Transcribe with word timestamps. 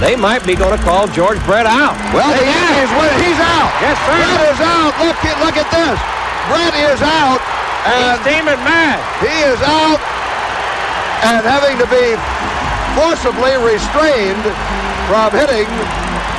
they 0.00 0.16
might 0.16 0.40
be 0.48 0.56
going 0.56 0.72
to 0.76 0.82
call 0.82 1.06
George 1.12 1.36
Brett 1.44 1.68
out. 1.68 1.92
Well, 2.16 2.32
the 2.32 2.40
Yankees 2.44 2.90
win. 2.96 3.12
He's 3.20 3.36
out. 3.40 3.70
Yes, 3.84 3.96
sir. 4.08 4.16
Brett 4.16 4.42
is 4.48 4.60
out. 4.64 4.92
Look, 5.04 5.18
look 5.44 5.56
at 5.60 5.68
this. 5.68 5.98
Brett 6.48 6.74
is 6.88 7.00
out. 7.04 7.40
He's 7.84 7.92
And 8.00 8.16
steaming 8.24 8.60
mad. 8.64 8.98
he 9.20 9.32
is 9.44 9.60
out 9.60 10.00
and 11.24 11.44
having 11.44 11.76
to 11.76 11.86
be 11.92 12.16
forcibly 12.96 13.52
restrained 13.60 14.40
from 15.08 15.28
hitting 15.36 15.68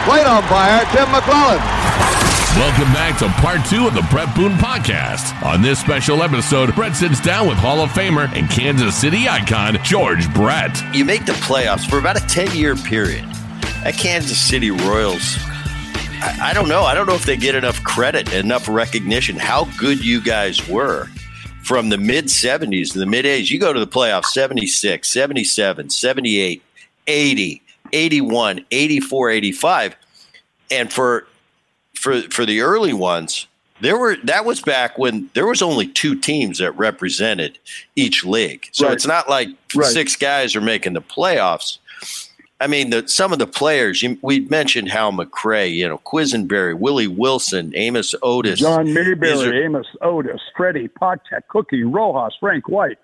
plate 0.09 0.25
umpire 0.25 0.82
Tim 0.93 1.05
McClelland. 1.14 1.62
Welcome 2.57 2.91
back 2.93 3.18
to 3.20 3.30
part 3.41 3.64
two 3.70 3.88
of 3.88 3.93
the 3.93 4.05
Brett 4.12 4.36
Boone 4.36 4.54
podcast. 4.57 5.41
On 5.43 5.62
this 5.62 5.80
special 5.80 6.21
episode, 6.21 6.75
Brett 6.75 6.96
sits 6.96 7.21
down 7.21 7.48
with 7.48 7.57
Hall 7.57 7.80
of 7.80 7.89
Famer 7.91 8.28
and 8.36 8.50
Kansas 8.50 8.96
City 8.96 9.30
icon 9.30 9.78
George 9.84 10.32
Brett. 10.34 10.78
you 10.93 11.05
make 11.05 11.25
the 11.25 11.32
playoffs 11.34 11.88
for 11.89 11.98
about 11.98 12.21
a 12.21 12.28
10 12.28 12.54
year 12.55 12.75
period. 12.75 13.26
That 13.84 13.95
Kansas 13.98 14.40
City 14.40 14.70
Royals, 14.70 15.38
I, 16.22 16.38
I 16.41 16.53
don't 16.53 16.70
know. 16.70 16.84
I 16.84 16.94
don't 16.94 17.08
know 17.08 17.16
if 17.16 17.26
they 17.26 17.35
get 17.35 17.55
enough 17.55 17.84
credit, 17.84 18.31
enough 18.34 18.67
recognition, 18.70 19.38
how 19.38 19.66
good 19.80 20.03
you 20.05 20.22
guys 20.22 20.67
were 20.70 21.08
from 21.63 21.89
the 21.89 21.98
mid 21.98 22.25
70s 22.25 22.94
to 22.94 22.99
the 22.99 23.05
mid 23.08 23.25
80s. 23.25 23.49
You 23.49 23.59
go 23.59 23.73
to 23.73 23.80
the 23.80 23.88
playoffs 23.88 24.25
76, 24.25 25.08
77, 25.08 25.89
78, 25.89 26.63
80, 27.08 27.62
81, 27.91 28.66
84, 28.70 29.30
85. 29.31 29.95
And 30.70 30.94
for 30.94 31.27
for 31.95 32.22
for 32.30 32.45
the 32.45 32.61
early 32.61 32.94
ones, 32.94 33.48
there 33.81 33.98
were 33.98 34.16
that 34.23 34.45
was 34.45 34.61
back 34.61 34.98
when 35.00 35.30
there 35.34 35.48
was 35.48 35.61
only 35.63 35.88
two 35.88 36.16
teams 36.16 36.59
that 36.59 36.72
represented 36.77 37.58
each 37.95 38.23
league. 38.23 38.67
So 38.72 38.86
Right. 38.86 38.94
it's 38.94 39.08
not 39.08 39.27
like 39.27 39.50
Right. 39.75 39.88
six 39.91 40.16
guys 40.16 40.55
are 40.55 40.61
making 40.61 40.94
the 40.94 41.02
playoffs. 41.02 41.80
I 42.62 42.68
mean, 42.68 42.92
the, 42.92 43.08
some 43.08 43.34
of 43.34 43.40
the 43.40 43.48
players 43.48 44.04
you, 44.04 44.20
we 44.22 44.42
mentioned 44.42 44.90
Hal 44.90 45.12
McRae, 45.12 45.73
you 45.73 45.88
know, 45.88 45.98
Quisenberry, 45.98 46.78
Willie 46.78 47.08
Wilson, 47.08 47.72
Amos 47.76 48.14
Otis. 48.22 48.59
John 48.59 48.94
Mayberry, 48.94 49.48
are- 49.50 49.64
Amos 49.66 49.88
Otis, 50.02 50.40
Freddie 50.56 50.88
Patek, 50.88 51.48
Cookie 51.50 51.84
Rojas, 51.84 52.36
Frank 52.40 52.70
White. 52.70 53.00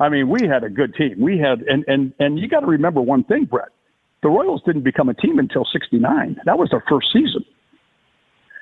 I 0.00 0.08
mean, 0.08 0.28
we 0.28 0.46
had 0.46 0.64
a 0.64 0.68
good 0.68 0.94
team. 0.94 1.20
We 1.20 1.38
had, 1.38 1.62
and 1.62 1.84
and 1.86 2.12
and 2.18 2.38
you 2.38 2.48
got 2.48 2.60
to 2.60 2.66
remember 2.66 3.00
one 3.00 3.24
thing, 3.24 3.44
Brett. 3.44 3.68
The 4.22 4.28
Royals 4.28 4.60
didn't 4.66 4.82
become 4.82 5.08
a 5.08 5.14
team 5.14 5.38
until 5.38 5.64
'69. 5.64 6.40
That 6.44 6.58
was 6.58 6.68
their 6.70 6.82
first 6.88 7.06
season, 7.12 7.44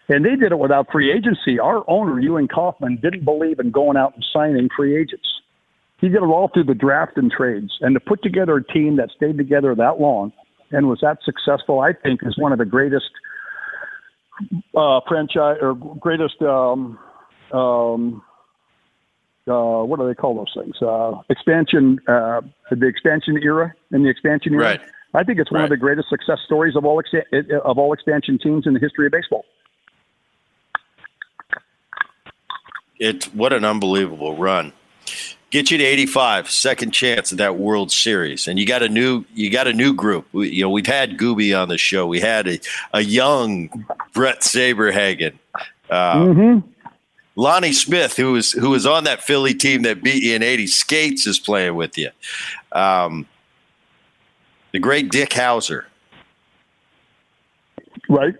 and 0.08 0.24
they 0.24 0.36
did 0.36 0.52
it 0.52 0.58
without 0.58 0.92
free 0.92 1.10
agency. 1.10 1.58
Our 1.58 1.82
owner, 1.88 2.20
Ewing 2.20 2.46
Kauffman, 2.48 2.96
didn't 3.02 3.24
believe 3.24 3.58
in 3.58 3.70
going 3.72 3.96
out 3.96 4.14
and 4.14 4.24
signing 4.32 4.68
free 4.76 4.96
agents. 4.96 5.26
He 6.04 6.10
did 6.10 6.16
it 6.16 6.26
all 6.26 6.50
through 6.52 6.64
the 6.64 6.74
draft 6.74 7.16
and 7.16 7.32
trades, 7.32 7.78
and 7.80 7.94
to 7.94 8.00
put 8.00 8.22
together 8.22 8.56
a 8.58 8.62
team 8.62 8.96
that 8.96 9.08
stayed 9.16 9.38
together 9.38 9.74
that 9.74 9.98
long 9.98 10.34
and 10.70 10.86
was 10.86 10.98
that 11.00 11.16
successful, 11.24 11.80
I 11.80 11.94
think, 11.94 12.20
is 12.24 12.36
one 12.36 12.52
of 12.52 12.58
the 12.58 12.66
greatest 12.66 13.08
uh, 14.76 15.00
franchise 15.08 15.56
or 15.62 15.72
greatest 15.72 16.42
um, 16.42 16.98
um, 17.54 18.22
uh, 19.48 19.82
what 19.82 19.98
do 19.98 20.06
they 20.06 20.14
call 20.14 20.34
those 20.34 20.52
things? 20.62 20.76
Uh, 20.82 21.22
expansion, 21.30 21.98
uh, 22.06 22.42
the 22.70 22.86
expansion 22.86 23.38
era 23.42 23.72
in 23.90 24.02
the 24.02 24.10
expansion 24.10 24.52
era. 24.52 24.62
Right. 24.62 24.80
I 25.14 25.24
think 25.24 25.38
it's 25.38 25.50
one 25.50 25.64
of 25.64 25.70
the 25.70 25.78
greatest 25.78 26.10
success 26.10 26.40
stories 26.44 26.76
of 26.76 26.84
all 26.84 27.02
exa- 27.02 27.50
of 27.64 27.78
all 27.78 27.94
expansion 27.94 28.38
teams 28.38 28.66
in 28.66 28.74
the 28.74 28.80
history 28.80 29.06
of 29.06 29.12
baseball. 29.12 29.46
It's 32.98 33.32
what 33.32 33.54
an 33.54 33.64
unbelievable 33.64 34.36
run. 34.36 34.74
Get 35.54 35.70
you 35.70 35.78
to 35.78 35.84
85, 35.84 36.50
second 36.50 36.90
chance 36.90 37.30
at 37.30 37.38
that 37.38 37.54
World 37.56 37.92
Series, 37.92 38.48
and 38.48 38.58
you 38.58 38.66
got 38.66 38.82
a 38.82 38.88
new 38.88 39.24
you 39.34 39.50
got 39.50 39.68
a 39.68 39.72
new 39.72 39.94
group. 39.94 40.26
We, 40.32 40.48
you 40.50 40.62
know, 40.64 40.68
we've 40.68 40.84
had 40.84 41.16
Gooby 41.16 41.56
on 41.56 41.68
the 41.68 41.78
show. 41.78 42.08
We 42.08 42.18
had 42.18 42.48
a, 42.48 42.58
a 42.92 43.02
young 43.02 43.68
Bret 44.14 44.40
Saberhagen, 44.40 45.34
uh, 45.90 46.14
Mm-hmm. 46.16 46.68
Lonnie 47.36 47.72
Smith, 47.72 48.16
who 48.16 48.32
was 48.32 48.50
who 48.50 48.70
was 48.70 48.84
on 48.84 49.04
that 49.04 49.22
Philly 49.22 49.54
team 49.54 49.82
that 49.82 50.02
beat 50.02 50.24
you 50.24 50.34
in 50.34 50.42
80. 50.42 50.66
Skates 50.66 51.24
is 51.24 51.38
playing 51.38 51.76
with 51.76 51.96
you. 51.96 52.10
Um, 52.72 53.24
the 54.72 54.80
great 54.80 55.12
Dick 55.12 55.30
Howser. 55.30 55.84
Right. 58.08 58.34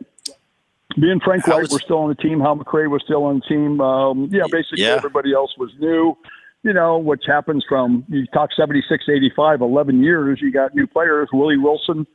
Me 0.97 1.12
and 1.12 1.22
Frank 1.22 1.47
White 1.47 1.62
was- 1.62 1.71
were 1.71 1.78
still 1.78 1.99
on 1.99 2.09
the 2.09 2.16
team. 2.16 2.41
Hal 2.41 2.56
McRae 2.56 2.91
was 2.91 3.03
still 3.05 3.22
on 3.25 3.37
the 3.39 3.47
team. 3.47 3.81
Um, 3.81 4.28
yeah, 4.33 4.43
basically 4.50 4.83
Yeah. 4.83 4.94
everybody 4.97 5.33
else 5.33 5.56
was 5.56 5.71
new. 5.78 6.16
You 6.65 6.73
know, 6.73 6.97
which 6.99 7.25
happens 7.27 7.63
from 7.69 8.05
you 8.09 8.27
talk 8.33 8.49
76, 8.59 9.05
85, 9.07 9.61
11 9.61 10.03
years. 10.03 10.39
You 10.41 10.51
got 10.51 10.75
new 10.75 10.87
players. 10.87 11.29
Willie 11.31 11.59
Wilson. 11.59 12.07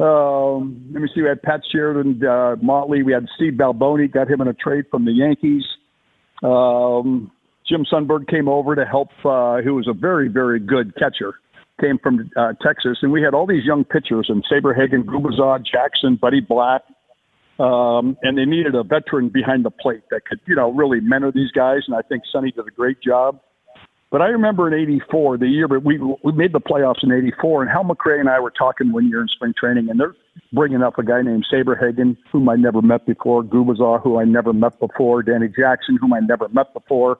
Um, 0.00 0.90
let 0.92 1.02
me 1.02 1.08
see. 1.14 1.20
We 1.20 1.28
had 1.28 1.42
Pat 1.42 1.60
Sheridan, 1.70 2.20
uh, 2.26 2.56
Motley. 2.62 3.02
We 3.02 3.12
had 3.12 3.26
Steve 3.36 3.52
Balboni. 3.52 4.10
Got 4.10 4.30
him 4.30 4.40
in 4.40 4.48
a 4.48 4.54
trade 4.54 4.86
from 4.90 5.04
the 5.04 5.12
Yankees. 5.12 5.64
Um, 6.42 7.30
Jim 7.68 7.84
Sundberg 7.92 8.26
came 8.26 8.48
over 8.48 8.74
to 8.74 8.86
help. 8.86 9.08
Uh, 9.24 9.60
who 9.62 9.74
was 9.74 9.86
a 9.86 9.92
very, 9.92 10.28
very 10.28 10.58
good 10.58 10.94
catcher. 10.96 11.34
Came 11.78 11.98
from 12.02 12.30
uh, 12.36 12.54
Texas, 12.64 12.98
and 13.02 13.12
we 13.12 13.20
had 13.20 13.34
all 13.34 13.46
these 13.46 13.64
young 13.64 13.84
pitchers 13.84 14.26
and 14.28 14.44
Saberhagen, 14.50 15.04
Gubicza, 15.04 15.58
Jackson, 15.64 16.16
Buddy 16.16 16.40
Black, 16.40 16.82
um, 17.58 18.16
and 18.22 18.38
they 18.38 18.44
needed 18.44 18.74
a 18.76 18.84
veteran 18.84 19.28
behind 19.28 19.64
the 19.64 19.70
plate 19.70 20.02
that 20.10 20.24
could, 20.24 20.40
you 20.46 20.54
know, 20.54 20.72
really 20.72 21.00
mentor 21.00 21.32
these 21.32 21.50
guys. 21.50 21.80
And 21.88 21.96
I 21.96 22.02
think 22.02 22.22
Sonny 22.32 22.52
did 22.52 22.66
a 22.66 22.70
great 22.70 23.02
job. 23.02 23.40
But 24.14 24.22
I 24.22 24.26
remember 24.26 24.68
in 24.68 24.80
'84, 24.80 25.38
the 25.38 25.48
year, 25.48 25.66
but 25.66 25.82
we 25.82 25.98
we 25.98 26.30
made 26.30 26.52
the 26.52 26.60
playoffs 26.60 27.02
in 27.02 27.10
'84, 27.10 27.62
and 27.62 27.68
Hal 27.68 27.82
McRae 27.82 28.20
and 28.20 28.28
I 28.28 28.38
were 28.38 28.52
talking 28.52 28.92
one 28.92 29.08
year 29.08 29.20
in 29.20 29.26
spring 29.26 29.52
training, 29.58 29.90
and 29.90 29.98
they're 29.98 30.14
bringing 30.52 30.84
up 30.84 30.96
a 31.00 31.02
guy 31.02 31.20
named 31.20 31.44
Saberhagen, 31.52 32.16
whom 32.30 32.48
I 32.48 32.54
never 32.54 32.80
met 32.80 33.06
before, 33.06 33.42
Gubicza, 33.42 34.00
who 34.04 34.20
I 34.20 34.24
never 34.24 34.52
met 34.52 34.78
before, 34.78 35.24
Danny 35.24 35.48
Jackson, 35.48 35.98
whom 36.00 36.12
I 36.12 36.20
never 36.20 36.48
met 36.50 36.72
before. 36.74 37.18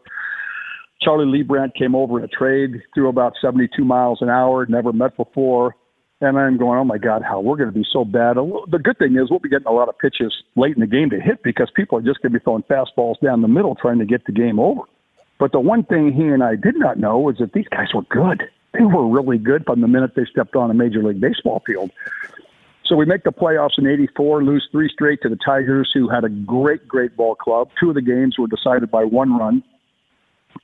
Charlie 1.03 1.27
Leibrandt 1.27 1.75
came 1.75 1.97
over 1.97 2.21
in 2.21 2.25
a 2.27 2.29
trade, 2.29 2.81
threw 2.95 3.09
about 3.09 3.33
72 3.43 3.85
miles 3.85 4.23
an 4.23 4.29
hour, 4.29 4.65
never 4.67 4.93
met 4.93 5.17
before. 5.17 5.75
And 6.21 6.39
I'm 6.39 6.59
going, 6.59 6.79
oh 6.79 6.85
my 6.85 6.99
God, 6.99 7.23
how 7.29 7.41
we're 7.41 7.57
going 7.57 7.73
to 7.73 7.75
be 7.75 7.85
so 7.93 8.05
bad. 8.05 8.37
The 8.37 8.79
good 8.79 8.99
thing 8.99 9.17
is 9.17 9.31
we'll 9.31 9.41
be 9.41 9.49
getting 9.49 9.67
a 9.67 9.73
lot 9.73 9.89
of 9.89 9.99
pitches 9.99 10.33
late 10.55 10.77
in 10.77 10.81
the 10.81 10.87
game 10.87 11.11
to 11.11 11.19
hit 11.19 11.43
because 11.43 11.73
people 11.75 11.99
are 11.99 12.03
just 12.03 12.23
going 12.23 12.33
to 12.33 12.39
be 12.39 12.45
throwing 12.45 12.63
fastballs 12.71 13.19
down 13.21 13.43
the 13.43 13.49
middle 13.49 13.75
trying 13.75 13.99
to 13.99 14.07
get 14.07 14.25
the 14.27 14.33
game 14.33 14.61
over. 14.61 14.83
But 15.45 15.53
the 15.53 15.61
one 15.61 15.85
thing 15.85 16.11
he 16.11 16.23
and 16.23 16.43
I 16.43 16.57
did 16.57 16.75
not 16.75 16.99
know 16.99 17.19
was 17.19 17.37
that 17.37 17.53
these 17.53 17.69
guys 17.69 17.89
were 17.93 18.01
good. 18.09 18.45
They 18.73 18.83
were 18.83 19.07
really 19.07 19.37
good 19.37 19.67
from 19.67 19.83
the 19.83 19.87
minute 19.87 20.13
they 20.17 20.25
stepped 20.25 20.57
on 20.57 20.71
a 20.71 20.75
Major 20.75 21.03
League 21.03 21.21
Baseball 21.21 21.63
field. 21.67 21.91
So 22.87 22.97
we 22.97 23.05
make 23.05 23.25
the 23.25 23.31
playoffs 23.31 23.77
in 23.77 23.87
84, 23.87 24.43
lose 24.43 24.67
three 24.73 24.89
straight 24.91 25.21
to 25.21 25.29
the 25.29 25.37
Tigers, 25.45 25.91
who 25.93 26.09
had 26.09 26.25
a 26.25 26.31
great, 26.31 26.89
great 26.89 27.15
ball 27.15 27.35
club. 27.35 27.69
Two 27.79 27.91
of 27.91 27.95
the 27.95 28.01
games 28.01 28.39
were 28.39 28.47
decided 28.47 28.91
by 28.91 29.05
one 29.05 29.37
run. 29.37 29.63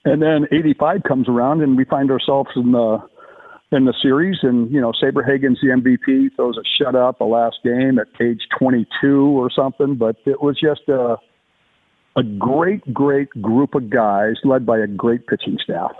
And 0.06 0.22
then 0.22 0.46
85 0.50 1.02
comes 1.02 1.28
around, 1.28 1.60
and 1.60 1.76
we 1.76 1.84
find 1.84 2.10
ourselves 2.10 2.48
in 2.56 2.72
the 2.72 3.06
in 3.72 3.84
the 3.84 3.92
series. 4.00 4.38
And 4.40 4.70
you 4.70 4.80
know, 4.80 4.92
Saberhagen's 4.92 5.60
the 5.60 5.76
MVP, 5.76 6.36
throws 6.36 6.56
a 6.56 6.82
shutout 6.82 7.18
the 7.18 7.24
last 7.26 7.58
game 7.62 7.98
at 7.98 8.06
age 8.18 8.40
22 8.58 9.26
or 9.26 9.50
something. 9.50 9.96
But 9.96 10.16
it 10.24 10.40
was 10.40 10.58
just 10.58 10.88
a 10.88 11.18
a 12.16 12.22
great, 12.22 12.92
great 12.92 13.30
group 13.40 13.74
of 13.74 13.90
guys 13.90 14.34
led 14.44 14.66
by 14.66 14.78
a 14.78 14.86
great 14.86 15.26
pitching 15.26 15.58
staff. 15.62 15.92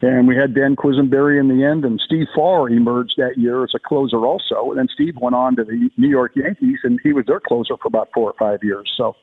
And 0.00 0.28
we 0.28 0.36
had 0.36 0.54
Dan 0.54 0.76
Quisenberry 0.76 1.40
in 1.40 1.48
the 1.48 1.64
end, 1.64 1.84
and 1.84 2.00
Steve 2.04 2.26
Farr 2.34 2.68
emerged 2.68 3.14
that 3.16 3.36
year 3.36 3.64
as 3.64 3.72
a 3.74 3.80
closer 3.80 4.24
also. 4.24 4.70
And 4.70 4.78
then 4.78 4.88
Steve 4.94 5.14
went 5.20 5.34
on 5.34 5.56
to 5.56 5.64
the 5.64 5.90
New 5.96 6.08
York 6.08 6.32
Yankees, 6.36 6.78
and 6.84 7.00
he 7.02 7.12
was 7.12 7.24
their 7.26 7.40
closer 7.40 7.74
for 7.82 7.88
about 7.88 8.08
four 8.14 8.30
or 8.30 8.34
five 8.38 8.60
years. 8.62 8.88
So, 8.96 9.16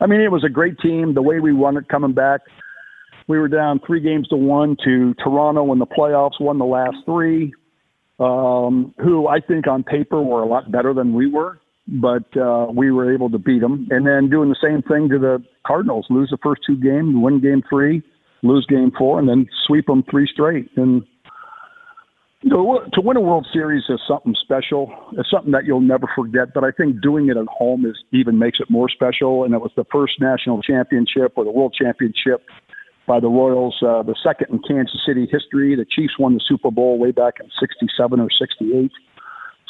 I 0.00 0.06
mean, 0.06 0.20
it 0.20 0.32
was 0.32 0.42
a 0.42 0.48
great 0.48 0.78
team. 0.78 1.12
The 1.12 1.20
way 1.20 1.40
we 1.40 1.52
won 1.52 1.76
it 1.76 1.88
coming 1.88 2.14
back, 2.14 2.40
we 3.28 3.38
were 3.38 3.48
down 3.48 3.80
three 3.86 4.00
games 4.00 4.26
to 4.28 4.36
one 4.36 4.76
to 4.84 5.14
Toronto 5.22 5.70
in 5.72 5.78
the 5.78 5.86
playoffs, 5.86 6.40
won 6.40 6.58
the 6.58 6.64
last 6.64 6.96
three, 7.04 7.52
um, 8.18 8.94
who 8.98 9.28
I 9.28 9.40
think 9.40 9.66
on 9.66 9.82
paper 9.82 10.22
were 10.22 10.42
a 10.42 10.46
lot 10.46 10.72
better 10.72 10.94
than 10.94 11.12
we 11.12 11.26
were, 11.26 11.58
but 11.86 12.24
uh, 12.36 12.66
we 12.74 12.90
were 12.90 13.12
able 13.12 13.30
to 13.30 13.38
beat 13.38 13.60
them. 13.60 13.88
And 13.90 14.06
then 14.06 14.30
doing 14.30 14.48
the 14.48 14.56
same 14.62 14.82
thing 14.82 15.08
to 15.10 15.18
the 15.18 15.44
Cardinals, 15.66 16.06
lose 16.10 16.30
the 16.30 16.38
first 16.42 16.62
two 16.66 16.76
games, 16.76 17.14
win 17.14 17.40
game 17.40 17.62
three, 17.68 18.02
lose 18.42 18.66
game 18.66 18.92
four, 18.96 19.18
and 19.18 19.28
then 19.28 19.46
sweep 19.66 19.86
them 19.86 20.04
three 20.10 20.28
straight. 20.32 20.70
And 20.76 21.04
you 22.44 22.50
know, 22.50 22.80
to 22.92 23.00
win 23.00 23.16
a 23.16 23.20
World 23.22 23.46
Series 23.54 23.84
is 23.88 24.00
something 24.06 24.34
special. 24.42 24.92
It's 25.12 25.30
something 25.30 25.52
that 25.52 25.64
you'll 25.64 25.80
never 25.80 26.06
forget. 26.14 26.52
But 26.52 26.62
I 26.62 26.72
think 26.72 27.00
doing 27.00 27.30
it 27.30 27.38
at 27.38 27.46
home 27.46 27.86
is 27.86 27.96
even 28.12 28.38
makes 28.38 28.60
it 28.60 28.68
more 28.68 28.90
special. 28.90 29.44
And 29.44 29.54
it 29.54 29.62
was 29.62 29.72
the 29.76 29.86
first 29.90 30.20
national 30.20 30.60
championship 30.60 31.32
or 31.36 31.44
the 31.44 31.50
World 31.50 31.74
Championship 31.78 32.44
by 33.06 33.18
the 33.18 33.28
Royals, 33.28 33.76
uh, 33.80 34.02
the 34.02 34.14
second 34.22 34.48
in 34.52 34.60
Kansas 34.60 35.00
City 35.06 35.26
history. 35.30 35.74
The 35.74 35.86
Chiefs 35.88 36.18
won 36.18 36.34
the 36.34 36.40
Super 36.46 36.70
Bowl 36.70 36.98
way 36.98 37.12
back 37.12 37.34
in 37.40 37.48
'67 37.58 38.20
or 38.20 38.28
'68. 38.30 38.90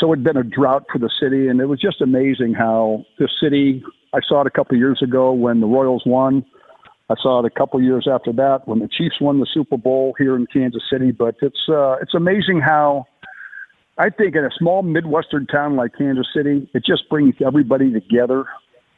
So 0.05 0.13
it 0.13 0.17
had 0.17 0.25
been 0.25 0.37
a 0.37 0.45
drought 0.45 0.85
for 0.93 0.99
the 0.99 1.09
city, 1.19 1.49
and 1.49 1.61
it 1.61 1.65
was 1.65 1.81
just 1.81 2.03
amazing 2.03 2.53
how 2.53 3.07
the 3.19 3.27
city. 3.43 3.83
I 4.13 4.19
saw 4.29 4.43
it 4.43 4.47
a 4.47 4.51
couple 4.51 4.77
years 4.77 5.01
ago 5.03 5.33
when 5.33 5.61
the 5.61 5.67
Royals 5.67 6.03
won. 6.05 6.45
I 7.09 7.15
saw 7.23 7.43
it 7.43 7.47
a 7.47 7.51
couple 7.59 7.81
years 7.81 8.07
after 8.07 8.31
that 8.35 8.69
when 8.69 8.81
the 8.81 8.89
Chiefs 8.89 9.19
won 9.19 9.41
the 9.41 9.47
Super 9.55 9.79
Bowl 9.79 10.15
here 10.19 10.37
in 10.37 10.47
Kansas 10.53 10.83
City. 10.93 11.11
But 11.11 11.37
it's 11.41 11.71
uh, 11.71 11.97
it's 12.03 12.13
amazing 12.13 12.61
how 12.61 13.07
I 13.97 14.11
think 14.11 14.37
in 14.37 14.45
a 14.45 14.51
small 14.59 14.83
Midwestern 14.83 15.47
town 15.47 15.75
like 15.75 15.93
Kansas 15.97 16.29
City, 16.37 16.69
it 16.75 16.85
just 16.85 17.09
brings 17.09 17.35
everybody 17.43 17.91
together. 17.91 18.45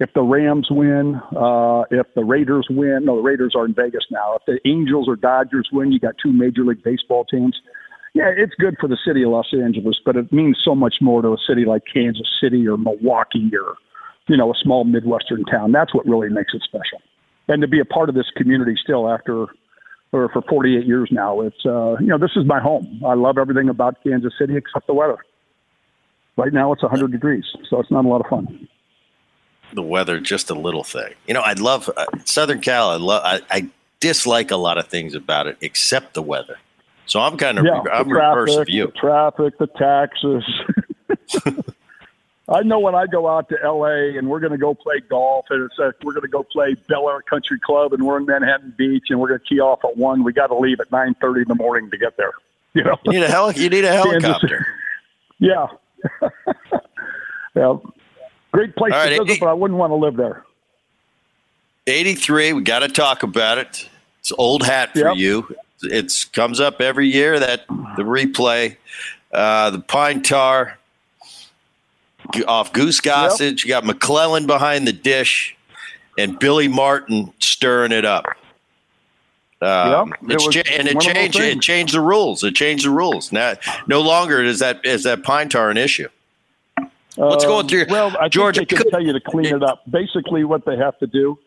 If 0.00 0.12
the 0.12 0.23
Rams 0.23 0.67
win, 0.73 1.20
uh, 1.37 1.85
if 1.93 2.09
the 2.17 2.25
Raiders 2.25 2.67
win, 2.69 3.05
no, 3.05 3.14
the 3.14 3.23
Raiders 3.23 3.55
are 3.56 3.64
in 3.64 3.75
Vegas 3.75 4.06
now. 4.11 4.35
If 4.35 4.43
the 4.44 4.59
Angels 4.69 5.06
or 5.09 5.14
Dodgers 5.14 5.69
win, 5.73 5.93
you 5.93 6.00
got 6.00 6.17
two 6.20 6.32
Major 6.32 6.64
League 6.64 6.82
Baseball 6.82 7.25
teams. 7.26 7.56
Yeah, 8.16 8.32
it's 8.34 8.54
good 8.54 8.76
for 8.80 8.88
the 8.88 8.96
city 9.06 9.22
of 9.24 9.30
Los 9.30 9.52
Angeles, 9.52 10.00
but 10.02 10.16
it 10.16 10.32
means 10.32 10.58
so 10.64 10.74
much 10.74 10.96
more 11.02 11.20
to 11.20 11.28
a 11.28 11.36
city 11.46 11.66
like 11.66 11.82
Kansas 11.92 12.26
City 12.40 12.66
or 12.66 12.78
Milwaukee 12.78 13.50
or, 13.52 13.76
you 14.26 14.38
know, 14.38 14.50
a 14.50 14.54
small 14.62 14.84
Midwestern 14.84 15.44
town. 15.44 15.72
That's 15.72 15.94
what 15.94 16.06
really 16.06 16.30
makes 16.30 16.54
it 16.54 16.62
special. 16.62 17.02
And 17.48 17.60
to 17.60 17.68
be 17.68 17.78
a 17.78 17.84
part 17.84 18.08
of 18.08 18.14
this 18.14 18.30
community 18.34 18.74
still 18.82 19.06
after 19.06 19.48
or 20.12 20.30
for 20.30 20.40
48 20.48 20.86
years 20.86 21.08
now. 21.10 21.42
It's 21.42 21.66
uh, 21.66 21.96
you 22.00 22.06
know 22.06 22.16
this 22.16 22.30
is 22.36 22.46
my 22.46 22.58
home. 22.58 23.02
I 23.06 23.14
love 23.14 23.36
everything 23.38 23.68
about 23.68 24.02
Kansas 24.02 24.32
City 24.38 24.56
except 24.56 24.86
the 24.86 24.94
weather. 24.94 25.18
Right 26.38 26.52
now 26.52 26.72
it's 26.72 26.82
100 26.82 27.12
degrees, 27.12 27.44
so 27.68 27.80
it's 27.80 27.90
not 27.90 28.04
a 28.04 28.08
lot 28.08 28.20
of 28.20 28.26
fun. 28.28 28.68
The 29.74 29.82
weather, 29.82 30.20
just 30.20 30.48
a 30.48 30.54
little 30.54 30.84
thing. 30.84 31.12
You 31.26 31.34
know, 31.34 31.40
I 31.40 31.52
love 31.52 31.90
uh, 31.96 32.06
Southern 32.24 32.60
Cal. 32.60 32.90
I 32.90 32.96
love. 32.96 33.22
I, 33.24 33.40
I, 33.50 33.68
dislike 33.98 34.50
a 34.50 34.56
lot 34.56 34.76
of 34.76 34.86
things 34.86 35.14
about 35.14 35.46
it 35.46 35.56
except 35.62 36.12
the 36.12 36.20
weather. 36.20 36.58
So 37.06 37.20
I'm 37.20 37.37
kind 37.37 37.58
of 37.58 37.64
yeah, 37.64 37.79
I'm 37.93 38.08
traffic, 38.08 38.12
reverse 38.12 38.56
of 38.56 38.69
you. 38.69 38.87
The 38.87 38.93
traffic, 38.93 39.58
the 39.58 39.67
taxes. 39.69 40.44
I 42.49 42.62
know 42.62 42.79
when 42.79 42.94
I 42.94 43.06
go 43.06 43.26
out 43.29 43.49
to 43.49 43.56
LA 43.62 44.17
and 44.17 44.29
we're 44.29 44.38
going 44.38 44.53
to 44.53 44.58
go 44.58 44.75
play 44.75 45.00
golf, 45.00 45.47
and 45.50 45.64
it's 45.64 45.79
a, 45.79 45.93
we're 46.05 46.12
going 46.12 46.23
to 46.23 46.29
go 46.29 46.44
play 46.44 46.75
Bel 46.88 47.08
Air 47.08 47.23
Country 47.23 47.58
Club, 47.58 47.93
and 47.93 48.05
we're 48.06 48.19
in 48.19 48.26
Manhattan 48.26 48.73
Beach, 48.76 49.06
and 49.11 49.19
we're 49.19 49.29
going 49.29 49.41
to 49.41 49.47
tee 49.47 49.61
off 49.61 49.85
at 49.85 49.97
one. 49.97 50.23
We 50.23 50.32
got 50.32 50.49
to 50.49 50.56
leave 50.56 50.79
at 50.81 50.91
nine 50.93 51.14
thirty 51.20 51.43
in 51.43 51.49
the 51.49 51.56
morning 51.56 51.91
to 51.91 51.99
get 51.99 52.17
there. 52.17 52.32
You 52.76 52.85
know, 52.85 52.99
you 53.06 53.12
need 53.12 53.23
a 53.23 53.31
heli- 53.31 53.55
You 53.56 53.70
need 53.70 53.87
a 53.87 53.93
helicopter. 53.93 54.67
yeah, 55.38 55.67
yeah, 57.55 57.79
great 58.52 58.76
place 58.76 58.93
right, 58.93 59.17
to 59.17 59.25
visit, 59.25 59.41
but 59.41 59.49
I 59.49 59.55
wouldn't 59.55 59.81
want 59.81 59.93
to 59.93 59.94
live 59.94 60.17
there. 60.17 60.44
Eighty 61.87 62.14
three. 62.14 62.52
We 62.52 62.61
got 62.61 62.81
to 62.81 62.88
talk 62.88 63.23
about 63.23 63.56
it. 63.56 63.88
It's 64.20 64.31
old 64.37 64.62
hat 64.62 64.93
for 64.93 64.99
yep. 64.99 65.17
you. 65.17 65.56
It 65.87 66.27
comes 66.33 66.61
up 66.61 66.81
every 66.81 67.09
year 67.09 67.38
that 67.38 67.67
the 67.69 68.03
replay, 68.03 68.77
uh, 69.33 69.71
the 69.71 69.81
pine 69.81 70.23
tar 70.23 70.79
off 72.47 72.73
Goose 72.73 73.00
Gossage. 73.00 73.65
Yep. 73.65 73.65
You 73.65 73.69
got 73.69 73.85
McClelland 73.85 74.47
behind 74.47 74.87
the 74.87 74.93
dish, 74.93 75.56
and 76.19 76.38
Billy 76.38 76.69
Martin 76.69 77.33
stirring 77.38 77.93
it 77.93 78.05
up. 78.05 78.25
Um, 79.62 80.15
yep. 80.29 80.41
It 80.41 80.53
cha- 80.53 80.73
and 80.73 80.88
it 80.88 81.00
changed. 81.00 81.38
It 81.38 81.61
changed 81.61 81.94
the 81.94 82.00
rules. 82.00 82.44
It 82.44 82.55
changed 82.55 82.85
the 82.85 82.91
rules. 82.91 83.33
Now, 83.33 83.55
no 83.87 84.03
longer 84.03 84.43
is 84.43 84.59
that 84.59 84.85
is 84.85 85.05
that 85.05 85.23
pine 85.23 85.49
tar 85.49 85.71
an 85.71 85.77
issue. 85.77 86.09
What's 87.17 87.44
uh, 87.44 87.49
going 87.49 87.67
through? 87.67 87.87
Well, 87.88 88.15
I 88.21 88.29
Georgia, 88.29 88.61
think 88.61 88.71
they 88.71 88.77
can 88.77 88.91
tell 88.91 89.03
you 89.03 89.15
to 89.15 89.21
clean 89.21 89.47
it 89.47 89.62
up. 89.62 89.83
Basically, 89.91 90.44
what 90.44 90.67
they 90.67 90.77
have 90.77 90.99
to 90.99 91.06
do 91.06 91.38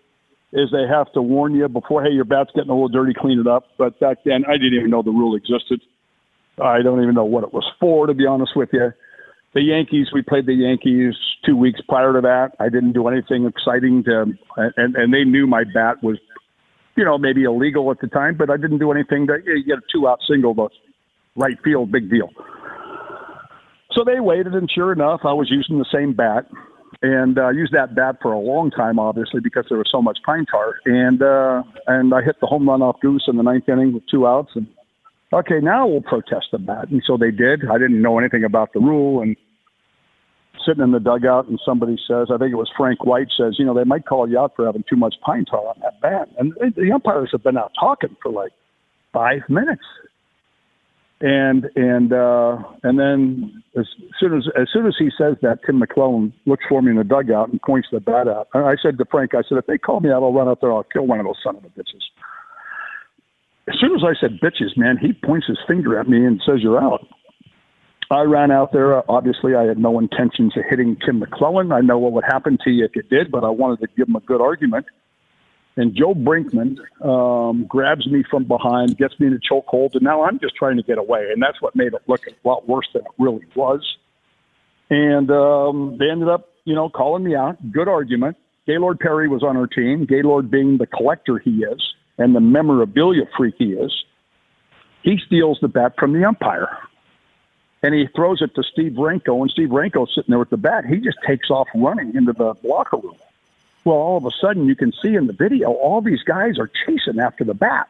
is 0.51 0.69
they 0.71 0.87
have 0.89 1.11
to 1.13 1.21
warn 1.21 1.53
you 1.53 1.67
before. 1.67 2.03
Hey, 2.03 2.11
your 2.11 2.25
bat's 2.25 2.51
getting 2.55 2.69
a 2.69 2.73
little 2.73 2.89
dirty. 2.89 3.13
Clean 3.13 3.39
it 3.39 3.47
up. 3.47 3.65
But 3.77 3.99
back 3.99 4.17
then, 4.25 4.45
I 4.47 4.53
didn't 4.53 4.75
even 4.75 4.89
know 4.89 5.03
the 5.03 5.11
rule 5.11 5.35
existed. 5.35 5.81
I 6.61 6.81
don't 6.81 7.01
even 7.01 7.15
know 7.15 7.25
what 7.25 7.43
it 7.43 7.53
was 7.53 7.65
for, 7.79 8.07
to 8.07 8.13
be 8.13 8.25
honest 8.25 8.51
with 8.55 8.69
you 8.73 8.91
the 9.53 9.61
Yankees, 9.61 10.07
we 10.13 10.21
played 10.21 10.45
the 10.45 10.53
Yankees 10.53 11.15
two 11.45 11.55
weeks 11.55 11.79
prior 11.87 12.13
to 12.13 12.21
that. 12.21 12.51
I 12.59 12.69
didn't 12.69 12.93
do 12.93 13.07
anything 13.07 13.45
exciting 13.45 14.03
to, 14.03 14.25
and, 14.77 14.95
and 14.95 15.13
they 15.13 15.23
knew 15.23 15.47
my 15.47 15.63
bat 15.63 16.03
was, 16.03 16.19
you 16.95 17.03
know, 17.03 17.17
maybe 17.17 17.43
illegal 17.43 17.89
at 17.91 17.99
the 17.99 18.07
time, 18.07 18.35
but 18.37 18.49
I 18.49 18.57
didn't 18.57 18.77
do 18.77 18.91
anything 18.91 19.25
to 19.27 19.37
you 19.43 19.63
get 19.63 19.79
a 19.79 19.81
two 19.91 20.07
out 20.07 20.19
single 20.29 20.53
to 20.55 20.69
right 21.35 21.57
field, 21.63 21.91
big 21.91 22.09
deal. 22.09 22.29
So 23.93 24.03
they 24.03 24.19
waited, 24.19 24.53
and 24.53 24.69
sure 24.69 24.93
enough, 24.93 25.21
I 25.23 25.33
was 25.33 25.49
using 25.49 25.79
the 25.79 25.85
same 25.91 26.13
bat 26.13 26.47
and 27.01 27.37
uh, 27.37 27.49
used 27.49 27.73
that 27.73 27.95
bat 27.95 28.17
for 28.21 28.33
a 28.33 28.39
long 28.39 28.71
time, 28.71 28.99
obviously, 28.99 29.39
because 29.39 29.65
there 29.69 29.77
was 29.77 29.89
so 29.91 30.01
much 30.01 30.19
pine 30.25 30.45
tar. 30.45 30.75
And 30.85 31.21
uh, 31.21 31.63
and 31.87 32.13
I 32.13 32.21
hit 32.21 32.39
the 32.41 32.47
home 32.47 32.67
run 32.67 32.81
off 32.81 32.99
Goose 33.01 33.25
in 33.27 33.37
the 33.37 33.43
ninth 33.43 33.69
inning 33.69 33.93
with 33.93 34.03
two 34.09 34.27
outs, 34.27 34.51
and 34.55 34.67
okay, 35.31 35.59
now 35.61 35.87
we'll 35.87 36.01
protest 36.01 36.47
the 36.51 36.59
bat. 36.59 36.89
And 36.89 37.01
so 37.05 37.17
they 37.17 37.31
did. 37.31 37.67
I 37.69 37.77
didn't 37.77 38.01
know 38.01 38.19
anything 38.19 38.43
about 38.43 38.73
the 38.73 38.79
rule. 38.79 39.21
And 39.21 39.37
sitting 40.65 40.83
in 40.83 40.91
the 40.91 40.99
dugout, 40.99 41.47
and 41.47 41.59
somebody 41.65 41.97
says, 42.07 42.27
I 42.33 42.37
think 42.37 42.51
it 42.51 42.57
was 42.57 42.71
Frank 42.75 43.05
White 43.05 43.29
says, 43.37 43.55
you 43.57 43.65
know, 43.65 43.73
they 43.73 43.85
might 43.85 44.05
call 44.05 44.29
you 44.29 44.37
out 44.37 44.55
for 44.55 44.65
having 44.65 44.83
too 44.89 44.97
much 44.97 45.15
pine 45.21 45.45
tar 45.45 45.67
on 45.67 45.75
that 45.81 46.01
bat. 46.01 46.29
And 46.37 46.53
the 46.75 46.91
umpires 46.91 47.29
have 47.31 47.43
been 47.43 47.57
out 47.57 47.71
talking 47.79 48.15
for 48.21 48.31
like 48.31 48.51
five 49.13 49.41
minutes. 49.49 49.83
And 51.21 51.65
and 51.75 52.13
uh, 52.13 52.63
and 52.83 52.97
then 52.97 53.61
as 53.77 53.85
soon 54.19 54.37
as 54.37 54.45
as 54.59 54.69
soon 54.71 54.87
as 54.87 54.95
he 54.97 55.09
says 55.17 55.35
that, 55.41 55.59
Tim 55.65 55.81
McClelland 55.81 56.31
looks 56.45 56.63
for 56.69 56.81
me 56.81 56.91
in 56.91 56.97
the 56.97 57.03
dugout 57.03 57.49
and 57.49 57.61
points 57.61 57.89
the 57.91 57.99
bat 57.99 58.27
out. 58.29 58.47
And 58.53 58.65
I 58.65 58.75
said 58.81 58.97
to 58.97 59.05
Frank, 59.11 59.35
I 59.35 59.41
said, 59.47 59.57
if 59.57 59.65
they 59.65 59.77
call 59.77 59.99
me 59.99 60.09
out, 60.09 60.23
I'll 60.23 60.31
run 60.31 60.47
out 60.47 60.61
there, 60.61 60.71
I'll 60.71 60.83
kill 60.83 61.05
one 61.05 61.19
of 61.19 61.25
those 61.25 61.35
son 61.43 61.57
of 61.57 61.65
a 61.65 61.67
bitches 61.67 62.07
as 63.69 63.79
soon 63.79 63.93
as 63.95 64.01
I 64.03 64.19
said 64.19 64.39
bitches, 64.41 64.75
man, 64.75 64.97
he 64.99 65.13
points 65.13 65.47
his 65.47 65.57
finger 65.67 65.99
at 65.99 66.07
me 66.07 66.25
and 66.25 66.41
says, 66.45 66.57
You're 66.61 66.81
out. 66.81 67.05
I 68.11 68.21
ran 68.21 68.49
out 68.49 68.73
there. 68.73 69.09
Obviously, 69.09 69.53
I 69.53 69.63
had 69.63 69.77
no 69.77 69.99
intentions 69.99 70.57
of 70.57 70.63
hitting 70.67 70.97
Tim 71.05 71.21
McClelland. 71.21 71.71
I 71.71 71.81
know 71.81 71.99
what 71.99 72.11
would 72.13 72.23
happen 72.23 72.57
to 72.63 72.71
you 72.71 72.85
if 72.85 72.95
you 72.95 73.03
did, 73.03 73.31
but 73.31 73.43
I 73.43 73.49
wanted 73.49 73.81
to 73.81 73.87
give 73.95 74.07
him 74.07 74.15
a 74.15 74.21
good 74.21 74.41
argument. 74.41 74.87
And 75.79 75.95
Joe 75.95 76.13
Brinkman 76.13 76.77
um, 77.01 77.63
grabs 77.63 78.05
me 78.05 78.21
from 78.29 78.43
behind, 78.43 78.97
gets 78.97 79.17
me 79.17 79.27
in 79.27 79.33
a 79.33 79.37
chokehold, 79.37 79.95
and 79.95 80.03
now 80.03 80.25
I'm 80.25 80.37
just 80.37 80.55
trying 80.55 80.75
to 80.75 80.83
get 80.83 80.97
away. 80.97 81.29
And 81.31 81.41
that's 81.41 81.61
what 81.61 81.73
made 81.73 81.93
it 81.93 82.01
look 82.05 82.27
a 82.27 82.31
lot 82.45 82.67
worse 82.67 82.89
than 82.91 83.03
it 83.03 83.11
really 83.17 83.45
was. 83.55 83.79
And 84.89 85.31
um, 85.31 85.95
they 85.97 86.09
ended 86.09 86.27
up, 86.27 86.49
you 86.65 86.75
know, 86.75 86.89
calling 86.89 87.23
me 87.23 87.33
out. 87.33 87.71
Good 87.71 87.87
argument. 87.87 88.35
Gaylord 88.67 88.99
Perry 88.99 89.29
was 89.29 89.41
on 89.41 89.55
our 89.55 89.67
team. 89.67 90.03
Gaylord 90.03 90.51
being 90.51 90.79
the 90.79 90.85
collector 90.85 91.39
he 91.39 91.63
is 91.63 91.81
and 92.17 92.35
the 92.35 92.41
memorabilia 92.41 93.23
freak 93.37 93.55
he 93.57 93.71
is, 93.71 94.03
he 95.01 95.17
steals 95.25 95.59
the 95.61 95.69
bat 95.69 95.93
from 95.97 96.11
the 96.11 96.27
umpire. 96.27 96.77
And 97.83 97.95
he 97.95 98.09
throws 98.13 98.41
it 98.41 98.53
to 98.55 98.63
Steve 98.63 98.97
Renko, 98.97 99.39
and 99.39 99.49
Steve 99.49 99.69
Renko's 99.69 100.13
sitting 100.13 100.31
there 100.31 100.39
with 100.39 100.49
the 100.49 100.57
bat. 100.57 100.85
He 100.85 100.97
just 100.97 101.19
takes 101.25 101.49
off 101.49 101.69
running 101.73 102.13
into 102.15 102.33
the 102.33 102.53
locker 102.63 102.97
room. 102.97 103.15
Well, 103.89 103.97
all 103.97 104.17
of 104.17 104.25
a 104.25 104.29
sudden, 104.39 104.67
you 104.67 104.75
can 104.75 104.93
see 105.01 105.15
in 105.15 105.25
the 105.25 105.33
video, 105.33 105.71
all 105.71 105.99
these 105.99 106.21
guys 106.21 106.59
are 106.59 106.69
chasing 106.85 107.19
after 107.19 107.43
the 107.43 107.55
bat. 107.55 107.89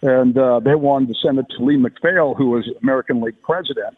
And 0.00 0.38
uh, 0.38 0.60
they 0.60 0.76
wanted 0.76 1.08
to 1.08 1.14
send 1.20 1.40
it 1.40 1.46
to 1.56 1.64
Lee 1.64 1.76
MacPhail, 1.76 2.34
who 2.34 2.50
was 2.50 2.70
American 2.84 3.20
League 3.20 3.42
president. 3.42 3.96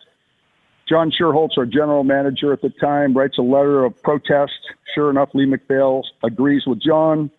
John 0.89 1.13
Schuerholz, 1.13 1.59
our 1.59 1.67
general 1.67 2.05
manager 2.05 2.55
at 2.55 2.63
the 2.63 2.71
time, 2.71 3.13
writes 3.13 3.37
a 3.37 3.43
letter 3.43 3.85
of 3.85 4.03
protest. 4.03 4.53
Sure 4.95 5.11
enough, 5.11 5.29
Lee 5.35 5.45
MacPhail 5.45 6.05
agrees 6.23 6.63
with 6.67 6.81
John. 6.81 7.31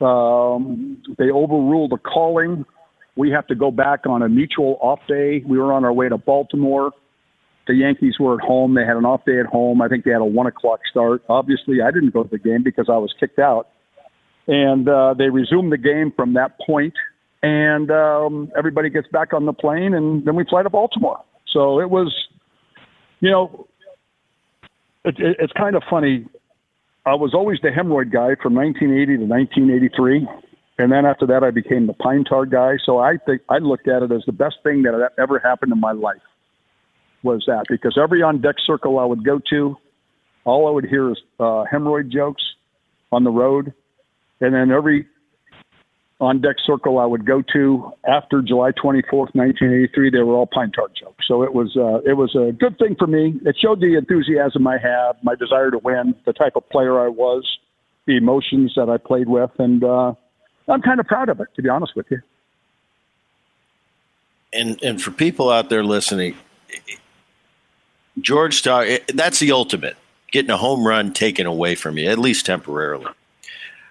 Um, 0.00 1.00
they 1.18 1.30
overrule 1.30 1.86
the 1.86 1.98
calling. 1.98 2.64
We 3.14 3.30
have 3.30 3.46
to 3.46 3.54
go 3.54 3.70
back 3.70 4.08
on 4.08 4.22
a 4.22 4.28
mutual 4.28 4.76
off 4.80 4.98
day. 5.06 5.44
We 5.46 5.56
were 5.56 5.72
on 5.72 5.84
our 5.84 5.92
way 5.92 6.08
to 6.08 6.18
Baltimore. 6.18 6.90
The 7.66 7.74
Yankees 7.74 8.14
were 8.18 8.34
at 8.34 8.40
home. 8.40 8.74
They 8.74 8.84
had 8.84 8.96
an 8.96 9.04
off 9.04 9.24
day 9.24 9.38
at 9.38 9.46
home. 9.46 9.80
I 9.80 9.88
think 9.88 10.04
they 10.04 10.10
had 10.10 10.20
a 10.20 10.24
one 10.24 10.46
o'clock 10.46 10.80
start. 10.90 11.22
Obviously, 11.28 11.80
I 11.80 11.90
didn't 11.90 12.10
go 12.10 12.22
to 12.24 12.28
the 12.28 12.38
game 12.38 12.62
because 12.62 12.86
I 12.88 12.96
was 12.96 13.14
kicked 13.18 13.38
out. 13.38 13.68
And 14.48 14.88
uh, 14.88 15.14
they 15.16 15.28
resumed 15.28 15.72
the 15.72 15.78
game 15.78 16.12
from 16.16 16.34
that 16.34 16.58
point, 16.66 16.94
and 17.44 17.90
um, 17.92 18.50
everybody 18.58 18.90
gets 18.90 19.06
back 19.08 19.32
on 19.32 19.46
the 19.46 19.52
plane, 19.52 19.94
and 19.94 20.24
then 20.24 20.34
we 20.34 20.44
fly 20.44 20.64
to 20.64 20.70
Baltimore. 20.70 21.22
So 21.52 21.78
it 21.78 21.90
was, 21.90 22.12
you 23.20 23.30
know, 23.30 23.68
it, 25.04 25.14
it, 25.20 25.36
it's 25.38 25.52
kind 25.52 25.76
of 25.76 25.84
funny 25.88 26.26
I 27.04 27.14
was 27.14 27.34
always 27.34 27.58
the 27.62 27.68
hemorrhoid 27.68 28.12
guy 28.12 28.36
from 28.40 28.54
1980 28.54 29.18
to 29.18 29.24
1983. 29.24 30.28
And 30.78 30.92
then 30.92 31.04
after 31.04 31.26
that, 31.26 31.42
I 31.42 31.50
became 31.50 31.86
the 31.86 31.94
pine 31.94 32.24
tar 32.24 32.46
guy. 32.46 32.74
So 32.84 32.98
I 32.98 33.16
think 33.26 33.42
I 33.48 33.58
looked 33.58 33.88
at 33.88 34.02
it 34.02 34.12
as 34.12 34.22
the 34.24 34.32
best 34.32 34.56
thing 34.62 34.82
that 34.82 35.10
ever 35.18 35.38
happened 35.38 35.72
in 35.72 35.80
my 35.80 35.92
life 35.92 36.22
was 37.22 37.44
that 37.46 37.64
because 37.68 37.98
every 38.02 38.22
on 38.22 38.40
deck 38.40 38.56
circle 38.66 38.98
I 38.98 39.04
would 39.04 39.24
go 39.24 39.40
to, 39.50 39.76
all 40.44 40.68
I 40.68 40.70
would 40.70 40.86
hear 40.86 41.10
is 41.10 41.18
uh, 41.38 41.64
hemorrhoid 41.72 42.10
jokes 42.10 42.42
on 43.10 43.24
the 43.24 43.30
road. 43.30 43.72
And 44.40 44.54
then 44.54 44.70
every 44.70 45.06
on 46.22 46.40
deck 46.40 46.56
circle 46.64 46.98
I 47.00 47.04
would 47.04 47.26
go 47.26 47.42
to 47.52 47.92
after 48.08 48.42
July 48.42 48.70
24th, 48.70 49.34
1983. 49.34 50.10
They 50.10 50.18
were 50.18 50.34
all 50.34 50.46
pine 50.46 50.70
tar 50.70 50.88
jokes. 50.88 51.26
So 51.26 51.42
it 51.42 51.52
was 51.52 51.76
uh, 51.76 51.98
it 52.08 52.16
was 52.16 52.34
a 52.36 52.52
good 52.52 52.78
thing 52.78 52.94
for 52.98 53.08
me. 53.08 53.34
It 53.44 53.56
showed 53.60 53.80
the 53.80 53.96
enthusiasm 53.96 54.66
I 54.66 54.78
have, 54.78 55.16
my 55.22 55.34
desire 55.34 55.70
to 55.72 55.78
win, 55.78 56.14
the 56.24 56.32
type 56.32 56.54
of 56.54 56.68
player 56.70 57.00
I 57.00 57.08
was, 57.08 57.44
the 58.06 58.16
emotions 58.16 58.72
that 58.76 58.88
I 58.88 58.98
played 58.98 59.28
with, 59.28 59.50
and 59.58 59.82
uh, 59.82 60.14
I'm 60.68 60.80
kind 60.80 61.00
of 61.00 61.06
proud 61.06 61.28
of 61.28 61.40
it, 61.40 61.48
to 61.56 61.62
be 61.62 61.68
honest 61.68 61.96
with 61.96 62.06
you. 62.10 62.20
And 64.52 64.80
and 64.82 65.02
for 65.02 65.10
people 65.10 65.50
out 65.50 65.70
there 65.70 65.82
listening, 65.82 66.36
George, 68.22 68.56
Star, 68.56 68.84
eh, 68.84 68.98
that's 69.14 69.38
the 69.38 69.52
ultimate 69.52 69.96
getting 70.32 70.50
a 70.50 70.56
home 70.56 70.86
run 70.86 71.12
taken 71.12 71.46
away 71.46 71.74
from 71.74 71.98
you, 71.98 72.08
at 72.08 72.18
least 72.18 72.46
temporarily. 72.46 73.06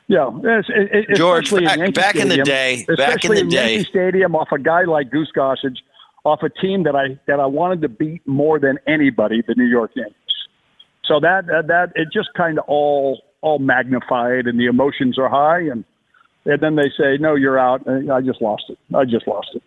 Yeah, 0.07 0.29
it's, 0.43 0.67
it, 0.69 1.15
George. 1.15 1.51
Back, 1.51 1.79
in, 1.79 1.91
back 1.93 2.15
Stadium, 2.15 2.31
in 2.31 2.37
the 2.39 2.43
day, 2.43 2.85
back 2.97 3.23
in 3.23 3.31
the 3.31 3.39
in 3.41 3.49
day, 3.49 3.75
Yankee 3.75 3.89
Stadium, 3.89 4.35
off 4.35 4.51
a 4.51 4.59
guy 4.59 4.83
like 4.83 5.09
Goose 5.09 5.31
Gossage, 5.33 5.77
off 6.25 6.43
a 6.43 6.49
team 6.49 6.83
that 6.83 6.97
I 6.97 7.17
that 7.27 7.39
I 7.39 7.45
wanted 7.45 7.81
to 7.83 7.89
beat 7.89 8.27
more 8.27 8.59
than 8.59 8.77
anybody, 8.87 9.41
the 9.47 9.55
New 9.55 9.65
York 9.65 9.91
Yankees. 9.95 10.15
So 11.05 11.21
that 11.21 11.45
that, 11.47 11.67
that 11.67 11.93
it 11.95 12.09
just 12.11 12.33
kind 12.33 12.59
of 12.59 12.65
all 12.67 13.21
all 13.39 13.59
magnified, 13.59 14.47
and 14.47 14.59
the 14.59 14.65
emotions 14.65 15.17
are 15.17 15.29
high, 15.29 15.59
and 15.59 15.85
and 16.43 16.59
then 16.59 16.75
they 16.75 16.91
say, 16.97 17.17
"No, 17.17 17.35
you're 17.35 17.59
out." 17.59 17.85
And 17.85 18.11
I 18.11 18.19
just 18.19 18.41
lost 18.41 18.65
it. 18.69 18.77
I 18.93 19.05
just 19.05 19.27
lost 19.27 19.51
it. 19.53 19.63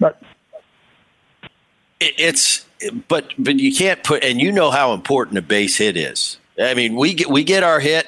But 0.00 0.22
it's 2.00 2.64
but 3.08 3.32
but 3.38 3.58
you 3.58 3.74
can't 3.74 4.02
put 4.02 4.22
and 4.24 4.40
you 4.40 4.52
know 4.52 4.70
how 4.70 4.92
important 4.92 5.38
a 5.38 5.42
base 5.42 5.76
hit 5.76 5.96
is. 5.96 6.38
I 6.60 6.74
mean, 6.74 6.96
we 6.96 7.14
get 7.14 7.28
we 7.28 7.44
get 7.44 7.62
our 7.62 7.80
hit. 7.80 8.06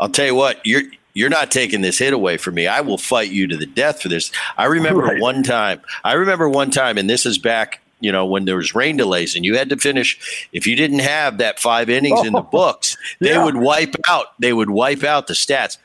I'll 0.00 0.08
tell 0.08 0.26
you 0.26 0.34
what, 0.34 0.60
you're 0.64 0.82
you're 1.14 1.30
not 1.30 1.50
taking 1.50 1.80
this 1.80 1.98
hit 1.98 2.12
away 2.12 2.36
from 2.36 2.54
me. 2.54 2.66
I 2.66 2.80
will 2.80 2.98
fight 2.98 3.30
you 3.30 3.46
to 3.46 3.56
the 3.56 3.66
death 3.66 4.02
for 4.02 4.08
this. 4.08 4.32
I 4.58 4.64
remember 4.64 5.02
right. 5.02 5.20
one 5.20 5.42
time. 5.42 5.80
I 6.02 6.14
remember 6.14 6.48
one 6.48 6.70
time, 6.70 6.98
and 6.98 7.08
this 7.08 7.24
is 7.24 7.38
back. 7.38 7.80
You 8.00 8.12
know, 8.12 8.26
when 8.26 8.44
there 8.44 8.56
was 8.56 8.74
rain 8.74 8.98
delays 8.98 9.34
and 9.34 9.44
you 9.44 9.56
had 9.56 9.70
to 9.70 9.76
finish, 9.76 10.48
if 10.52 10.66
you 10.66 10.76
didn't 10.76 10.98
have 10.98 11.38
that 11.38 11.58
five 11.58 11.88
innings 11.88 12.20
oh, 12.20 12.26
in 12.26 12.32
the 12.32 12.40
oh, 12.40 12.42
books, 12.42 12.98
they 13.20 13.30
yeah. 13.30 13.44
would 13.44 13.56
wipe 13.56 13.94
out. 14.08 14.38
They 14.38 14.52
would 14.52 14.68
wipe 14.68 15.04
out 15.04 15.26
the 15.26 15.34
stats. 15.34 15.78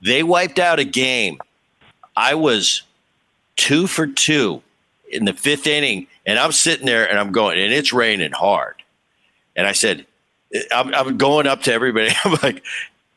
They 0.00 0.22
wiped 0.22 0.58
out 0.58 0.78
a 0.78 0.84
game. 0.84 1.38
I 2.16 2.34
was 2.34 2.82
two 3.56 3.86
for 3.86 4.06
two 4.06 4.62
in 5.10 5.24
the 5.24 5.32
fifth 5.32 5.66
inning, 5.66 6.06
and 6.26 6.38
I'm 6.38 6.52
sitting 6.52 6.86
there 6.86 7.08
and 7.08 7.18
I'm 7.18 7.32
going, 7.32 7.58
and 7.58 7.72
it's 7.72 7.92
raining 7.92 8.32
hard. 8.32 8.74
And 9.56 9.66
I 9.66 9.72
said, 9.72 10.06
I'm, 10.72 10.94
I'm 10.94 11.18
going 11.18 11.46
up 11.46 11.62
to 11.62 11.72
everybody. 11.72 12.10
I'm 12.24 12.38
like, 12.42 12.62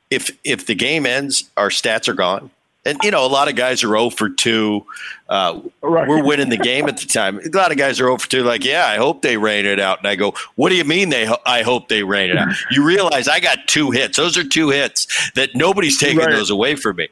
if 0.10 0.38
if 0.43 0.65
the 0.65 0.75
game 0.75 1.05
ends, 1.05 1.50
our 1.55 1.69
stats 1.69 2.07
are 2.07 2.13
gone. 2.13 2.51
And 2.83 2.98
you 3.03 3.12
know, 3.12 3.24
a 3.24 3.27
lot 3.27 3.48
of 3.48 3.55
guys 3.55 3.83
are 3.83 3.89
0 3.89 4.10
for 4.10 4.27
2. 4.27 4.83
Uh, 5.29 5.62
right. 5.81 6.07
We're 6.07 6.24
winning 6.24 6.50
the 6.50 6.57
game 6.57 6.88
at 6.88 6.98
the 6.98 7.05
time. 7.05 7.39
A 7.39 7.50
lot 7.55 7.71
of 7.71 7.77
guys 7.77 8.00
are 8.00 8.05
0 8.05 8.17
for 8.17 8.27
2. 8.27 8.43
Like, 8.43 8.65
yeah, 8.65 8.88
I 8.88 8.98
hope 8.98 9.21
they 9.21 9.38
rain 9.38 9.67
it 9.67 9.79
out. 9.79 10.00
And 10.00 10.07
I 10.07 10.15
go, 10.15 10.33
what 10.55 10.69
do 10.69 10.75
you 10.75 10.83
mean 10.83 11.10
they? 11.10 11.25
Ho- 11.25 11.38
I 11.45 11.62
hope 11.62 11.89
they 11.89 12.01
rain 12.01 12.31
it 12.31 12.38
out. 12.38 12.48
You 12.71 12.83
realize 12.83 13.27
I 13.27 13.39
got 13.39 13.67
two 13.67 13.91
hits. 13.91 14.17
Those 14.17 14.36
are 14.36 14.43
two 14.43 14.71
hits 14.71 15.31
that 15.36 15.55
nobody's 15.55 16.00
taking 16.00 16.17
right. 16.17 16.31
those 16.31 16.50
away 16.50 16.75
from 16.75 16.95
me. 16.95 17.10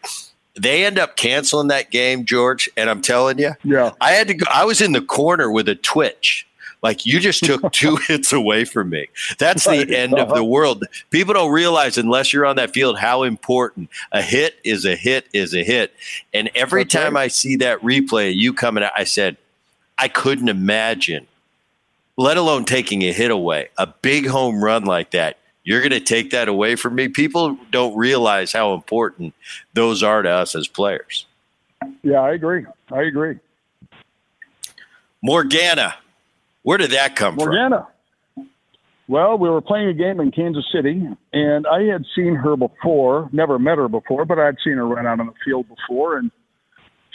They 0.56 0.86
end 0.86 1.00
up 1.00 1.16
canceling 1.16 1.68
that 1.70 1.92
game, 1.92 2.26
George. 2.26 2.70
And 2.76 2.90
I'm 2.90 3.02
telling 3.02 3.40
you, 3.40 3.54
yeah, 3.64 3.92
I 4.02 4.12
had 4.12 4.28
to 4.28 4.34
go. 4.34 4.46
I 4.52 4.66
was 4.66 4.82
in 4.82 4.92
the 4.92 5.02
corner 5.02 5.52
with 5.52 5.70
a 5.70 5.76
twitch 5.76 6.48
like 6.82 7.06
you 7.06 7.20
just 7.20 7.44
took 7.44 7.72
two 7.72 7.98
hits 7.98 8.32
away 8.32 8.66
from 8.66 8.90
me. 8.90 9.08
That's 9.38 9.66
the 9.66 9.96
end 9.96 10.18
of 10.18 10.30
the 10.30 10.36
uh-huh. 10.36 10.46
world. 10.46 10.86
People 11.10 11.34
don't 11.34 11.52
realize 11.52 11.98
unless 11.98 12.32
you're 12.32 12.46
on 12.46 12.56
that 12.56 12.72
field 12.72 12.98
how 12.98 13.24
important 13.24 13.90
a 14.12 14.22
hit 14.22 14.56
is 14.64 14.86
a 14.86 14.96
hit 14.96 15.28
is 15.34 15.54
a 15.54 15.64
hit. 15.64 15.94
And 16.34 16.50
every 16.56 16.82
okay. 16.82 16.90
time 16.90 17.18
I 17.18 17.28
see 17.28 17.58
that 17.58 17.82
replay, 17.82 18.36
you 18.36 18.54
coming 18.54 18.84
out, 18.84 18.92
I 18.96 19.04
said, 19.04 19.38
I 19.98 20.08
couldn't 20.08 20.50
imagine, 20.50 21.28
let 22.18 22.38
alone 22.38 22.66
taking 22.66 23.02
a 23.04 23.12
hit 23.12 23.32
away, 23.32 23.70
a 23.78 23.88
big 23.88 24.28
home 24.28 24.64
run 24.64 24.86
like 24.86 25.12
that. 25.12 25.38
You're 25.70 25.82
going 25.82 25.92
to 25.92 26.00
take 26.00 26.32
that 26.32 26.48
away 26.48 26.76
from 26.76 26.96
me. 26.96 27.10
People 27.10 27.56
don't 27.70 27.96
realize 27.96 28.52
how 28.52 28.74
important 28.74 29.36
those 29.76 30.02
are 30.02 30.24
to 30.24 30.30
us 30.32 30.56
as 30.56 30.68
players. 30.68 31.28
Yeah, 32.02 32.22
I 32.22 32.32
agree. 32.34 32.66
I 32.92 33.04
agree. 33.04 33.38
Morgana, 35.22 35.94
where 36.64 36.80
did 36.80 36.90
that 36.90 37.16
come 37.16 37.36
Morgana. 37.36 37.88
from? 38.34 38.46
Morgana. 38.46 38.52
Well, 39.08 39.38
we 39.38 39.48
were 39.48 39.62
playing 39.62 39.90
a 39.90 39.94
game 39.94 40.20
in 40.20 40.32
Kansas 40.32 40.66
City, 40.74 41.08
and 41.34 41.68
I 41.68 41.84
had 41.84 42.04
seen 42.16 42.34
her 42.34 42.58
before, 42.58 43.30
never 43.32 43.60
met 43.60 43.78
her 43.78 43.88
before, 43.88 44.26
but 44.26 44.40
I'd 44.40 44.58
seen 44.64 44.74
her 44.74 44.88
run 44.88 45.06
out 45.06 45.20
on 45.20 45.28
the 45.28 45.34
field 45.46 45.68
before. 45.70 46.18
And 46.18 46.32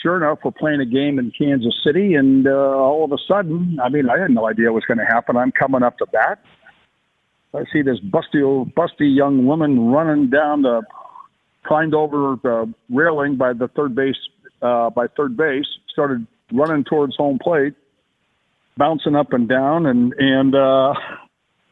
sure 0.01 0.17
enough, 0.17 0.39
we're 0.45 0.53
playing 0.53 0.81
a 0.81 0.87
game 0.87 1.19
in 1.19 1.33
Kansas 1.37 1.75
City, 1.85 2.15
and 2.15 2.47
uh, 2.47 2.53
all 2.53 3.05
of 3.05 3.11
a 3.11 3.19
sudden, 3.27 3.81
I 3.83 3.89
mean, 3.89 4.09
I 4.09 4.17
had 4.17 4.31
no 4.31 4.47
idea 4.49 4.67
what 4.67 4.75
was 4.75 4.85
going 4.85 4.99
to 4.99 5.13
happen. 5.13 5.37
I'm 5.37 5.51
coming 5.51 5.83
up 5.83 5.99
to 5.99 6.07
bat. 6.07 6.39
I 7.55 7.65
see 7.73 7.83
this 7.83 7.99
busty, 8.01 8.45
old, 8.45 8.75
busty 8.75 9.15
young 9.15 9.47
woman 9.47 9.89
running 9.91 10.29
down 10.29 10.63
the, 10.63 10.83
climbed 11.65 11.95
over 11.95 12.37
the 12.43 12.73
railing 12.91 13.37
by 13.37 13.53
the 13.53 13.69
third 13.69 13.95
base, 13.95 14.17
uh, 14.61 14.91
by 14.91 15.07
third 15.17 15.37
base, 15.37 15.67
started 15.93 16.27
running 16.53 16.85
towards 16.85 17.17
home 17.17 17.39
plate 17.43 17.75
bouncing 18.77 19.15
up 19.15 19.33
and 19.33 19.49
down, 19.49 19.87
and 19.87 20.13
and 20.19 20.55
uh, 20.55 20.95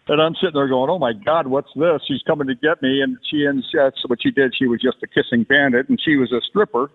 and 0.09 0.21
I'm 0.21 0.35
sitting 0.35 0.55
there 0.55 0.69
going, 0.69 0.91
"Oh 0.91 0.99
my 0.99 1.13
God, 1.13 1.47
what's 1.47 1.71
this?" 1.75 2.01
She's 2.07 2.23
coming 2.27 2.49
to 2.49 2.55
get 2.55 2.83
me, 2.83 3.03
and 3.03 3.19
she 3.31 3.45
and 3.45 3.63
that's 3.73 4.09
what 4.09 4.21
she 4.23 4.31
did. 4.31 4.55
She 4.59 4.67
was 4.67 4.81
just 4.81 4.99
a 5.03 5.07
kissing 5.07 5.45
bandit, 5.45 5.89
and 5.89 6.01
she 6.03 6.17
was 6.17 6.33
a 6.33 6.41
stripper. 6.49 6.91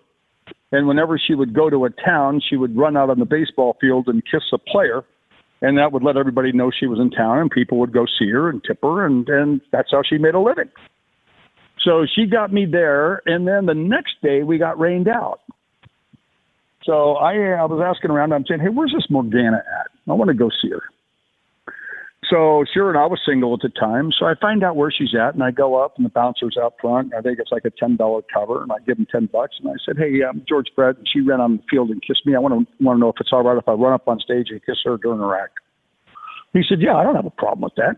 And 0.72 0.86
whenever 0.86 1.18
she 1.18 1.34
would 1.34 1.54
go 1.54 1.68
to 1.68 1.84
a 1.84 1.90
town, 1.90 2.40
she 2.48 2.56
would 2.56 2.76
run 2.76 2.96
out 2.96 3.10
on 3.10 3.18
the 3.18 3.26
baseball 3.26 3.76
field 3.80 4.08
and 4.08 4.22
kiss 4.24 4.42
a 4.52 4.58
player, 4.58 5.02
and 5.60 5.78
that 5.78 5.92
would 5.92 6.02
let 6.02 6.16
everybody 6.16 6.52
know 6.52 6.70
she 6.70 6.86
was 6.86 6.98
in 6.98 7.10
town, 7.10 7.38
and 7.38 7.50
people 7.50 7.78
would 7.78 7.92
go 7.92 8.06
see 8.18 8.30
her 8.30 8.48
and 8.48 8.62
tip 8.64 8.78
her, 8.82 9.04
and 9.04 9.28
and 9.28 9.60
that's 9.72 9.90
how 9.90 10.02
she 10.08 10.18
made 10.18 10.34
a 10.34 10.40
living. 10.40 10.70
So 11.84 12.06
she 12.12 12.26
got 12.26 12.52
me 12.52 12.66
there, 12.66 13.22
and 13.26 13.46
then 13.46 13.66
the 13.66 13.74
next 13.74 14.14
day 14.22 14.42
we 14.42 14.58
got 14.58 14.78
rained 14.78 15.08
out. 15.08 15.40
So 16.84 17.14
I, 17.16 17.34
I 17.34 17.64
was 17.66 17.82
asking 17.84 18.10
around. 18.10 18.32
I'm 18.32 18.44
saying, 18.46 18.60
hey, 18.60 18.68
where's 18.68 18.92
this 18.92 19.10
Morgana 19.10 19.58
at? 19.58 19.90
I 20.08 20.14
want 20.14 20.28
to 20.28 20.34
go 20.34 20.48
see 20.62 20.70
her. 20.70 20.82
So 22.30 22.64
sure, 22.74 22.90
and 22.90 22.98
I 22.98 23.06
was 23.06 23.20
single 23.24 23.54
at 23.54 23.60
the 23.60 23.70
time. 23.70 24.10
So 24.12 24.26
I 24.26 24.34
find 24.38 24.62
out 24.62 24.76
where 24.76 24.90
she's 24.90 25.14
at, 25.14 25.34
and 25.34 25.42
I 25.42 25.50
go 25.50 25.82
up, 25.82 25.96
and 25.96 26.04
the 26.04 26.10
bouncer's 26.10 26.56
out 26.60 26.74
front. 26.80 27.14
I 27.14 27.22
think 27.22 27.38
it's 27.38 27.52
like 27.52 27.64
a 27.64 27.70
ten 27.70 27.96
dollar 27.96 28.22
cover, 28.32 28.62
and 28.62 28.70
I 28.70 28.76
give 28.86 28.98
him 28.98 29.06
ten 29.10 29.26
bucks. 29.26 29.56
And 29.62 29.70
I 29.70 29.74
said, 29.84 29.96
"Hey, 29.96 30.20
I'm 30.28 30.44
George 30.46 30.66
Brett." 30.76 30.98
And 30.98 31.08
she 31.10 31.20
ran 31.20 31.40
on 31.40 31.56
the 31.56 31.62
field 31.70 31.90
and 31.90 32.02
kissed 32.02 32.26
me. 32.26 32.34
I 32.34 32.38
want 32.38 32.52
to 32.52 32.84
want 32.84 32.96
to 32.96 33.00
know 33.00 33.08
if 33.08 33.16
it's 33.20 33.30
all 33.32 33.42
right 33.42 33.56
if 33.56 33.68
I 33.68 33.72
run 33.72 33.94
up 33.94 34.08
on 34.08 34.20
stage 34.20 34.48
and 34.50 34.64
kiss 34.64 34.76
her 34.84 34.98
during 34.98 35.20
her 35.20 35.38
act. 35.38 35.54
He 36.52 36.62
said, 36.68 36.80
"Yeah, 36.80 36.96
I 36.96 37.02
don't 37.02 37.16
have 37.16 37.26
a 37.26 37.30
problem 37.30 37.62
with 37.62 37.76
that." 37.76 37.96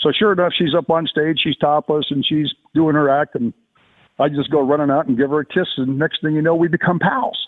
So 0.00 0.10
sure 0.10 0.32
enough, 0.32 0.52
she's 0.56 0.74
up 0.76 0.90
on 0.90 1.06
stage. 1.06 1.38
She's 1.42 1.56
topless, 1.56 2.06
and 2.10 2.24
she's 2.26 2.52
doing 2.74 2.94
her 2.94 3.08
act, 3.08 3.36
and 3.36 3.52
I 4.18 4.28
just 4.28 4.50
go 4.50 4.60
running 4.60 4.90
out 4.90 5.06
and 5.06 5.16
give 5.16 5.30
her 5.30 5.40
a 5.40 5.46
kiss. 5.46 5.68
And 5.76 5.98
next 5.98 6.22
thing 6.22 6.34
you 6.34 6.42
know, 6.42 6.56
we 6.56 6.68
become 6.68 6.98
pals 6.98 7.38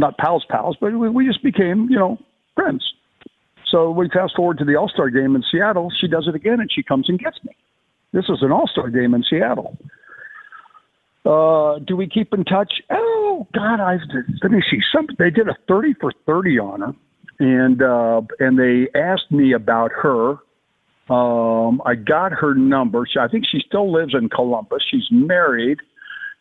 not 0.00 0.18
pals, 0.18 0.44
pals, 0.48 0.76
but 0.80 0.92
we, 0.98 1.08
we 1.08 1.26
just 1.26 1.42
became, 1.44 1.86
you 1.88 1.96
know, 1.96 2.18
friends. 2.56 2.82
So 3.70 3.90
we 3.90 4.08
fast 4.08 4.34
forward 4.36 4.58
to 4.58 4.64
the 4.64 4.76
All 4.76 4.88
Star 4.88 5.10
game 5.10 5.36
in 5.36 5.44
Seattle. 5.50 5.90
She 6.00 6.08
does 6.08 6.26
it 6.28 6.34
again, 6.34 6.60
and 6.60 6.70
she 6.72 6.82
comes 6.82 7.08
and 7.08 7.18
gets 7.18 7.38
me. 7.44 7.56
This 8.12 8.24
is 8.28 8.38
an 8.42 8.50
All 8.50 8.66
Star 8.66 8.90
game 8.90 9.14
in 9.14 9.22
Seattle. 9.28 9.76
Uh, 11.24 11.78
do 11.86 11.96
we 11.96 12.08
keep 12.08 12.32
in 12.32 12.44
touch? 12.44 12.72
Oh 12.90 13.46
God, 13.54 13.80
I've 13.80 14.00
let 14.42 14.50
me 14.50 14.62
see. 14.70 14.78
Some 14.92 15.06
they 15.18 15.30
did 15.30 15.48
a 15.48 15.56
thirty 15.68 15.94
for 16.00 16.12
thirty 16.26 16.58
on 16.58 16.80
her, 16.80 16.94
and 17.38 17.82
uh, 17.82 18.22
and 18.38 18.58
they 18.58 18.88
asked 18.98 19.30
me 19.30 19.52
about 19.52 19.90
her. 19.92 20.36
Um, 21.12 21.82
I 21.84 21.96
got 21.96 22.32
her 22.32 22.54
number. 22.54 23.06
I 23.20 23.28
think 23.28 23.44
she 23.50 23.60
still 23.66 23.92
lives 23.92 24.14
in 24.14 24.28
Columbus. 24.28 24.82
She's 24.90 25.08
married 25.10 25.78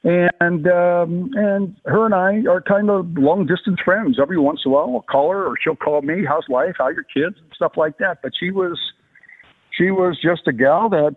and 0.04 0.68
um, 0.68 1.32
and 1.36 1.76
her 1.86 2.06
and 2.06 2.16
I 2.16 2.50
are 2.50 2.62
kind 2.62 2.90
of 2.90 3.18
long 3.18 3.46
distance 3.46 3.80
friends. 3.84 4.18
Every 4.22 4.38
once 4.38 4.62
in 4.66 4.72
a 4.72 4.74
while, 4.74 4.92
I'll 4.96 5.02
call 5.02 5.32
her, 5.32 5.46
or 5.46 5.56
she'll 5.62 5.76
call 5.76 6.02
me. 6.02 6.24
How's 6.26 6.48
life? 6.48 6.76
How 6.78 6.86
are 6.86 6.94
your 6.94 7.04
kids? 7.04 7.36
And 7.38 7.52
stuff 7.54 7.74
like 7.76 7.98
that. 7.98 8.22
But 8.22 8.32
she 8.40 8.52
was 8.52 8.80
she 9.78 9.92
was 9.92 10.18
just 10.22 10.48
a 10.48 10.54
gal 10.54 10.90
that 10.90 11.16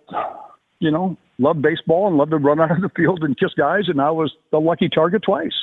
you 0.81 0.91
know 0.91 1.17
loved 1.39 1.63
baseball 1.63 2.09
and 2.09 2.17
loved 2.17 2.33
to 2.33 2.39
run 2.39 2.61
out 2.61 2.73
of 2.73 2.81
the 2.81 2.91
field 2.97 3.23
and 3.23 3.39
kiss 3.39 3.55
guys, 3.57 3.85
and 3.89 4.01
I 4.01 4.11
was 4.11 4.33
the 4.51 4.59
lucky 4.59 4.89
target 4.89 5.23
twice. 5.23 5.55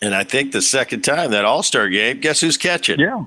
And 0.00 0.16
I 0.16 0.24
think 0.24 0.50
the 0.50 0.62
second 0.62 1.02
time 1.02 1.30
that 1.30 1.44
All 1.44 1.62
Star 1.62 1.88
game, 1.88 2.18
guess 2.18 2.40
who's 2.40 2.56
catching? 2.56 2.98
Yeah. 2.98 3.24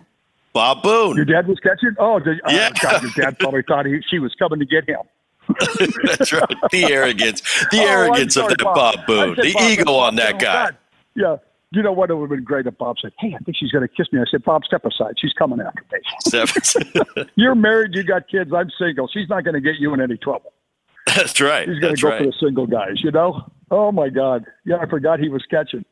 Bob 0.52 0.84
Boone. 0.84 1.16
Your 1.16 1.26
dad 1.26 1.48
was 1.48 1.60
catching? 1.60 1.96
Oh, 2.00 2.20
did, 2.20 2.40
yeah. 2.48 2.70
Oh, 2.72 2.80
God, 2.82 3.04
your 3.04 3.12
dad 3.12 3.40
probably 3.40 3.62
thought 3.62 3.86
he, 3.86 4.00
she 4.10 4.20
was 4.20 4.34
coming 4.40 4.60
to 4.60 4.66
get 4.66 4.88
him. 4.88 5.02
That's 6.04 6.34
right. 6.34 6.56
The 6.72 6.86
arrogance, 6.86 7.42
the 7.72 7.80
oh, 7.80 7.88
arrogance 7.88 8.34
sorry, 8.34 8.52
of 8.52 8.58
that 8.58 8.64
Bob, 8.64 8.76
Bob 8.76 9.08
Boone, 9.08 9.36
the 9.36 9.54
Bob, 9.54 9.72
ego 9.72 9.94
on 9.94 10.16
that 10.16 10.36
oh, 10.36 10.38
guy. 10.38 10.66
God. 10.66 10.78
Yeah. 11.16 11.36
You 11.72 11.82
know 11.82 11.92
what? 11.92 12.10
It 12.10 12.16
would 12.16 12.30
have 12.30 12.38
been 12.38 12.44
great 12.44 12.68
if 12.68 12.78
Bob 12.78 12.98
said, 13.02 13.12
"Hey, 13.20 13.36
I 13.36 13.44
think 13.44 13.58
she's 13.58 13.72
going 13.72 13.82
to 13.82 13.94
kiss 13.94 14.08
me." 14.14 14.22
I 14.22 14.24
said, 14.30 14.44
"Bob, 14.44 14.64
step 14.64 14.86
aside. 14.86 15.16
She's 15.20 15.34
coming 15.34 15.60
after 15.60 15.84
me." 15.92 17.26
You're 17.36 17.56
married. 17.56 17.96
You 17.96 18.04
got 18.04 18.30
kids. 18.30 18.52
I'm 18.54 18.70
single. 18.80 19.10
She's 19.10 19.28
not 19.28 19.44
going 19.44 19.56
to 19.56 19.62
get 19.62 19.76
you 19.78 19.94
in 19.94 20.00
any 20.00 20.16
trouble. 20.16 20.54
That's 21.08 21.42
right. 21.42 21.68
He's 21.68 21.80
going 21.80 21.96
to 21.96 22.02
go 22.02 22.10
right. 22.10 22.20
for 22.20 22.26
the 22.28 22.34
single 22.40 22.68
guys. 22.68 23.04
You 23.04 23.12
know? 23.12 23.52
Oh 23.72 23.92
my 23.92 24.10
God! 24.10 24.46
Yeah, 24.64 24.78
I 24.78 24.86
forgot 24.86 25.20
he 25.20 25.28
was 25.28 25.44
catching. 25.50 25.84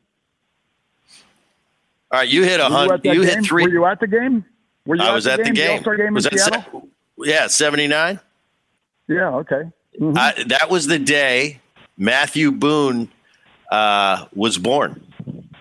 All 2.10 2.20
right, 2.20 2.28
you 2.28 2.44
hit 2.44 2.60
a 2.60 2.66
hundred. 2.66 3.04
You, 3.04 3.12
you 3.12 3.22
hit 3.22 3.44
three. 3.44 3.64
Were 3.64 3.70
you 3.70 3.84
at 3.84 4.00
the 4.00 4.06
game? 4.06 4.44
Were 4.86 4.96
you 4.96 5.02
I 5.02 5.12
was 5.12 5.26
at 5.26 5.38
the 5.38 5.44
game. 5.44 5.54
game? 5.54 5.82
The 5.82 5.96
game 5.96 6.14
was 6.14 6.26
in 6.26 6.38
Seattle? 6.38 6.82
Se- 6.82 7.30
yeah, 7.30 7.46
seventy 7.48 7.88
nine. 7.88 8.20
Yeah. 9.08 9.28
Okay. 9.36 9.62
Mm-hmm. 10.00 10.18
I, 10.18 10.34
that 10.46 10.70
was 10.70 10.86
the 10.86 10.98
day 10.98 11.60
Matthew 11.96 12.50
Boone 12.50 13.08
uh, 13.70 14.26
was 14.34 14.58
born. 14.58 15.00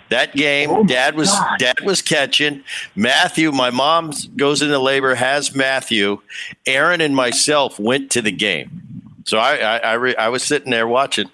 That 0.10 0.36
game, 0.36 0.70
oh 0.70 0.84
Dad 0.84 1.16
was 1.16 1.30
God. 1.30 1.58
Dad 1.58 1.80
was 1.82 2.02
catching 2.02 2.64
Matthew. 2.96 3.52
My 3.52 3.72
mom 3.72 4.12
goes 4.36 4.62
into 4.62 4.78
labor, 4.78 5.16
has 5.16 5.56
Matthew. 5.56 6.22
Aaron 6.68 7.02
and 7.02 7.16
myself 7.16 7.80
went 7.80 8.12
to 8.12 8.22
the 8.22 8.32
game, 8.32 9.02
so 9.26 9.40
I 9.40 9.56
I, 9.56 9.78
I, 9.78 9.94
re, 9.94 10.16
I 10.16 10.30
was 10.30 10.44
sitting 10.44 10.70
there 10.70 10.88
watching. 10.88 11.32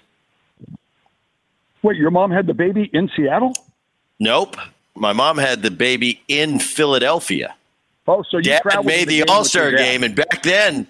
Wait, 1.82 1.98
your 1.98 2.10
mom 2.10 2.30
had 2.30 2.46
the 2.46 2.54
baby 2.54 2.88
in 2.94 3.10
Seattle? 3.14 3.52
Nope. 4.18 4.56
my 4.94 5.12
mom 5.12 5.36
had 5.36 5.62
the 5.62 5.70
baby 5.70 6.22
in 6.28 6.58
Philadelphia. 6.58 7.54
Oh, 8.06 8.22
so 8.22 8.38
you 8.38 8.44
Dad 8.44 8.62
traveled 8.62 8.86
made 8.86 9.08
the 9.08 9.18
game 9.18 9.26
All 9.28 9.44
Star 9.44 9.72
game, 9.72 10.02
and 10.02 10.14
back 10.14 10.42
then 10.42 10.86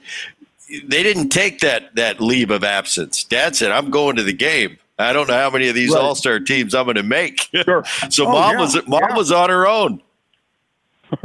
they 0.85 1.03
didn't 1.03 1.31
take 1.31 1.61
that 1.61 1.95
that 1.97 2.21
leave 2.21 2.50
of 2.50 2.65
absence. 2.65 3.25
Dad 3.25 3.57
said, 3.57 3.71
"I'm 3.73 3.91
going 3.91 4.17
to 4.17 4.23
the 4.23 4.33
game. 4.33 4.79
I 4.99 5.12
don't 5.12 5.29
know 5.29 5.35
how 5.35 5.50
many 5.50 5.69
of 5.69 5.75
these 5.75 5.91
Right. 5.93 6.00
All 6.03 6.15
Star 6.15 6.39
teams 6.41 6.75
I'm 6.75 6.85
going 6.85 6.97
to 6.97 7.03
make." 7.03 7.49
Sure. 7.65 7.85
so 8.11 8.27
Oh, 8.27 8.33
mom 8.33 8.53
yeah, 8.55 8.61
was 8.61 8.87
mom 8.89 9.00
yeah. 9.11 9.17
was 9.17 9.33
on 9.33 9.50
her 9.50 9.67
own. 9.67 10.03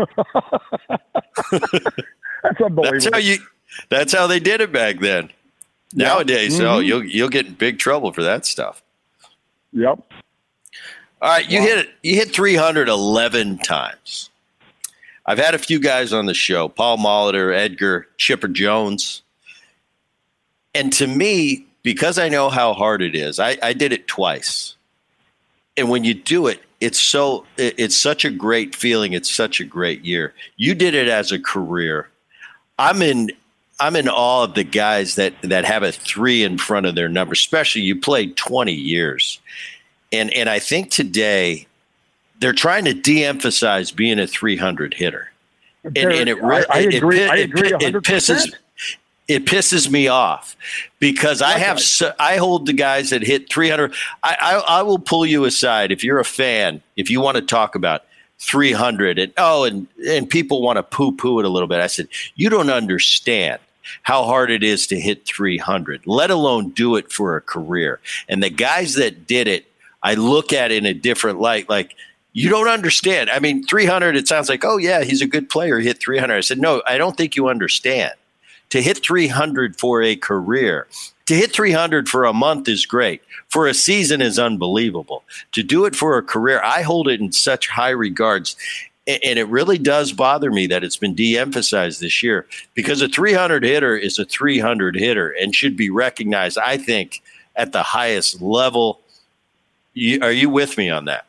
That's 1.52 2.62
unbelievable. 2.62 2.84
That's 2.84 3.10
how 3.12 3.18
you. 3.18 3.38
That's 3.90 4.14
how 4.14 4.28
they 4.28 4.40
did 4.40 4.62
it 4.62 4.72
back 4.72 5.00
then. 5.00 5.30
Yeah. 5.94 6.08
Nowadays, 6.08 6.60
oh, 6.60 6.80
Mhm. 6.80 6.86
you'll 6.86 7.04
you'll 7.06 7.30
get 7.30 7.46
in 7.48 7.54
big 7.54 7.80
trouble 7.80 8.12
for 8.14 8.24
that 8.24 8.46
stuff. 8.46 8.82
Yep. 9.74 10.00
All 11.22 11.30
right, 11.32 11.50
you 11.50 11.60
hit 11.62 11.80
it. 11.80 11.90
You 12.04 12.16
hit 12.16 12.34
311 12.34 13.58
times. 13.60 14.30
I've 15.26 15.38
had 15.40 15.56
a 15.56 15.58
few 15.58 15.80
guys 15.80 16.14
on 16.14 16.26
the 16.28 16.34
show: 16.34 16.68
Paul 16.70 16.98
Molitor, 16.98 17.54
Edgar, 17.56 18.08
Chipper 18.18 18.48
Jones, 18.48 19.24
and 20.76 20.92
to 20.94 21.08
me, 21.08 21.66
because 21.84 22.18
I 22.20 22.30
know 22.30 22.50
how 22.50 22.74
hard 22.74 23.02
it 23.02 23.16
is, 23.16 23.40
I, 23.40 23.58
I 23.64 23.74
did 23.74 23.94
it 23.94 24.08
twice. 24.08 24.76
And 25.78 25.90
when 25.90 26.04
you 26.04 26.14
do 26.14 26.48
it, 26.48 26.62
it's 26.82 27.00
so 27.00 27.46
it- 27.58 27.76
it's 27.78 27.96
such 27.96 28.26
a 28.26 28.30
great 28.30 28.76
feeling. 28.76 29.14
It's 29.14 29.30
such 29.34 29.60
a 29.60 29.64
great 29.64 30.04
year. 30.06 30.34
You 30.58 30.76
did 30.76 30.94
it 30.94 31.08
as 31.08 31.32
a 31.32 31.40
career. 31.40 32.10
I'm 32.78 33.02
in 33.02 33.32
I'm 33.80 33.96
in 33.98 34.08
awe 34.08 34.44
of 34.46 34.54
the 34.54 34.64
guys 34.64 35.16
that 35.16 35.34
that 35.42 35.66
have 35.66 35.84
a 35.84 35.92
three 35.92 36.44
in 36.44 36.58
front 36.58 36.86
of 36.86 36.96
their 36.96 37.10
number. 37.10 37.34
Especially 37.34 37.82
you 37.82 38.00
played 38.00 38.38
20 38.38 38.72
years, 38.74 39.40
and 40.14 40.34
and 40.34 40.50
I 40.50 40.60
think 40.60 40.92
today 40.92 41.68
they're 42.40 42.54
trying 42.54 42.86
to 42.86 42.94
de-emphasize 42.94 43.92
being 43.92 44.20
a 44.20 44.28
300 44.28 44.94
hitter, 44.94 45.32
and, 45.86 45.98
and 45.98 46.30
it, 46.30 46.38
I, 46.44 46.66
I 46.70 46.80
it- 46.82 46.94
agree. 46.96 47.20
it, 47.22 47.30
I 47.30 47.38
agree. 47.38 47.70
it 47.70 47.80
100%. 47.80 48.02
pisses 48.02 48.54
it 49.28 49.46
pisses 49.46 49.90
me 49.90 50.08
off 50.08 50.56
because 51.00 51.42
I 51.42 51.58
have 51.58 51.80
so, 51.80 52.14
I 52.20 52.38
hold 52.38 52.68
the 52.68 52.74
guys 52.74 53.10
that 53.10 53.24
hit 53.24 53.52
300. 53.52 53.94
I, 54.24 54.38
I 54.40 54.80
I 54.80 54.82
will 54.84 55.00
pull 55.00 55.26
you 55.26 55.46
aside 55.46 55.92
if 55.92 56.04
you're 56.04 56.20
a 56.20 56.26
fan. 56.26 56.82
If 56.96 57.10
you 57.10 57.22
want 57.22 57.38
to 57.38 57.42
talk 57.42 57.76
about 57.76 58.04
300 58.40 59.18
and 59.18 59.34
oh 59.38 59.64
and 59.64 59.88
and 60.08 60.30
people 60.30 60.62
want 60.62 60.78
to 60.78 60.84
poo 60.84 61.12
poo 61.12 61.40
it 61.40 61.46
a 61.46 61.50
little 61.50 61.68
bit. 61.68 61.80
I 61.80 61.88
said 61.88 62.08
you 62.36 62.50
don't 62.50 62.70
understand 62.70 63.60
how 64.04 64.24
hard 64.24 64.52
it 64.52 64.64
is 64.64 64.88
to 64.88 65.00
hit 65.00 65.26
300, 65.26 66.08
let 66.08 66.32
alone 66.32 66.70
do 66.72 66.96
it 66.96 67.12
for 67.12 67.36
a 67.36 67.42
career. 67.42 68.00
And 68.28 68.42
the 68.42 68.50
guys 68.50 68.96
that 68.96 69.28
did 69.28 69.48
it, 69.48 69.68
I 70.02 70.16
look 70.16 70.52
at 70.52 70.72
in 70.72 70.86
a 70.86 70.94
different 70.94 71.40
light. 71.40 71.70
Like 71.70 71.96
you 72.34 72.50
don't 72.50 72.68
understand. 72.68 73.30
I 73.30 73.40
mean, 73.40 73.64
300. 73.64 74.16
It 74.16 74.28
sounds 74.28 74.50
like 74.50 74.64
oh 74.64 74.78
yeah, 74.78 75.04
he's 75.04 75.22
a 75.24 75.28
good 75.28 75.50
player. 75.50 75.80
He 75.80 75.88
hit 75.88 76.00
300. 76.00 76.36
I 76.36 76.42
said 76.42 76.60
no, 76.60 76.84
I 76.86 77.00
don't 77.00 77.18
think 77.18 77.36
you 77.36 77.48
understand 77.48 78.14
to 78.70 78.82
hit 78.82 79.04
300 79.04 79.80
for 79.80 80.02
a 80.02 80.16
career. 80.16 80.88
To 81.28 81.34
hit 81.34 81.52
300 81.54 82.08
for 82.08 82.26
a 82.26 82.34
month 82.34 82.68
is 82.68 82.86
great. 82.86 83.22
For 83.50 83.68
a 83.68 83.74
season 83.74 84.22
is 84.22 84.38
unbelievable. 84.38 85.24
To 85.54 85.64
do 85.64 85.86
it 85.86 85.96
for 85.96 86.18
a 86.18 86.24
career, 86.24 86.62
I 86.64 86.82
hold 86.82 87.08
it 87.08 87.20
in 87.20 87.32
such 87.32 87.68
high 87.68 87.90
regards. 87.90 88.56
And 89.08 89.40
it 89.40 89.48
really 89.48 89.78
does 89.78 90.14
bother 90.14 90.52
me 90.52 90.68
that 90.68 90.84
it's 90.84 90.98
been 90.98 91.16
de 91.16 91.38
emphasized 91.38 92.02
this 92.02 92.24
year 92.24 92.48
because 92.74 93.02
a 93.02 93.08
300 93.08 93.64
hitter 93.64 93.96
is 93.96 94.18
a 94.20 94.26
300 94.26 94.96
hitter 94.96 95.30
and 95.30 95.54
should 95.54 95.78
be 95.78 95.90
recognized, 95.90 96.58
I 96.58 96.78
think, 96.78 97.22
at 97.56 97.72
the 97.72 97.84
highest 97.84 98.42
level. 98.42 99.00
Are 100.22 100.32
you 100.32 100.50
with 100.50 100.78
me 100.78 100.90
on 100.90 101.06
that? 101.06 101.28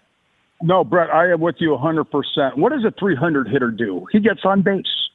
No, 0.62 0.84
Brett, 0.84 1.10
I 1.10 1.30
am 1.30 1.40
with 1.40 1.56
you 1.58 1.76
100%. 1.76 2.56
What 2.56 2.72
does 2.72 2.84
a 2.84 2.90
300 2.90 3.48
hitter 3.48 3.70
do? 3.70 4.06
He 4.10 4.20
gets 4.20 4.44
on 4.44 4.62
base. 4.62 5.05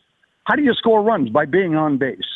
How 0.51 0.57
do 0.57 0.63
you 0.63 0.73
score 0.73 1.01
runs? 1.01 1.29
By 1.29 1.45
being 1.45 1.75
on 1.75 1.97
base. 1.97 2.27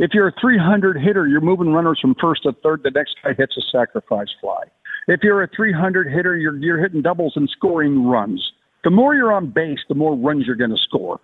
If 0.00 0.10
you're 0.12 0.26
a 0.26 0.32
300 0.40 1.00
hitter, 1.00 1.28
you're 1.28 1.40
moving 1.40 1.68
runners 1.68 2.00
from 2.00 2.16
first 2.20 2.42
to 2.42 2.52
third. 2.64 2.80
The 2.82 2.90
next 2.90 3.14
guy 3.22 3.32
hits 3.32 3.56
a 3.56 3.60
sacrifice 3.70 4.26
fly. 4.40 4.64
If 5.06 5.20
you're 5.22 5.40
a 5.44 5.48
300 5.54 6.12
hitter, 6.12 6.36
you're, 6.36 6.56
you're 6.56 6.80
hitting 6.80 7.00
doubles 7.00 7.34
and 7.36 7.48
scoring 7.48 8.04
runs. 8.04 8.44
The 8.82 8.90
more 8.90 9.14
you're 9.14 9.32
on 9.32 9.52
base, 9.52 9.78
the 9.88 9.94
more 9.94 10.16
runs 10.16 10.46
you're 10.48 10.56
going 10.56 10.72
to 10.72 10.82
score. 10.88 11.20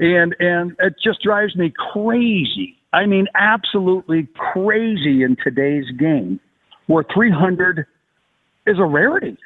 And 0.00 0.34
and 0.40 0.72
it 0.80 0.96
just 1.00 1.22
drives 1.22 1.54
me 1.54 1.72
crazy. 1.92 2.76
I 2.92 3.06
mean, 3.06 3.28
absolutely 3.36 4.26
crazy 4.34 5.22
in 5.22 5.36
today's 5.44 5.88
game, 5.96 6.40
where 6.88 7.04
300 7.14 7.86
is 8.66 8.80
a 8.80 8.84
rarity. 8.84 9.38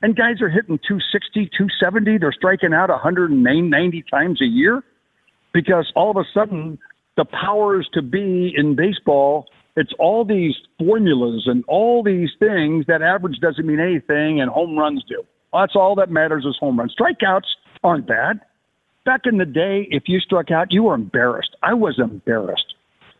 And 0.00 0.16
guys 0.16 0.40
are 0.40 0.48
hitting 0.48 0.78
260, 0.78 1.50
270. 1.58 2.16
They're 2.16 2.32
striking 2.32 2.72
out 2.72 2.88
190 2.88 4.04
times 4.10 4.40
a 4.40 4.46
year 4.46 4.82
because 5.52 5.90
all 5.94 6.10
of 6.10 6.16
a 6.16 6.24
sudden 6.32 6.78
the 7.16 7.24
powers 7.24 7.88
to 7.94 8.02
be 8.02 8.52
in 8.56 8.74
baseball, 8.74 9.46
it's 9.76 9.92
all 9.98 10.24
these 10.24 10.54
formulas 10.78 11.44
and 11.46 11.64
all 11.66 12.02
these 12.02 12.30
things 12.38 12.86
that 12.86 13.02
average 13.02 13.38
doesn't 13.40 13.66
mean 13.66 13.80
anything 13.80 14.40
and 14.40 14.50
home 14.50 14.76
runs 14.78 15.04
do. 15.08 15.22
That's 15.52 15.76
all 15.76 15.94
that 15.96 16.10
matters 16.10 16.44
is 16.46 16.56
home 16.58 16.78
runs. 16.78 16.94
Strikeouts 16.98 17.48
aren't 17.84 18.06
bad. 18.06 18.40
Back 19.04 19.22
in 19.24 19.38
the 19.38 19.44
day, 19.44 19.88
if 19.90 20.04
you 20.06 20.20
struck 20.20 20.50
out, 20.50 20.68
you 20.70 20.84
were 20.84 20.94
embarrassed. 20.94 21.56
I 21.62 21.74
was 21.74 21.98
embarrassed. 21.98 22.74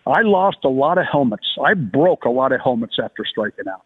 I 0.06 0.22
lost 0.22 0.58
a 0.64 0.68
lot 0.68 0.98
of 0.98 1.04
helmets. 1.10 1.46
I 1.64 1.74
broke 1.74 2.24
a 2.24 2.30
lot 2.30 2.52
of 2.52 2.60
helmets 2.60 2.96
after 3.02 3.24
striking 3.24 3.68
out 3.68 3.82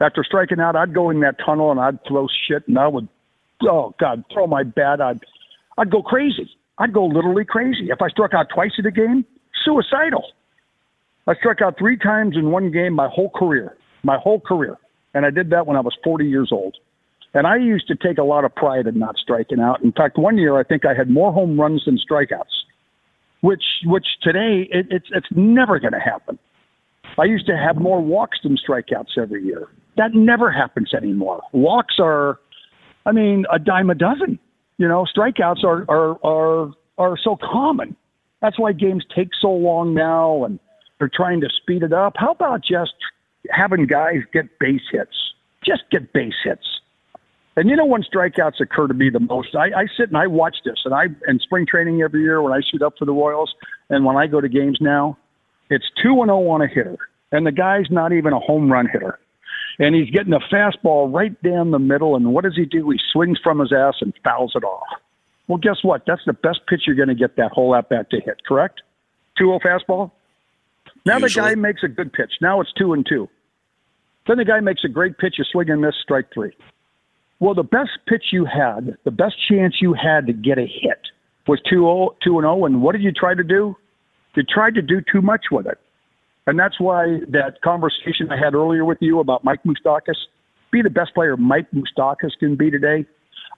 after 0.00 0.24
striking 0.24 0.60
out, 0.60 0.76
I'd 0.76 0.94
go 0.94 1.10
in 1.10 1.20
that 1.20 1.36
tunnel 1.44 1.70
and 1.70 1.78
I'd 1.78 1.98
throw 2.06 2.26
shit 2.48 2.66
and 2.66 2.78
I 2.78 2.88
would, 2.88 3.08
oh 3.62 3.94
God, 4.00 4.24
throw 4.32 4.46
my 4.46 4.62
bat. 4.62 5.00
I'd, 5.00 5.20
I'd 5.76 5.90
go 5.90 6.02
crazy. 6.02 6.50
I'd 6.80 6.94
go 6.94 7.04
literally 7.04 7.44
crazy. 7.44 7.90
If 7.90 8.00
I 8.02 8.08
struck 8.08 8.32
out 8.34 8.46
twice 8.52 8.72
in 8.78 8.86
a 8.86 8.90
game, 8.90 9.24
suicidal. 9.64 10.24
I 11.26 11.34
struck 11.34 11.60
out 11.60 11.78
three 11.78 11.98
times 11.98 12.36
in 12.36 12.50
one 12.50 12.72
game 12.72 12.94
my 12.94 13.08
whole 13.08 13.30
career, 13.30 13.76
my 14.02 14.16
whole 14.16 14.40
career. 14.40 14.78
And 15.12 15.26
I 15.26 15.30
did 15.30 15.50
that 15.50 15.66
when 15.66 15.76
I 15.76 15.80
was 15.80 15.96
40 16.02 16.26
years 16.26 16.48
old. 16.50 16.76
And 17.34 17.46
I 17.46 17.56
used 17.56 17.86
to 17.88 17.94
take 17.94 18.18
a 18.18 18.24
lot 18.24 18.44
of 18.44 18.54
pride 18.54 18.86
in 18.86 18.98
not 18.98 19.16
striking 19.16 19.60
out. 19.60 19.82
In 19.84 19.92
fact, 19.92 20.18
one 20.18 20.38
year 20.38 20.58
I 20.58 20.64
think 20.64 20.84
I 20.84 20.94
had 20.94 21.10
more 21.10 21.32
home 21.32 21.60
runs 21.60 21.84
than 21.84 21.98
strikeouts, 21.98 22.64
which, 23.42 23.62
which 23.84 24.06
today 24.22 24.66
it, 24.72 24.86
it's, 24.90 25.06
it's 25.12 25.28
never 25.30 25.78
going 25.78 25.92
to 25.92 26.00
happen. 26.00 26.38
I 27.18 27.24
used 27.24 27.46
to 27.46 27.56
have 27.56 27.76
more 27.76 28.00
walks 28.00 28.38
than 28.42 28.56
strikeouts 28.56 29.18
every 29.18 29.44
year. 29.44 29.68
That 29.96 30.14
never 30.14 30.50
happens 30.50 30.94
anymore. 30.94 31.42
Walks 31.52 31.96
are, 32.00 32.40
I 33.04 33.12
mean, 33.12 33.44
a 33.52 33.58
dime 33.58 33.90
a 33.90 33.94
dozen. 33.94 34.38
You 34.80 34.88
know, 34.88 35.04
strikeouts 35.04 35.62
are 35.62 35.84
are 35.90 36.18
are 36.24 36.72
are 36.96 37.18
so 37.22 37.36
common. 37.36 37.94
That's 38.40 38.58
why 38.58 38.72
games 38.72 39.04
take 39.14 39.28
so 39.38 39.50
long 39.50 39.92
now, 39.92 40.42
and 40.44 40.58
they're 40.98 41.10
trying 41.14 41.42
to 41.42 41.50
speed 41.54 41.82
it 41.82 41.92
up. 41.92 42.14
How 42.16 42.30
about 42.30 42.64
just 42.64 42.94
having 43.50 43.84
guys 43.84 44.22
get 44.32 44.58
base 44.58 44.80
hits? 44.90 45.34
Just 45.62 45.82
get 45.90 46.14
base 46.14 46.32
hits. 46.42 46.66
And 47.56 47.68
you 47.68 47.76
know 47.76 47.84
when 47.84 48.02
strikeouts 48.02 48.58
occur 48.58 48.86
to 48.86 48.94
me 48.94 49.10
the 49.10 49.20
most? 49.20 49.54
I, 49.54 49.66
I 49.66 49.86
sit 49.98 50.08
and 50.08 50.16
I 50.16 50.26
watch 50.26 50.56
this, 50.64 50.78
and 50.86 50.94
I 50.94 51.08
in 51.28 51.40
spring 51.40 51.66
training 51.66 52.00
every 52.00 52.22
year 52.22 52.40
when 52.40 52.54
I 52.54 52.60
shoot 52.72 52.80
up 52.80 52.94
for 52.98 53.04
the 53.04 53.12
Royals, 53.12 53.54
and 53.90 54.06
when 54.06 54.16
I 54.16 54.28
go 54.28 54.40
to 54.40 54.48
games 54.48 54.78
now, 54.80 55.18
it's 55.68 55.84
two 56.02 56.22
and 56.22 56.28
zero 56.28 56.48
on 56.48 56.62
a 56.62 56.66
hitter, 56.66 56.96
and 57.32 57.46
the 57.46 57.52
guy's 57.52 57.90
not 57.90 58.14
even 58.14 58.32
a 58.32 58.40
home 58.40 58.72
run 58.72 58.88
hitter, 58.90 59.18
and 59.78 59.94
he's 59.94 60.10
getting 60.10 60.32
a 60.32 60.40
fastball 60.52 61.12
right 61.12 61.40
down 61.42 61.70
the 61.70 61.78
middle. 61.78 62.16
And 62.16 62.32
what 62.32 62.44
does 62.44 62.56
he 62.56 62.64
do? 62.64 62.90
He 62.90 62.98
swings 63.12 63.38
from 63.42 63.60
his 63.60 63.72
ass 63.72 63.94
and 64.00 64.12
fouls 64.24 64.52
it 64.54 64.64
off. 64.64 64.86
Well, 65.48 65.58
guess 65.58 65.78
what? 65.82 66.02
That's 66.06 66.22
the 66.26 66.32
best 66.32 66.60
pitch 66.68 66.82
you're 66.86 66.96
going 66.96 67.08
to 67.08 67.14
get 67.14 67.36
that 67.36 67.52
whole 67.52 67.74
at 67.74 67.88
bat 67.88 68.10
to 68.10 68.20
hit. 68.20 68.44
Correct? 68.46 68.82
Two 69.38 69.46
zero 69.46 69.58
fastball. 69.58 70.12
Now 71.06 71.18
Usually. 71.18 71.50
the 71.50 71.54
guy 71.54 71.60
makes 71.60 71.82
a 71.82 71.88
good 71.88 72.12
pitch. 72.12 72.32
Now 72.40 72.60
it's 72.60 72.72
two 72.78 72.92
and 72.92 73.06
two. 73.06 73.28
Then 74.26 74.36
the 74.38 74.44
guy 74.44 74.60
makes 74.60 74.84
a 74.84 74.88
great 74.88 75.18
pitch, 75.18 75.36
you 75.38 75.44
swing 75.50 75.70
and 75.70 75.80
miss, 75.80 75.94
strike 76.02 76.26
three. 76.32 76.52
Well, 77.40 77.54
the 77.54 77.62
best 77.62 77.90
pitch 78.06 78.26
you 78.32 78.44
had, 78.44 78.96
the 79.04 79.10
best 79.10 79.34
chance 79.48 79.76
you 79.80 79.94
had 79.94 80.26
to 80.26 80.32
get 80.32 80.58
a 80.58 80.66
hit 80.66 81.00
was 81.48 81.60
2 81.68 82.10
2 82.22 82.38
and 82.38 82.44
0. 82.44 82.64
And 82.66 82.82
what 82.82 82.92
did 82.92 83.02
you 83.02 83.12
try 83.12 83.34
to 83.34 83.42
do? 83.42 83.74
You 84.36 84.42
tried 84.44 84.74
to 84.74 84.82
do 84.82 85.00
too 85.10 85.22
much 85.22 85.46
with 85.50 85.66
it. 85.66 85.78
And 86.46 86.58
that's 86.58 86.80
why 86.80 87.20
that 87.28 87.60
conversation 87.62 88.30
I 88.30 88.36
had 88.42 88.54
earlier 88.54 88.84
with 88.84 88.98
you 89.00 89.20
about 89.20 89.44
Mike 89.44 89.60
Moustakas, 89.64 90.16
be 90.70 90.82
the 90.82 90.90
best 90.90 91.14
player 91.14 91.36
Mike 91.36 91.66
Moustakas 91.72 92.30
can 92.38 92.56
be 92.56 92.70
today. 92.70 93.04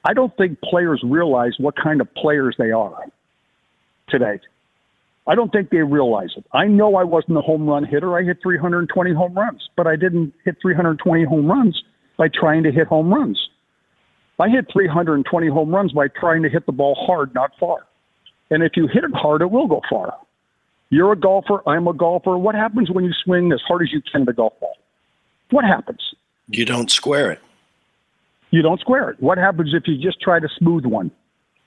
I 0.05 0.15
don't 0.15 0.37
think 0.37 0.61
players 0.61 1.03
realize 1.05 1.53
what 1.59 1.75
kind 1.77 2.01
of 2.01 2.13
players 2.15 2.57
they 2.59 2.73
are 2.73 3.07
today. 4.09 4.41
I 5.27 5.37
don't 5.37 5.53
think 5.53 5.71
they 5.71 5.79
realize 5.79 6.31
it. 6.37 6.45
I 6.53 6.67
know 6.67 6.97
I 6.97 7.05
wasn't 7.05 7.39
a 7.39 7.41
home 7.41 7.69
run 7.69 7.85
hitter. 7.85 8.19
I 8.19 8.25
hit 8.25 8.39
320 8.43 9.15
home 9.15 9.35
runs, 9.35 9.69
but 9.77 9.87
I 9.87 9.95
didn't 9.95 10.35
hit 10.45 10.57
320 10.61 11.25
home 11.25 11.47
runs 11.47 11.81
by 12.17 12.27
trying 12.29 12.65
to 12.65 12.73
hit 12.73 12.89
home 12.89 13.15
runs. 13.15 13.39
I 14.41 14.49
hit 14.49 14.67
320 14.73 15.49
home 15.49 15.73
runs 15.73 15.93
by 15.93 16.09
trying 16.09 16.43
to 16.43 16.49
hit 16.49 16.67
the 16.67 16.73
ball 16.73 16.97
hard, 17.07 17.33
not 17.35 17.53
far. 17.61 17.87
And 18.51 18.65
if 18.65 18.73
you 18.75 18.89
hit 18.89 19.05
it 19.05 19.15
hard, 19.15 19.43
it 19.43 19.51
will 19.51 19.69
go 19.69 19.81
far. 19.89 20.17
You're 20.93 21.13
a 21.13 21.17
golfer. 21.17 21.67
I'm 21.67 21.89
a 21.89 21.95
golfer. 21.95 22.37
What 22.37 22.55
happens 22.55 22.91
when 22.91 23.03
you 23.07 23.15
swing 23.25 23.51
as 23.51 23.63
hard 23.67 23.81
as 23.81 23.91
you 23.91 24.03
can 24.03 24.23
at 24.23 24.29
a 24.29 24.33
golf 24.35 24.53
ball? 24.61 24.77
What 25.51 25.65
happens? 25.65 26.03
You 26.49 26.67
don't 26.67 26.91
square 26.91 27.31
it. 27.33 27.41
You 28.51 28.61
don't 28.61 28.79
square 28.79 29.09
it. 29.09 29.17
What 29.19 29.39
happens 29.39 29.73
if 29.73 29.89
you 29.89 29.97
just 29.97 30.21
try 30.21 30.39
to 30.39 30.49
smooth 30.59 30.85
one? 30.85 31.11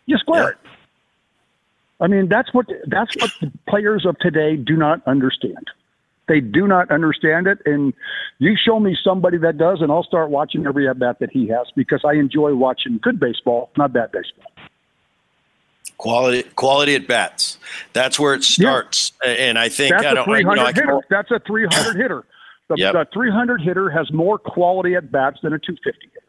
You 0.05 0.19
square 0.19 0.43
Yeah. 0.43 0.49
it. 0.49 0.57
I 2.01 2.07
mean, 2.07 2.27
that's 2.29 2.53
what 2.53 2.67
that's 2.85 3.15
what 3.19 3.31
the 3.41 3.51
players 3.67 4.05
of 4.05 4.15
today 4.19 4.57
do 4.57 4.75
not 4.75 5.01
understand. 5.07 5.71
They 6.27 6.39
do 6.39 6.67
not 6.67 6.91
understand 6.91 7.47
it, 7.47 7.59
and 7.65 7.93
you 8.38 8.55
show 8.55 8.79
me 8.79 8.95
somebody 9.03 9.39
that 9.39 9.57
does, 9.57 9.81
and 9.81 9.91
I'll 9.91 10.03
start 10.03 10.29
watching 10.29 10.67
every 10.67 10.88
at 10.88 10.99
bat 10.99 11.17
that 11.19 11.31
he 11.31 11.47
has 11.47 11.67
because 11.75 12.01
I 12.05 12.13
enjoy 12.13 12.53
watching 12.53 12.99
good 13.01 13.19
baseball, 13.19 13.71
not 13.75 13.91
bad 13.93 14.11
baseball. 14.11 14.51
Quality 15.97 16.43
quality 16.55 16.95
at 16.95 17.08
bats. 17.08 17.58
That's 17.93 18.19
where 18.19 18.34
it 18.34 18.43
starts. 18.43 19.12
And 19.25 19.58
I 19.58 19.69
think 19.69 19.91
That's 19.93 20.05
I 20.05 20.12
a 20.12 20.15
don't. 20.15 20.29
I, 20.29 20.38
you 20.39 20.43
300 20.43 20.55
know, 20.55 20.65
hitter. 20.81 21.01
That's 21.10 21.31
a 21.31 21.39
300 21.39 21.95
hitter. 21.95 22.25
The, 22.67 22.75
Yep. 22.77 22.93
the 22.93 23.08
300 23.13 23.62
hitter 23.62 23.89
has 23.91 24.12
more 24.12 24.38
quality 24.39 24.95
at 24.95 25.12
bats 25.12 25.39
than 25.43 25.53
a 25.53 25.60
250 25.60 26.08
hitter. 26.13 26.25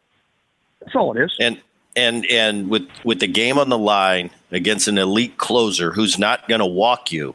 That's 0.81 0.95
all 0.95 1.17
it 1.17 1.21
is. 1.23 1.35
and 1.39 1.59
and 1.95 2.25
and 2.27 2.69
with 2.69 2.87
with 3.03 3.19
the 3.19 3.27
game 3.27 3.57
on 3.57 3.69
the 3.69 3.77
line 3.77 4.29
against 4.51 4.87
an 4.87 4.97
elite 4.97 5.37
closer 5.37 5.91
who's 5.91 6.17
not 6.19 6.47
going 6.47 6.59
to 6.59 6.65
walk 6.65 7.11
you 7.11 7.33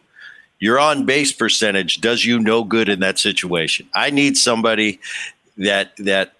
your 0.60 0.78
on 0.78 1.04
base 1.04 1.32
percentage 1.32 2.00
does 2.00 2.24
you 2.24 2.38
no 2.38 2.62
good 2.62 2.88
in 2.88 3.00
that 3.00 3.18
situation 3.18 3.88
i 3.94 4.08
need 4.08 4.36
somebody 4.36 5.00
that 5.58 5.92
that 5.96 6.34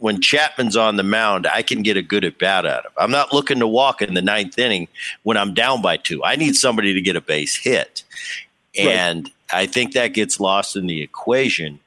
when 0.00 0.20
chapman's 0.20 0.76
on 0.76 0.96
the 0.96 1.02
mound 1.02 1.46
i 1.46 1.62
can 1.62 1.82
get 1.82 1.96
a 1.96 2.02
good 2.02 2.24
at 2.24 2.38
bat 2.38 2.66
out 2.66 2.80
of 2.84 2.86
him. 2.86 2.92
i'm 2.98 3.10
not 3.10 3.32
looking 3.32 3.58
to 3.60 3.66
walk 3.68 4.02
in 4.02 4.14
the 4.14 4.22
ninth 4.22 4.58
inning 4.58 4.88
when 5.22 5.36
i'm 5.36 5.54
down 5.54 5.80
by 5.80 5.96
two 5.96 6.22
i 6.24 6.34
need 6.36 6.56
somebody 6.56 6.92
to 6.92 7.00
get 7.00 7.14
a 7.16 7.20
base 7.20 7.54
hit 7.56 8.02
and 8.78 9.30
i 9.52 9.66
think 9.66 9.92
that 9.94 10.08
gets 10.08 10.40
lost 10.40 10.74
in 10.76 10.86
the 10.86 11.00
equation 11.02 11.78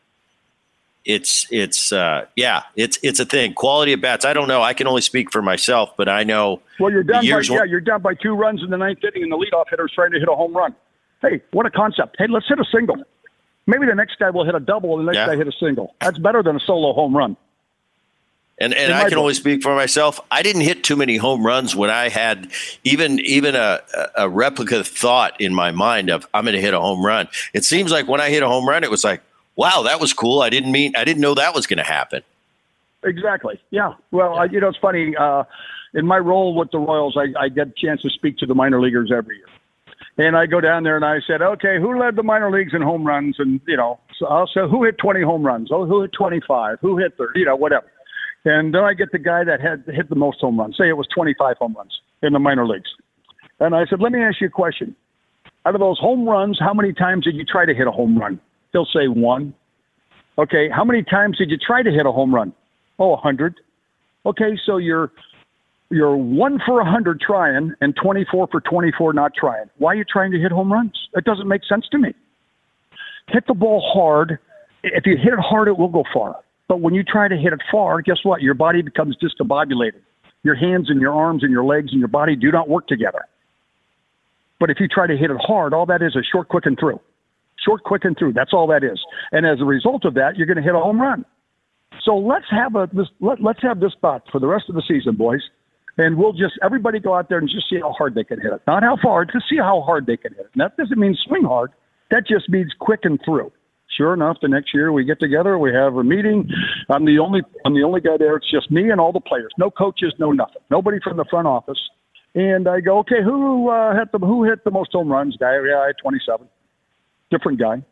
it's 1.06 1.48
it's 1.52 1.92
uh 1.92 2.26
yeah 2.38 2.64
it's 2.78 2.98
it's 3.04 3.20
a 3.20 3.26
thing 3.26 3.54
quality 3.54 3.92
at 3.92 4.00
bats 4.00 4.24
i 4.24 4.32
don't 4.32 4.48
know 4.48 4.62
i 4.62 4.74
can 4.74 4.88
only 4.88 5.02
speak 5.02 5.32
for 5.32 5.42
myself 5.42 5.92
but 5.98 6.08
i 6.08 6.24
know 6.24 6.62
Well, 6.80 6.92
you're 6.92 7.04
down 7.04 7.24
by 7.30 7.42
yeah, 7.42 7.64
you're 7.66 7.82
down 7.82 8.02
by 8.02 8.14
two 8.14 8.34
runs 8.36 8.64
in 8.64 8.70
the 8.70 8.78
ninth 8.78 9.04
inning, 9.04 9.24
and 9.24 9.32
the 9.32 9.36
leadoff 9.38 9.66
hitter's 9.70 9.92
trying 9.94 10.12
to 10.12 10.20
hit 10.20 10.30
a 10.30 10.36
home 10.36 10.56
run. 10.56 10.74
Hey, 11.22 11.42
what 11.52 11.66
a 11.66 11.70
concept! 11.72 12.16
Hey, 12.20 12.28
let's 12.30 12.48
hit 12.48 12.60
a 12.60 12.66
single. 12.72 12.96
Maybe 13.68 13.86
the 13.86 13.96
next 13.96 14.18
guy 14.20 14.30
will 14.30 14.44
hit 14.46 14.56
a 14.56 14.60
double, 14.60 14.98
and 15.00 15.08
the 15.08 15.12
next 15.12 15.20
Yeah. 15.20 15.28
guy 15.28 15.36
hit 15.38 15.48
a 15.48 15.52
single. 15.54 15.94
That's 16.02 16.18
better 16.18 16.42
than 16.44 16.56
a 16.56 16.60
solo 16.60 16.92
home 16.94 17.16
run. 17.16 17.38
And 18.60 18.74
and 18.74 18.94
i 18.94 19.02
can 19.02 19.12
book. 19.12 19.20
only 19.20 19.34
speak 19.34 19.62
for 19.62 19.76
myself 19.76 20.20
i 20.32 20.42
didn't 20.42 20.62
hit 20.62 20.84
too 20.84 20.96
many 20.96 21.18
home 21.18 21.46
runs 21.46 21.76
when 21.76 21.90
i 21.90 22.10
had 22.10 22.52
even 22.84 23.20
even 23.22 23.56
a 23.56 23.82
a 24.16 24.30
replica 24.30 24.84
thought 24.84 25.40
in 25.42 25.54
my 25.54 25.72
mind 25.72 26.10
of 26.10 26.28
i'm 26.34 26.44
going 26.44 26.56
to 26.56 26.62
hit 26.62 26.74
a 26.74 26.80
home 26.80 27.06
run 27.06 27.28
it 27.54 27.66
seems 27.66 27.92
like 27.92 28.08
when 28.08 28.22
i 28.22 28.30
hit 28.30 28.44
a 28.44 28.48
home 28.48 28.68
run 28.68 28.84
it 28.84 28.92
was 28.92 29.04
like 29.04 29.22
wow 29.56 29.82
that 29.84 30.00
was 30.00 30.14
cool 30.14 30.42
i 30.42 30.50
didn't 30.50 30.72
mean 30.72 30.96
i 30.96 31.04
didn't 31.04 31.22
know 31.22 31.34
that 31.34 31.54
was 31.54 31.68
going 31.68 31.78
to 31.78 31.84
happen 31.84 32.22
Exactly. 33.04 33.60
Yeah. 33.70 33.94
Well, 34.12 34.36
I, 34.36 34.46
you 34.46 34.60
know, 34.60 34.70
it's 34.70 34.78
funny. 34.78 35.16
Uh, 35.16 35.44
in 35.94 36.08
my 36.08 36.18
role 36.18 36.56
with 36.56 36.72
the 36.72 36.80
Royals, 36.80 37.18
I, 37.18 37.40
I 37.40 37.50
get 37.50 37.68
a 37.68 37.74
chance 37.76 38.02
to 38.02 38.10
speak 38.10 38.38
to 38.40 38.46
the 38.46 38.56
minor 38.56 38.82
leaguers 38.82 39.12
every 39.16 39.38
year. 39.38 39.48
And 40.18 40.38
I 40.38 40.46
go 40.46 40.62
down 40.62 40.84
there 40.84 40.96
and 40.96 41.06
I 41.06 41.20
said, 41.26 41.42
okay, 41.42 41.80
who 41.80 42.00
led 42.00 42.16
the 42.16 42.24
minor 42.24 42.52
leagues 42.52 42.74
in 42.74 42.82
home 42.82 43.06
runs? 43.06 43.38
And, 43.40 43.60
you 43.68 43.78
know, 43.78 44.00
so 44.18 44.28
I'll 44.28 44.48
say, 44.48 44.62
who 44.70 44.84
hit 44.84 44.98
20 45.00 45.22
home 45.22 45.44
runs? 45.44 45.70
Oh, 45.72 45.86
who 45.86 46.02
hit 46.02 46.12
25? 46.14 46.78
Who 46.82 46.98
hit 46.98 47.18
30? 47.18 47.40
You 47.40 47.46
know, 47.46 47.56
whatever. 47.56 47.86
And 48.46 48.74
then 48.74 48.84
I 48.84 48.94
get 48.94 49.12
the 49.12 49.20
guy 49.20 49.44
that 49.44 49.62
had 49.62 49.84
hit 49.94 50.10
the 50.10 50.16
most 50.16 50.40
home 50.42 50.60
runs. 50.60 50.76
Say 50.78 50.90
it 50.90 50.98
was 50.98 51.08
25 51.14 51.58
home 51.58 51.76
runs 51.78 51.98
in 52.22 52.34
the 52.34 52.40
minor 52.40 52.68
leagues. 52.68 52.90
And 53.60 53.76
I 53.76 53.86
said, 53.90 54.02
let 54.02 54.12
me 54.12 54.22
ask 54.22 54.42
you 54.42 54.48
a 54.48 54.50
question. 54.50 54.96
Out 55.66 55.76
of 55.76 55.80
those 55.80 55.98
home 56.00 56.28
runs, 56.28 56.60
how 56.60 56.74
many 56.74 56.92
times 56.92 57.24
did 57.24 57.36
you 57.36 57.46
try 57.46 57.66
to 57.66 57.74
hit 57.74 57.88
a 57.88 57.92
home 57.92 58.18
run? 58.18 58.40
He'll 58.74 58.86
say 58.86 59.08
one. 59.08 59.54
Okay, 60.38 60.68
how 60.70 60.84
many 60.84 61.04
times 61.04 61.38
did 61.38 61.50
you 61.50 61.58
try 61.58 61.84
to 61.84 61.92
hit 61.92 62.06
a 62.06 62.12
home 62.12 62.34
run? 62.34 62.54
Oh, 63.00 63.10
100. 63.10 63.56
Okay, 64.26 64.58
so 64.66 64.78
you're 64.78 65.12
you're 65.90 66.18
one 66.18 66.60
for 66.66 66.82
a 66.82 66.84
100 66.84 67.22
trying 67.22 67.72
and 67.80 67.96
24 67.96 68.48
for 68.52 68.62
24 68.62 69.14
not 69.14 69.34
trying. 69.36 69.66
Why 69.78 69.94
are 69.94 69.96
you 69.96 70.04
trying 70.04 70.32
to 70.32 70.40
hit 70.40 70.52
home 70.52 70.74
runs? 70.74 70.94
That 71.14 71.24
doesn't 71.24 71.48
make 71.48 71.62
sense 71.70 71.88
to 71.92 72.00
me. 72.00 72.16
Hit 73.28 73.46
the 73.48 73.54
ball 73.54 73.80
hard. 73.94 74.40
If 74.82 75.06
you 75.06 75.18
hit 75.18 75.34
it 75.34 75.40
hard, 75.40 75.68
it 75.68 75.78
will 75.78 75.90
go 75.90 76.04
far. 76.12 76.38
But 76.74 76.82
when 76.82 76.96
you 76.96 77.04
try 77.04 77.28
to 77.28 77.38
hit 77.38 77.54
it 77.54 77.62
far, 77.72 78.02
guess 78.02 78.18
what? 78.24 78.42
Your 78.42 78.56
body 78.56 78.82
becomes 78.82 79.16
discombobulated. 79.18 80.02
Your 80.42 80.56
hands 80.56 80.90
and 80.90 81.00
your 81.00 81.14
arms 81.14 81.44
and 81.44 81.52
your 81.52 81.64
legs 81.64 81.92
and 81.92 82.00
your 82.00 82.08
body 82.08 82.36
do 82.36 82.52
not 82.52 82.68
work 82.68 82.88
together. 82.88 83.26
But 84.60 84.72
if 84.72 84.80
you 84.80 84.88
try 84.88 85.06
to 85.06 85.16
hit 85.16 85.30
it 85.30 85.38
hard, 85.40 85.76
all 85.76 85.86
that 85.86 86.02
is 86.02 86.16
is 86.16 86.26
short, 86.32 86.48
quick, 86.48 86.66
and 86.66 86.76
through. 86.80 87.00
Short, 87.64 87.84
quick, 87.84 88.06
and 88.06 88.18
through. 88.18 88.34
That's 88.34 88.54
all 88.54 88.66
that 88.70 88.84
is. 88.84 89.00
And 89.32 89.46
as 89.46 89.62
a 89.62 89.66
result 89.66 90.04
of 90.04 90.16
that, 90.16 90.36
you're 90.36 90.48
going 90.48 90.58
to 90.58 90.64
hit 90.64 90.74
a 90.74 90.80
home 90.80 91.00
run. 91.00 91.26
So 92.04 92.18
let's 92.18 92.48
have 92.50 92.76
a 92.76 92.90
this 92.92 93.06
let, 93.20 93.40
let's 93.40 93.62
have 93.62 93.80
this 93.80 93.92
spot 93.92 94.24
for 94.32 94.40
the 94.40 94.48
rest 94.48 94.66
of 94.68 94.74
the 94.74 94.82
season, 94.88 95.14
boys, 95.14 95.42
and 96.00 96.18
we'll 96.18 96.34
just 96.34 96.56
everybody 96.64 97.00
go 97.00 97.14
out 97.14 97.30
there 97.30 97.38
and 97.38 97.48
just 97.48 97.70
see 97.70 97.80
how 97.80 97.92
hard 97.92 98.16
they 98.16 98.24
can 98.24 98.42
hit 98.42 98.52
it. 98.52 98.64
Not 98.66 98.82
how 98.82 98.98
far, 99.00 99.26
just 99.26 99.48
see 99.48 99.58
how 99.58 99.82
hard 99.82 100.08
they 100.08 100.18
can 100.18 100.34
hit 100.34 100.46
it. 100.46 100.50
And 100.56 100.62
that 100.62 100.76
doesn't 100.76 100.98
mean 100.98 101.16
swing 101.24 101.44
hard. 101.44 101.72
That 102.10 102.26
just 102.26 102.50
means 102.50 102.74
quick 102.80 103.02
and 103.04 103.20
through. 103.24 103.52
Sure 103.96 104.14
enough, 104.14 104.38
the 104.42 104.48
next 104.48 104.74
year 104.74 104.92
we 104.92 105.04
get 105.04 105.20
together, 105.20 105.58
we 105.58 105.74
have 105.74 105.96
a 105.96 106.04
meeting. 106.04 106.50
I'm 106.90 107.06
the 107.06 107.20
only 107.20 107.42
I'm 107.66 107.74
the 107.74 107.84
only 107.84 108.02
guy 108.02 108.18
there. 108.18 108.36
It's 108.36 108.50
just 108.50 108.72
me 108.72 108.90
and 108.90 109.00
all 109.00 109.12
the 109.12 109.20
players. 109.20 109.52
No 109.58 109.70
coaches, 109.70 110.14
no 110.20 110.32
nothing. 110.32 110.62
Nobody 110.72 111.00
from 111.04 111.18
the 111.18 111.26
front 111.30 111.48
office. 111.48 111.80
And 112.36 112.68
I 112.68 112.80
go, 112.80 113.00
okay, 113.00 113.22
who 113.24 113.70
uh, 113.70 113.96
hit 113.96 114.12
the 114.12 114.18
who 114.20 114.44
hit 114.44 114.64
the 114.64 114.72
most 114.72 114.92
home 114.92 115.12
runs? 115.12 115.38
Guy, 115.38 115.54
yeah, 115.68 115.80
I 115.80 115.88
had 115.88 115.96
27. 116.02 116.48
Different 117.30 117.60
guy. 117.60 117.84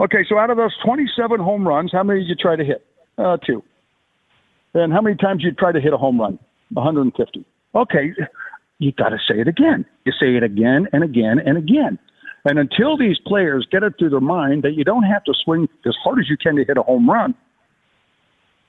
Okay, 0.00 0.24
so 0.28 0.38
out 0.38 0.50
of 0.50 0.56
those 0.56 0.74
27 0.84 1.38
home 1.38 1.68
runs, 1.68 1.92
how 1.92 2.02
many 2.02 2.20
did 2.20 2.28
you 2.28 2.34
try 2.34 2.56
to 2.56 2.64
hit? 2.64 2.84
Uh, 3.18 3.36
two. 3.36 3.62
And 4.72 4.92
how 4.92 5.00
many 5.00 5.16
times 5.16 5.42
you 5.44 5.52
try 5.52 5.70
to 5.70 5.80
hit 5.80 5.92
a 5.92 5.96
home 5.96 6.20
run? 6.20 6.38
150. 6.72 7.44
Okay, 7.74 8.12
you 8.78 8.92
got 8.92 9.10
to 9.10 9.18
say 9.18 9.38
it 9.40 9.46
again. 9.46 9.84
You 10.04 10.12
say 10.12 10.34
it 10.36 10.42
again 10.42 10.88
and 10.92 11.04
again 11.04 11.38
and 11.44 11.56
again. 11.56 11.98
And 12.44 12.58
until 12.58 12.96
these 12.96 13.18
players 13.26 13.66
get 13.70 13.82
it 13.82 13.94
through 13.98 14.10
their 14.10 14.20
mind 14.20 14.62
that 14.64 14.74
you 14.74 14.84
don't 14.84 15.04
have 15.04 15.24
to 15.24 15.34
swing 15.44 15.68
as 15.86 15.94
hard 16.02 16.18
as 16.18 16.28
you 16.28 16.36
can 16.36 16.56
to 16.56 16.64
hit 16.64 16.76
a 16.76 16.82
home 16.82 17.08
run, 17.08 17.34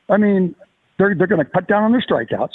I 0.09 0.17
mean, 0.17 0.55
they're, 0.97 1.15
they're 1.15 1.27
going 1.27 1.43
to 1.43 1.51
cut 1.51 1.67
down 1.67 1.83
on 1.83 1.91
their 1.91 2.01
strikeouts. 2.01 2.53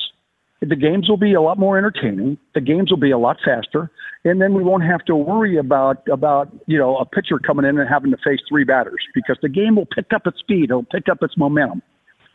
The 0.62 0.76
games 0.76 1.08
will 1.08 1.16
be 1.16 1.32
a 1.32 1.40
lot 1.40 1.58
more 1.58 1.78
entertaining. 1.78 2.36
The 2.54 2.60
games 2.60 2.90
will 2.90 2.98
be 2.98 3.10
a 3.10 3.18
lot 3.18 3.38
faster, 3.42 3.90
and 4.24 4.42
then 4.42 4.52
we 4.52 4.62
won't 4.62 4.84
have 4.84 5.02
to 5.06 5.16
worry 5.16 5.56
about 5.56 6.06
about 6.12 6.52
you 6.66 6.76
know 6.76 6.98
a 6.98 7.06
pitcher 7.06 7.38
coming 7.38 7.64
in 7.64 7.78
and 7.78 7.88
having 7.88 8.10
to 8.10 8.18
face 8.18 8.40
three 8.46 8.64
batters 8.64 9.00
because 9.14 9.38
the 9.40 9.48
game 9.48 9.76
will 9.76 9.86
pick 9.86 10.12
up 10.14 10.26
its 10.26 10.38
speed. 10.38 10.64
It'll 10.64 10.84
pick 10.84 11.08
up 11.10 11.22
its 11.22 11.34
momentum, 11.38 11.80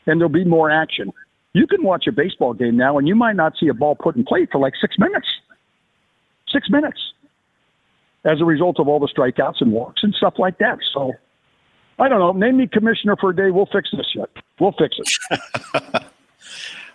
and 0.07 0.19
there'll 0.19 0.33
be 0.33 0.43
more 0.43 0.71
action. 0.71 1.11
You 1.53 1.67
can 1.67 1.83
watch 1.83 2.05
a 2.07 2.11
baseball 2.11 2.55
game 2.55 2.75
now, 2.75 2.97
and 2.97 3.07
you 3.07 3.13
might 3.13 3.35
not 3.35 3.53
see 3.59 3.67
a 3.67 3.75
ball 3.75 3.95
put 3.95 4.15
in 4.15 4.25
play 4.25 4.47
for 4.51 4.59
like 4.59 4.73
six 4.81 4.95
minutes. 4.97 5.27
Six 6.51 6.67
minutes, 6.67 6.99
as 8.25 8.41
a 8.41 8.45
result 8.45 8.79
of 8.79 8.87
all 8.87 8.99
the 8.99 9.07
strikeouts 9.07 9.61
and 9.61 9.71
walks 9.71 10.03
and 10.03 10.13
stuff 10.15 10.33
like 10.37 10.57
that. 10.57 10.79
So, 10.93 11.13
I 11.99 12.09
don't 12.09 12.19
know. 12.19 12.31
Name 12.33 12.57
me 12.57 12.67
commissioner 12.67 13.15
for 13.19 13.29
a 13.29 13.35
day. 13.35 13.51
We'll 13.51 13.67
fix 13.71 13.89
this 13.91 14.07
shit. 14.13 14.29
We'll 14.59 14.73
fix 14.73 14.97
it. 14.97 16.03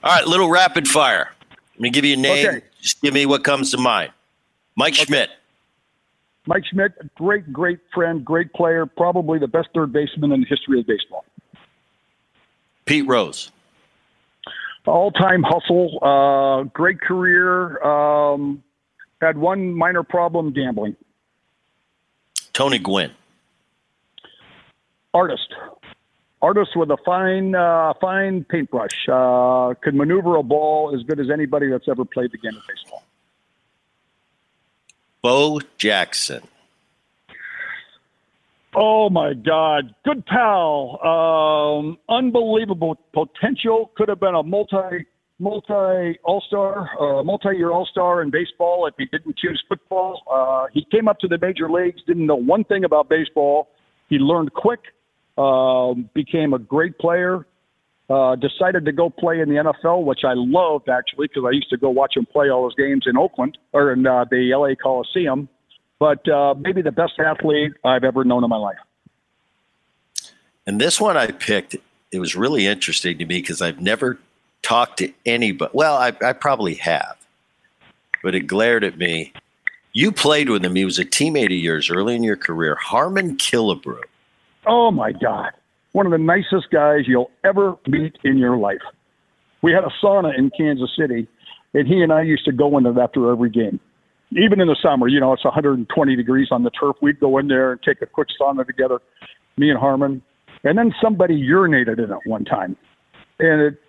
all 0.02 0.14
right 0.16 0.26
little 0.26 0.48
rapid 0.48 0.88
fire 0.88 1.30
let 1.74 1.80
me 1.80 1.90
give 1.90 2.04
you 2.04 2.14
a 2.14 2.16
name 2.16 2.46
Okay. 2.46 2.62
just 2.80 3.00
give 3.02 3.12
me 3.12 3.26
what 3.26 3.44
comes 3.44 3.70
to 3.70 3.78
mind 3.78 4.12
mike 4.76 4.94
schmidt 4.94 5.30
Mike 6.46 6.64
Schmidt, 6.70 6.92
great, 7.16 7.52
great 7.52 7.80
friend, 7.94 8.24
great 8.24 8.50
player, 8.54 8.86
probably 8.86 9.38
the 9.38 9.46
best 9.46 9.68
third 9.74 9.92
baseman 9.92 10.32
in 10.32 10.40
the 10.40 10.46
history 10.46 10.80
of 10.80 10.86
baseball. 10.86 11.24
pete 12.86 13.06
rose 13.06 13.52
All 14.86 15.12
time 15.12 15.42
hustle, 15.42 15.98
uh, 16.02 16.62
great 16.72 17.00
career. 17.00 17.80
Um, 17.84 18.64
had 19.20 19.36
one 19.36 19.74
minor 19.74 20.02
problem 20.02 20.52
gambling. 20.52 20.96
Tony 22.60 22.78
gwynn 22.78 23.10
Artist. 25.14 25.54
Artist 26.42 26.76
with 26.76 26.90
a 26.90 26.96
fine, 27.04 27.54
uh, 27.54 27.94
fine 28.00 28.44
paintbrush. 28.44 29.08
Uh, 29.10 29.74
could 29.82 29.94
maneuver 29.94 30.36
a 30.36 30.42
ball 30.42 30.94
as 30.94 31.02
good 31.02 31.18
as 31.18 31.30
anybody 31.32 31.68
that's 31.68 31.88
ever 31.88 32.04
played 32.04 32.30
the 32.32 32.38
game 32.38 32.56
of 32.56 32.62
baseball. 32.68 33.02
bo 35.22 35.60
jackson 35.78 36.42
Oh 38.74 39.10
my 39.10 39.32
God, 39.34 39.94
good 40.04 40.24
pal, 40.26 41.00
um, 41.04 41.98
unbelievable 42.08 42.96
potential. 43.12 43.90
Could 43.96 44.08
have 44.08 44.20
been 44.20 44.36
a 44.36 44.44
multi 44.44 45.06
multi 45.40 46.18
all 46.22 46.42
star, 46.46 46.88
uh, 47.00 47.22
multi 47.24 47.56
year 47.56 47.70
all 47.70 47.86
star 47.86 48.22
in 48.22 48.30
baseball 48.30 48.86
if 48.86 48.94
he 48.96 49.06
didn't 49.06 49.36
choose 49.36 49.62
football. 49.68 50.22
Uh, 50.30 50.66
he 50.72 50.86
came 50.90 51.08
up 51.08 51.18
to 51.20 51.28
the 51.28 51.38
major 51.40 51.70
leagues, 51.70 52.00
didn't 52.06 52.26
know 52.26 52.36
one 52.36 52.62
thing 52.64 52.84
about 52.84 53.08
baseball. 53.08 53.68
He 54.08 54.16
learned 54.16 54.52
quick, 54.52 54.80
um, 55.38 56.08
became 56.14 56.52
a 56.52 56.58
great 56.58 56.98
player. 56.98 57.46
Uh, 58.08 58.34
decided 58.34 58.84
to 58.84 58.90
go 58.90 59.08
play 59.08 59.38
in 59.38 59.48
the 59.48 59.54
NFL, 59.54 60.04
which 60.04 60.24
I 60.24 60.32
loved 60.34 60.88
actually 60.88 61.28
because 61.28 61.44
I 61.46 61.52
used 61.52 61.70
to 61.70 61.76
go 61.76 61.90
watch 61.90 62.16
him 62.16 62.26
play 62.26 62.50
all 62.50 62.64
his 62.68 62.74
games 62.74 63.04
in 63.06 63.16
Oakland 63.16 63.56
or 63.72 63.92
in 63.92 64.04
uh, 64.04 64.24
the 64.28 64.52
LA 64.52 64.74
Coliseum 64.74 65.48
but 66.00 66.26
uh, 66.28 66.54
maybe 66.58 66.82
the 66.82 66.90
best 66.90 67.20
athlete 67.20 67.72
I've 67.84 68.02
ever 68.02 68.24
known 68.24 68.42
in 68.42 68.50
my 68.50 68.56
life. 68.56 68.78
And 70.66 70.80
this 70.80 71.00
one 71.00 71.16
I 71.16 71.28
picked, 71.30 71.76
it 72.10 72.18
was 72.18 72.34
really 72.34 72.66
interesting 72.66 73.18
to 73.18 73.26
me 73.26 73.40
because 73.40 73.62
I've 73.62 73.80
never 73.80 74.18
talked 74.62 74.98
to 74.98 75.12
anybody. 75.26 75.70
Well, 75.74 75.96
I, 75.96 76.12
I 76.22 76.32
probably 76.32 76.74
have, 76.74 77.16
but 78.22 78.34
it 78.34 78.46
glared 78.46 78.84
at 78.84 78.98
me. 78.98 79.32
You 79.92 80.12
played 80.12 80.48
with 80.48 80.64
him. 80.64 80.76
He 80.76 80.84
was 80.84 80.98
a 80.98 81.04
teammate 81.04 81.46
of 81.46 81.52
yours 81.52 81.90
early 81.90 82.14
in 82.14 82.22
your 82.22 82.36
career, 82.36 82.76
Harmon 82.76 83.36
Killebrew. 83.36 84.02
Oh 84.66 84.90
my 84.90 85.12
God. 85.12 85.50
One 85.92 86.06
of 86.06 86.12
the 86.12 86.18
nicest 86.18 86.70
guys 86.70 87.08
you'll 87.08 87.30
ever 87.42 87.76
meet 87.88 88.16
in 88.22 88.38
your 88.38 88.56
life. 88.56 88.82
We 89.62 89.72
had 89.72 89.84
a 89.84 89.90
sauna 90.02 90.36
in 90.38 90.50
Kansas 90.56 90.90
City, 90.96 91.26
and 91.74 91.86
he 91.86 92.02
and 92.02 92.12
I 92.12 92.22
used 92.22 92.44
to 92.44 92.52
go 92.52 92.78
in 92.78 92.86
it 92.86 92.96
after 92.96 93.30
every 93.30 93.50
game. 93.50 93.80
Even 94.32 94.60
in 94.60 94.68
the 94.68 94.76
summer, 94.80 95.08
you 95.08 95.18
know, 95.18 95.32
it's 95.32 95.44
120 95.44 96.16
degrees 96.16 96.48
on 96.52 96.62
the 96.62 96.70
turf. 96.70 96.96
We'd 97.02 97.18
go 97.18 97.38
in 97.38 97.48
there 97.48 97.72
and 97.72 97.82
take 97.82 98.00
a 98.00 98.06
quick 98.06 98.28
sauna 98.40 98.64
together, 98.64 99.00
me 99.56 99.70
and 99.70 99.78
Harmon. 99.78 100.22
And 100.62 100.78
then 100.78 100.94
somebody 101.02 101.42
urinated 101.42 101.98
in 101.98 102.12
it 102.12 102.18
one 102.26 102.44
time. 102.44 102.76
And 103.40 103.60
it, 103.60 103.80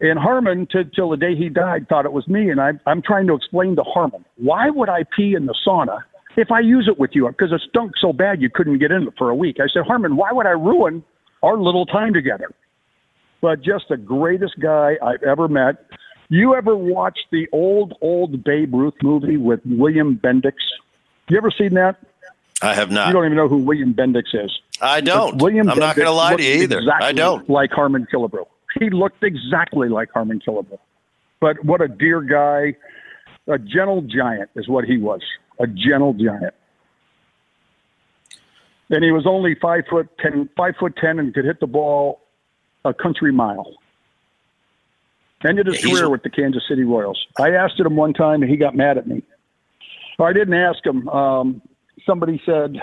and 0.00 0.18
Harmon, 0.18 0.66
to, 0.70 0.84
till 0.84 1.10
the 1.10 1.16
day 1.16 1.34
he 1.34 1.48
died, 1.48 1.88
thought 1.88 2.04
it 2.04 2.12
was 2.12 2.28
me. 2.28 2.50
And 2.50 2.60
I, 2.60 2.72
I'm 2.86 3.02
trying 3.02 3.26
to 3.26 3.34
explain 3.34 3.76
to 3.76 3.82
Harmon, 3.82 4.24
why 4.36 4.70
would 4.70 4.88
I 4.88 5.04
pee 5.16 5.34
in 5.34 5.46
the 5.46 5.54
sauna 5.66 6.00
if 6.36 6.52
I 6.52 6.60
use 6.60 6.88
it 6.88 6.98
with 6.98 7.10
you? 7.14 7.26
Because 7.26 7.52
it 7.52 7.60
stunk 7.68 7.92
so 8.00 8.12
bad 8.12 8.40
you 8.40 8.48
couldn't 8.48 8.78
get 8.78 8.92
in 8.92 9.08
it 9.08 9.14
for 9.18 9.30
a 9.30 9.34
week. 9.34 9.58
I 9.60 9.66
said, 9.72 9.82
Harmon, 9.86 10.16
why 10.16 10.30
would 10.30 10.46
I 10.46 10.50
ruin 10.50 11.02
our 11.42 11.56
little 11.56 11.84
time 11.84 12.14
together? 12.14 12.50
But 13.40 13.62
just 13.62 13.86
the 13.88 13.96
greatest 13.96 14.58
guy 14.60 14.96
I've 15.02 15.22
ever 15.22 15.48
met. 15.48 15.86
You 16.28 16.54
ever 16.54 16.76
watched 16.76 17.26
the 17.32 17.48
old, 17.52 17.94
old 18.00 18.44
Babe 18.44 18.74
Ruth 18.74 18.94
movie 19.02 19.36
with 19.36 19.60
William 19.64 20.20
Bendix? 20.22 20.54
You 21.28 21.38
ever 21.38 21.50
seen 21.50 21.74
that? 21.74 21.96
I 22.60 22.74
have 22.74 22.90
not. 22.90 23.08
You 23.08 23.14
don't 23.14 23.24
even 23.26 23.36
know 23.36 23.48
who 23.48 23.58
William 23.58 23.94
Bendix 23.94 24.34
is. 24.34 24.60
I 24.80 25.00
don't. 25.00 25.32
But 25.32 25.42
William 25.42 25.68
I'm 25.68 25.78
not 25.78 25.96
going 25.96 26.06
to 26.06 26.12
lie 26.12 26.36
to 26.36 26.42
you 26.42 26.62
either. 26.62 26.78
exactly 26.78 27.06
I 27.06 27.12
don't. 27.12 27.48
Like 27.48 27.70
Harmon 27.70 28.06
Killebrew. 28.12 28.46
He 28.78 28.90
looked 28.90 29.22
exactly 29.22 29.88
like 29.88 30.10
Harmon 30.12 30.40
Killebrew. 30.40 30.78
But 31.40 31.64
what 31.64 31.80
a 31.80 31.88
dear 31.88 32.20
guy. 32.20 32.76
A 33.46 33.58
gentle 33.58 34.02
giant 34.02 34.50
is 34.56 34.68
what 34.68 34.84
he 34.84 34.98
was. 34.98 35.20
A 35.58 35.66
gentle 35.66 36.12
giant. 36.12 36.54
And 38.90 39.04
he 39.04 39.10
was 39.10 39.26
only 39.26 39.54
five 39.60 39.84
foot 39.88 40.08
ten, 40.18 40.48
five 40.56 40.74
foot 40.78 40.94
ten, 40.96 41.18
and 41.18 41.32
could 41.34 41.44
hit 41.44 41.60
the 41.60 41.66
ball 41.66 42.20
a 42.84 42.94
country 42.94 43.32
mile. 43.32 43.74
Ended 45.46 45.66
his 45.66 45.76
Yeah, 45.76 45.90
career 45.90 46.10
with 46.10 46.22
the 46.22 46.30
Kansas 46.30 46.62
City 46.68 46.84
Royals. 46.84 47.26
I 47.38 47.50
asked 47.50 47.78
him 47.78 47.96
one 47.96 48.12
time, 48.12 48.42
and 48.42 48.50
he 48.50 48.56
got 48.56 48.74
mad 48.74 48.98
at 48.98 49.06
me. 49.06 49.22
Or 50.18 50.28
I 50.28 50.32
didn't 50.32 50.54
ask 50.54 50.84
him. 50.84 51.08
Um, 51.08 51.62
somebody 52.04 52.42
said, 52.44 52.76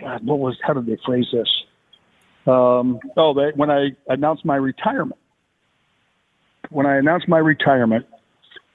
"God, 0.00 0.24
what 0.24 0.38
was? 0.38 0.56
How 0.62 0.72
did 0.72 0.86
they 0.86 0.96
phrase 1.04 1.26
this?" 1.32 1.48
Um, 2.46 2.98
oh, 3.16 3.34
they, 3.34 3.50
when 3.56 3.70
I 3.70 3.90
announced 4.08 4.44
my 4.44 4.56
retirement. 4.56 5.20
When 6.70 6.86
I 6.86 6.96
announced 6.96 7.28
my 7.28 7.38
retirement, 7.38 8.06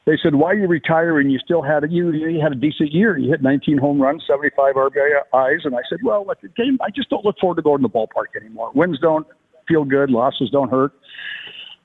they 0.06 0.18
said, 0.22 0.36
"Why 0.36 0.52
are 0.52 0.56
you 0.56 0.68
retiring? 0.68 1.30
You 1.30 1.40
still 1.40 1.62
had 1.62 1.84
a 1.84 1.90
you, 1.90 2.12
you 2.12 2.42
had 2.42 2.52
a 2.52 2.56
decent 2.56 2.92
year. 2.92 3.18
You 3.18 3.30
hit 3.30 3.42
19 3.42 3.78
home 3.78 4.02
runs, 4.02 4.24
75 4.28 4.76
RBIs." 4.76 5.66
And 5.66 5.76
I 5.76 5.82
said, 5.90 6.00
"Well, 6.04 6.30
at 6.30 6.42
the 6.42 6.50
game, 6.50 6.78
I 6.82 6.90
just 6.90 7.10
don't 7.10 7.24
look 7.24 7.38
forward 7.40 7.56
to 7.56 7.62
going 7.62 7.82
to 7.82 7.88
the 7.88 7.94
ballpark 7.94 8.36
anymore. 8.36 8.72
Wins 8.74 9.00
don't 9.00 9.26
feel 9.68 9.86
good, 9.86 10.10
losses 10.10 10.50
don't 10.50 10.70
hurt. 10.70 10.92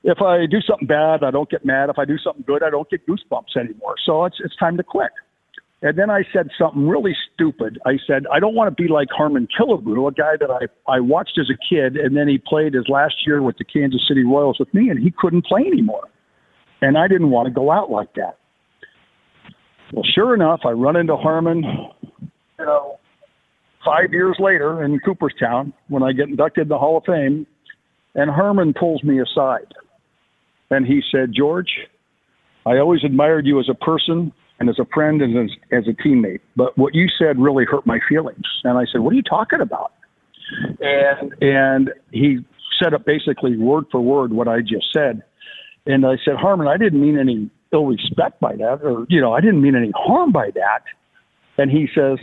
If 0.03 0.21
I 0.21 0.45
do 0.45 0.61
something 0.61 0.87
bad, 0.87 1.23
I 1.23 1.31
don't 1.31 1.49
get 1.49 1.63
mad. 1.65 1.89
If 1.89 1.99
I 1.99 2.05
do 2.05 2.17
something 2.17 2.43
good, 2.45 2.63
I 2.63 2.69
don't 2.69 2.89
get 2.89 3.05
goosebumps 3.07 3.55
anymore. 3.57 3.95
So 4.05 4.25
it's 4.25 4.37
it's 4.43 4.55
time 4.57 4.77
to 4.77 4.83
quit." 4.83 5.11
And 5.81 5.97
then 5.97 6.09
I 6.09 6.23
said 6.33 6.49
something 6.59 6.87
really 6.87 7.15
stupid. 7.33 7.79
I 7.85 7.93
said, 8.05 8.25
I 8.31 8.39
don't 8.39 8.53
want 8.53 8.75
to 8.75 8.83
be 8.83 8.89
like 8.89 9.07
Harmon 9.15 9.47
Killebrew, 9.57 10.09
a 10.09 10.11
guy 10.11 10.35
that 10.37 10.49
I, 10.51 10.91
I 10.91 10.99
watched 10.99 11.39
as 11.39 11.49
a 11.49 11.57
kid, 11.57 11.95
and 11.95 12.17
then 12.17 12.27
he 12.27 12.37
played 12.37 12.73
his 12.73 12.85
last 12.89 13.15
year 13.25 13.41
with 13.41 13.57
the 13.57 13.63
Kansas 13.63 14.01
City 14.05 14.23
Royals 14.23 14.57
with 14.59 14.73
me, 14.73 14.89
and 14.89 14.99
he 14.99 15.13
couldn't 15.17 15.45
play 15.45 15.61
anymore. 15.61 16.09
And 16.81 16.97
I 16.97 17.07
didn't 17.07 17.29
want 17.29 17.47
to 17.47 17.53
go 17.53 17.71
out 17.71 17.89
like 17.89 18.13
that. 18.15 18.37
Well, 19.93 20.03
sure 20.13 20.33
enough, 20.33 20.61
I 20.65 20.71
run 20.71 20.97
into 20.97 21.15
Harmon, 21.15 21.63
you 22.59 22.65
know, 22.65 22.99
five 23.85 24.11
years 24.11 24.35
later 24.37 24.83
in 24.83 24.99
Cooperstown 24.99 25.73
when 25.87 26.03
I 26.03 26.11
get 26.11 26.27
inducted 26.27 26.63
in 26.63 26.67
the 26.67 26.77
Hall 26.77 26.97
of 26.97 27.05
Fame, 27.05 27.47
and 28.15 28.29
Harmon 28.29 28.73
pulls 28.77 29.01
me 29.03 29.19
aside. 29.21 29.73
And 30.69 30.85
he 30.85 31.01
said, 31.09 31.31
George, 31.35 31.71
I 32.65 32.77
always 32.77 33.03
admired 33.05 33.47
you 33.47 33.59
as 33.59 33.69
a 33.69 33.73
person 33.73 34.33
and 34.59 34.69
as 34.69 34.77
a 34.79 34.85
friend 34.93 35.21
and 35.21 35.37
as, 35.37 35.55
as 35.71 35.87
a 35.87 36.07
teammate. 36.07 36.41
But 36.55 36.77
what 36.77 36.93
you 36.93 37.07
said 37.17 37.39
really 37.39 37.65
hurt 37.65 37.85
my 37.85 37.99
feelings. 38.07 38.43
And 38.63 38.77
I 38.77 38.85
said, 38.91 39.01
What 39.01 39.13
are 39.13 39.15
you 39.15 39.23
talking 39.23 39.61
about? 39.61 39.93
And 40.79 41.33
and 41.41 41.91
he 42.11 42.39
said 42.81 42.93
up 42.93 43.05
basically 43.05 43.57
word 43.57 43.85
for 43.91 44.01
word 44.01 44.33
what 44.33 44.47
I 44.47 44.61
just 44.61 44.91
said. 44.93 45.23
And 45.85 46.05
I 46.05 46.15
said, 46.23 46.35
Harmon, 46.35 46.67
I 46.67 46.77
didn't 46.77 47.01
mean 47.01 47.17
any 47.17 47.49
ill 47.71 47.85
respect 47.85 48.39
by 48.39 48.55
that, 48.55 48.79
or 48.83 49.05
you 49.09 49.21
know, 49.21 49.33
I 49.33 49.41
didn't 49.41 49.61
mean 49.61 49.75
any 49.75 49.91
harm 49.95 50.31
by 50.31 50.51
that. 50.55 50.83
And 51.57 51.71
he 51.71 51.87
says, 51.93 52.17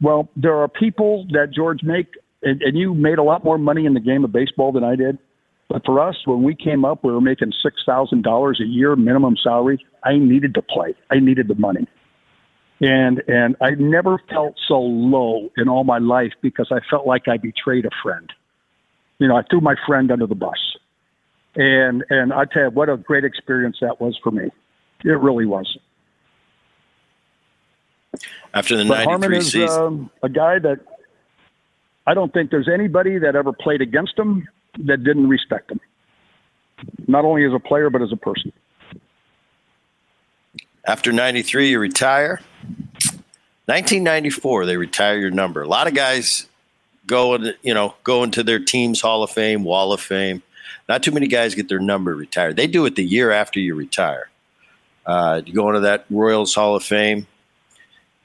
Well, 0.00 0.28
there 0.36 0.56
are 0.56 0.68
people 0.68 1.26
that 1.32 1.52
George 1.54 1.82
make 1.82 2.08
and, 2.42 2.62
and 2.62 2.76
you 2.76 2.94
made 2.94 3.18
a 3.18 3.22
lot 3.22 3.44
more 3.44 3.58
money 3.58 3.86
in 3.86 3.94
the 3.94 4.00
game 4.00 4.24
of 4.24 4.32
baseball 4.32 4.72
than 4.72 4.84
I 4.84 4.96
did. 4.96 5.18
But 5.70 5.86
for 5.86 6.00
us, 6.00 6.16
when 6.24 6.42
we 6.42 6.56
came 6.56 6.84
up, 6.84 7.04
we 7.04 7.12
were 7.12 7.20
making 7.20 7.52
six 7.62 7.76
thousand 7.86 8.22
dollars 8.24 8.60
a 8.60 8.66
year 8.66 8.96
minimum 8.96 9.36
salary. 9.40 9.78
I 10.02 10.16
needed 10.16 10.52
to 10.54 10.62
play. 10.62 10.96
I 11.12 11.20
needed 11.20 11.46
the 11.46 11.54
money, 11.54 11.86
and 12.80 13.22
and 13.28 13.54
I 13.60 13.70
never 13.78 14.20
felt 14.28 14.56
so 14.66 14.80
low 14.80 15.48
in 15.56 15.68
all 15.68 15.84
my 15.84 15.98
life 15.98 16.32
because 16.42 16.72
I 16.72 16.80
felt 16.90 17.06
like 17.06 17.28
I 17.28 17.36
betrayed 17.36 17.86
a 17.86 17.90
friend. 18.02 18.32
You 19.20 19.28
know, 19.28 19.36
I 19.36 19.42
threw 19.48 19.60
my 19.60 19.76
friend 19.86 20.10
under 20.10 20.26
the 20.26 20.34
bus, 20.34 20.58
and 21.54 22.04
and 22.10 22.32
I 22.32 22.46
tell 22.46 22.64
you 22.64 22.70
what 22.70 22.88
a 22.88 22.96
great 22.96 23.24
experience 23.24 23.76
that 23.80 24.00
was 24.00 24.18
for 24.24 24.32
me. 24.32 24.50
It 25.04 25.20
really 25.20 25.46
was. 25.46 25.78
After 28.52 28.76
the 28.76 28.86
But 28.86 29.04
Harmon 29.04 29.30
93 29.30 29.38
is 29.38 29.52
season. 29.52 29.82
um, 29.82 30.10
a 30.24 30.28
guy 30.28 30.58
that 30.58 30.80
I 32.08 32.14
don't 32.14 32.32
think 32.32 32.50
there's 32.50 32.68
anybody 32.68 33.20
that 33.20 33.36
ever 33.36 33.52
played 33.52 33.80
against 33.80 34.18
him 34.18 34.48
that 34.78 35.04
didn't 35.04 35.28
respect 35.28 35.70
him. 35.70 35.80
Not 37.06 37.24
only 37.24 37.44
as 37.44 37.52
a 37.52 37.58
player, 37.58 37.90
but 37.90 38.02
as 38.02 38.12
a 38.12 38.16
person. 38.16 38.52
After 40.86 41.12
93, 41.12 41.70
you 41.70 41.78
retire. 41.78 42.40
1994, 43.66 44.66
they 44.66 44.76
retire 44.76 45.18
your 45.18 45.30
number. 45.30 45.62
A 45.62 45.68
lot 45.68 45.86
of 45.86 45.94
guys 45.94 46.46
go 47.06 47.36
you 47.62 47.74
know 47.74 47.94
go 48.04 48.22
into 48.22 48.42
their 48.42 48.58
team's 48.58 49.00
Hall 49.00 49.22
of 49.22 49.30
Fame, 49.30 49.64
Wall 49.64 49.92
of 49.92 50.00
Fame. 50.00 50.42
Not 50.88 51.02
too 51.02 51.12
many 51.12 51.28
guys 51.28 51.54
get 51.54 51.68
their 51.68 51.80
number 51.80 52.14
retired. 52.14 52.56
They 52.56 52.66
do 52.66 52.84
it 52.86 52.96
the 52.96 53.04
year 53.04 53.30
after 53.30 53.60
you 53.60 53.74
retire. 53.74 54.28
Uh, 55.06 55.42
you 55.44 55.52
go 55.52 55.68
into 55.68 55.80
that 55.80 56.04
Royals 56.10 56.54
Hall 56.54 56.74
of 56.74 56.82
Fame. 56.82 57.26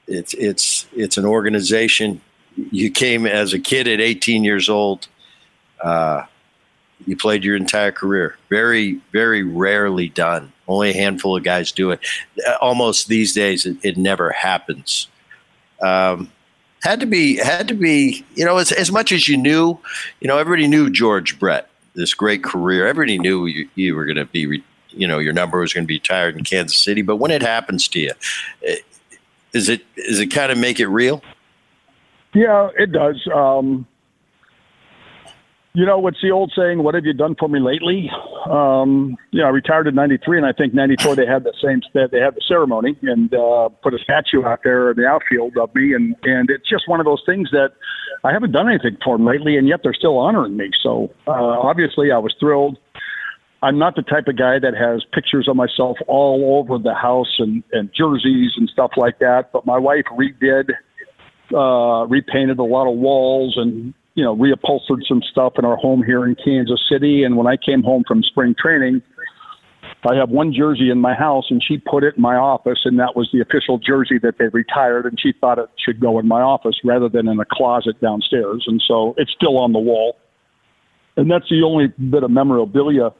It's 0.06 0.34
it's 0.34 0.86
it's 0.92 1.18
an 1.18 1.24
organization. 1.24 2.20
You 2.56 2.90
came 2.90 3.26
as 3.26 3.52
a 3.52 3.58
kid 3.58 3.86
at 3.86 4.00
18 4.00 4.42
years 4.42 4.68
old. 4.68 5.08
Uh, 5.82 6.22
you 7.04 7.16
played 7.16 7.44
your 7.44 7.56
entire 7.56 7.92
career. 7.92 8.36
Very, 8.48 9.00
very 9.12 9.42
rarely 9.42 10.08
done. 10.08 10.52
Only 10.66 10.90
a 10.90 10.94
handful 10.94 11.36
of 11.36 11.44
guys 11.44 11.70
do 11.72 11.90
it. 11.90 12.00
Almost 12.60 13.08
these 13.08 13.32
days, 13.34 13.66
it, 13.66 13.76
it 13.82 13.96
never 13.96 14.30
happens. 14.30 15.08
Um, 15.80 16.32
had 16.82 17.00
to 17.00 17.06
be, 17.06 17.36
had 17.36 17.68
to 17.68 17.74
be. 17.74 18.24
You 18.34 18.44
know, 18.44 18.56
as, 18.56 18.72
as 18.72 18.90
much 18.90 19.12
as 19.12 19.28
you 19.28 19.36
knew, 19.36 19.78
you 20.20 20.28
know, 20.28 20.38
everybody 20.38 20.66
knew 20.66 20.90
George 20.90 21.38
Brett, 21.38 21.68
this 21.94 22.14
great 22.14 22.42
career. 22.42 22.86
Everybody 22.86 23.18
knew 23.18 23.46
you, 23.46 23.68
you 23.74 23.94
were 23.94 24.06
going 24.06 24.16
to 24.16 24.24
be, 24.24 24.62
you 24.90 25.06
know, 25.06 25.18
your 25.18 25.32
number 25.32 25.60
was 25.60 25.72
going 25.72 25.84
to 25.84 25.88
be 25.88 25.96
retired 25.96 26.36
in 26.36 26.44
Kansas 26.44 26.78
City. 26.78 27.02
But 27.02 27.16
when 27.16 27.30
it 27.30 27.42
happens 27.42 27.88
to 27.88 28.00
you, 28.00 28.12
eh, 28.66 28.76
is 29.52 29.68
it, 29.68 29.82
is 29.96 30.18
it 30.18 30.26
kind 30.28 30.50
of 30.50 30.58
make 30.58 30.80
it 30.80 30.88
real? 30.88 31.22
Yeah, 32.34 32.68
it 32.76 32.92
does. 32.92 33.26
Um, 33.34 33.86
you 35.76 35.84
know, 35.84 35.98
what's 35.98 36.22
the 36.22 36.30
old 36.30 36.50
saying? 36.56 36.82
What 36.82 36.94
have 36.94 37.04
you 37.04 37.12
done 37.12 37.36
for 37.38 37.50
me 37.50 37.60
lately? 37.60 38.10
Um, 38.48 39.14
you 39.30 39.42
know, 39.42 39.46
I 39.46 39.50
retired 39.50 39.86
in 39.86 39.94
'93, 39.94 40.38
and 40.38 40.46
I 40.46 40.52
think 40.52 40.72
'94 40.72 41.16
they 41.16 41.26
had 41.26 41.44
the 41.44 41.52
same. 41.62 41.82
They 41.92 42.18
had 42.18 42.34
the 42.34 42.40
ceremony 42.48 42.96
and 43.02 43.32
uh, 43.34 43.68
put 43.82 43.92
a 43.92 43.98
statue 43.98 44.42
out 44.42 44.60
there 44.64 44.92
in 44.92 44.96
the 44.96 45.06
outfield 45.06 45.58
of 45.58 45.74
me, 45.74 45.92
and 45.92 46.16
and 46.22 46.48
it's 46.48 46.66
just 46.66 46.88
one 46.88 46.98
of 46.98 47.04
those 47.04 47.22
things 47.26 47.50
that 47.50 47.72
I 48.24 48.32
haven't 48.32 48.52
done 48.52 48.70
anything 48.70 48.96
for 49.04 49.18
them 49.18 49.26
lately, 49.26 49.58
and 49.58 49.68
yet 49.68 49.80
they're 49.82 49.92
still 49.92 50.16
honoring 50.16 50.56
me. 50.56 50.70
So 50.82 51.12
uh, 51.26 51.32
obviously, 51.32 52.10
I 52.10 52.16
was 52.16 52.34
thrilled. 52.40 52.78
I'm 53.62 53.78
not 53.78 53.96
the 53.96 54.02
type 54.02 54.28
of 54.28 54.38
guy 54.38 54.58
that 54.58 54.74
has 54.74 55.04
pictures 55.12 55.46
of 55.46 55.56
myself 55.56 55.98
all 56.06 56.58
over 56.58 56.82
the 56.82 56.94
house 56.94 57.34
and, 57.38 57.62
and 57.72 57.90
jerseys 57.94 58.52
and 58.56 58.66
stuff 58.70 58.92
like 58.96 59.18
that. 59.18 59.50
But 59.52 59.66
my 59.66 59.78
wife 59.78 60.04
redid, 60.12 60.70
uh, 61.54 62.06
repainted 62.06 62.58
a 62.58 62.64
lot 62.64 62.90
of 62.90 62.96
walls 62.96 63.56
and, 63.58 63.92
you 64.16 64.24
know, 64.24 64.34
reupholstered 64.34 65.06
some 65.06 65.22
stuff 65.30 65.52
in 65.58 65.64
our 65.64 65.76
home 65.76 66.02
here 66.02 66.26
in 66.26 66.34
Kansas 66.34 66.80
City. 66.90 67.22
And 67.22 67.36
when 67.36 67.46
I 67.46 67.56
came 67.56 67.84
home 67.84 68.02
from 68.08 68.24
spring 68.24 68.56
training, 68.58 69.02
I 70.04 70.16
have 70.16 70.30
one 70.30 70.52
jersey 70.52 70.90
in 70.90 71.00
my 71.00 71.14
house 71.14 71.46
and 71.50 71.62
she 71.62 71.78
put 71.78 72.02
it 72.02 72.16
in 72.16 72.22
my 72.22 72.36
office 72.36 72.80
and 72.84 72.98
that 72.98 73.14
was 73.14 73.28
the 73.32 73.40
official 73.40 73.78
jersey 73.78 74.18
that 74.22 74.38
they 74.38 74.48
retired 74.48 75.06
and 75.06 75.18
she 75.20 75.32
thought 75.40 75.58
it 75.58 75.70
should 75.78 76.00
go 76.00 76.18
in 76.18 76.26
my 76.26 76.40
office 76.40 76.76
rather 76.84 77.08
than 77.08 77.28
in 77.28 77.38
a 77.38 77.44
closet 77.44 78.00
downstairs. 78.00 78.64
And 78.66 78.82
so 78.86 79.14
it's 79.16 79.32
still 79.32 79.58
on 79.58 79.72
the 79.72 79.78
wall. 79.78 80.16
And 81.16 81.30
that's 81.30 81.48
the 81.48 81.62
only 81.62 81.88
bit 81.88 82.24
of 82.24 82.30
memorabilia 82.30 83.12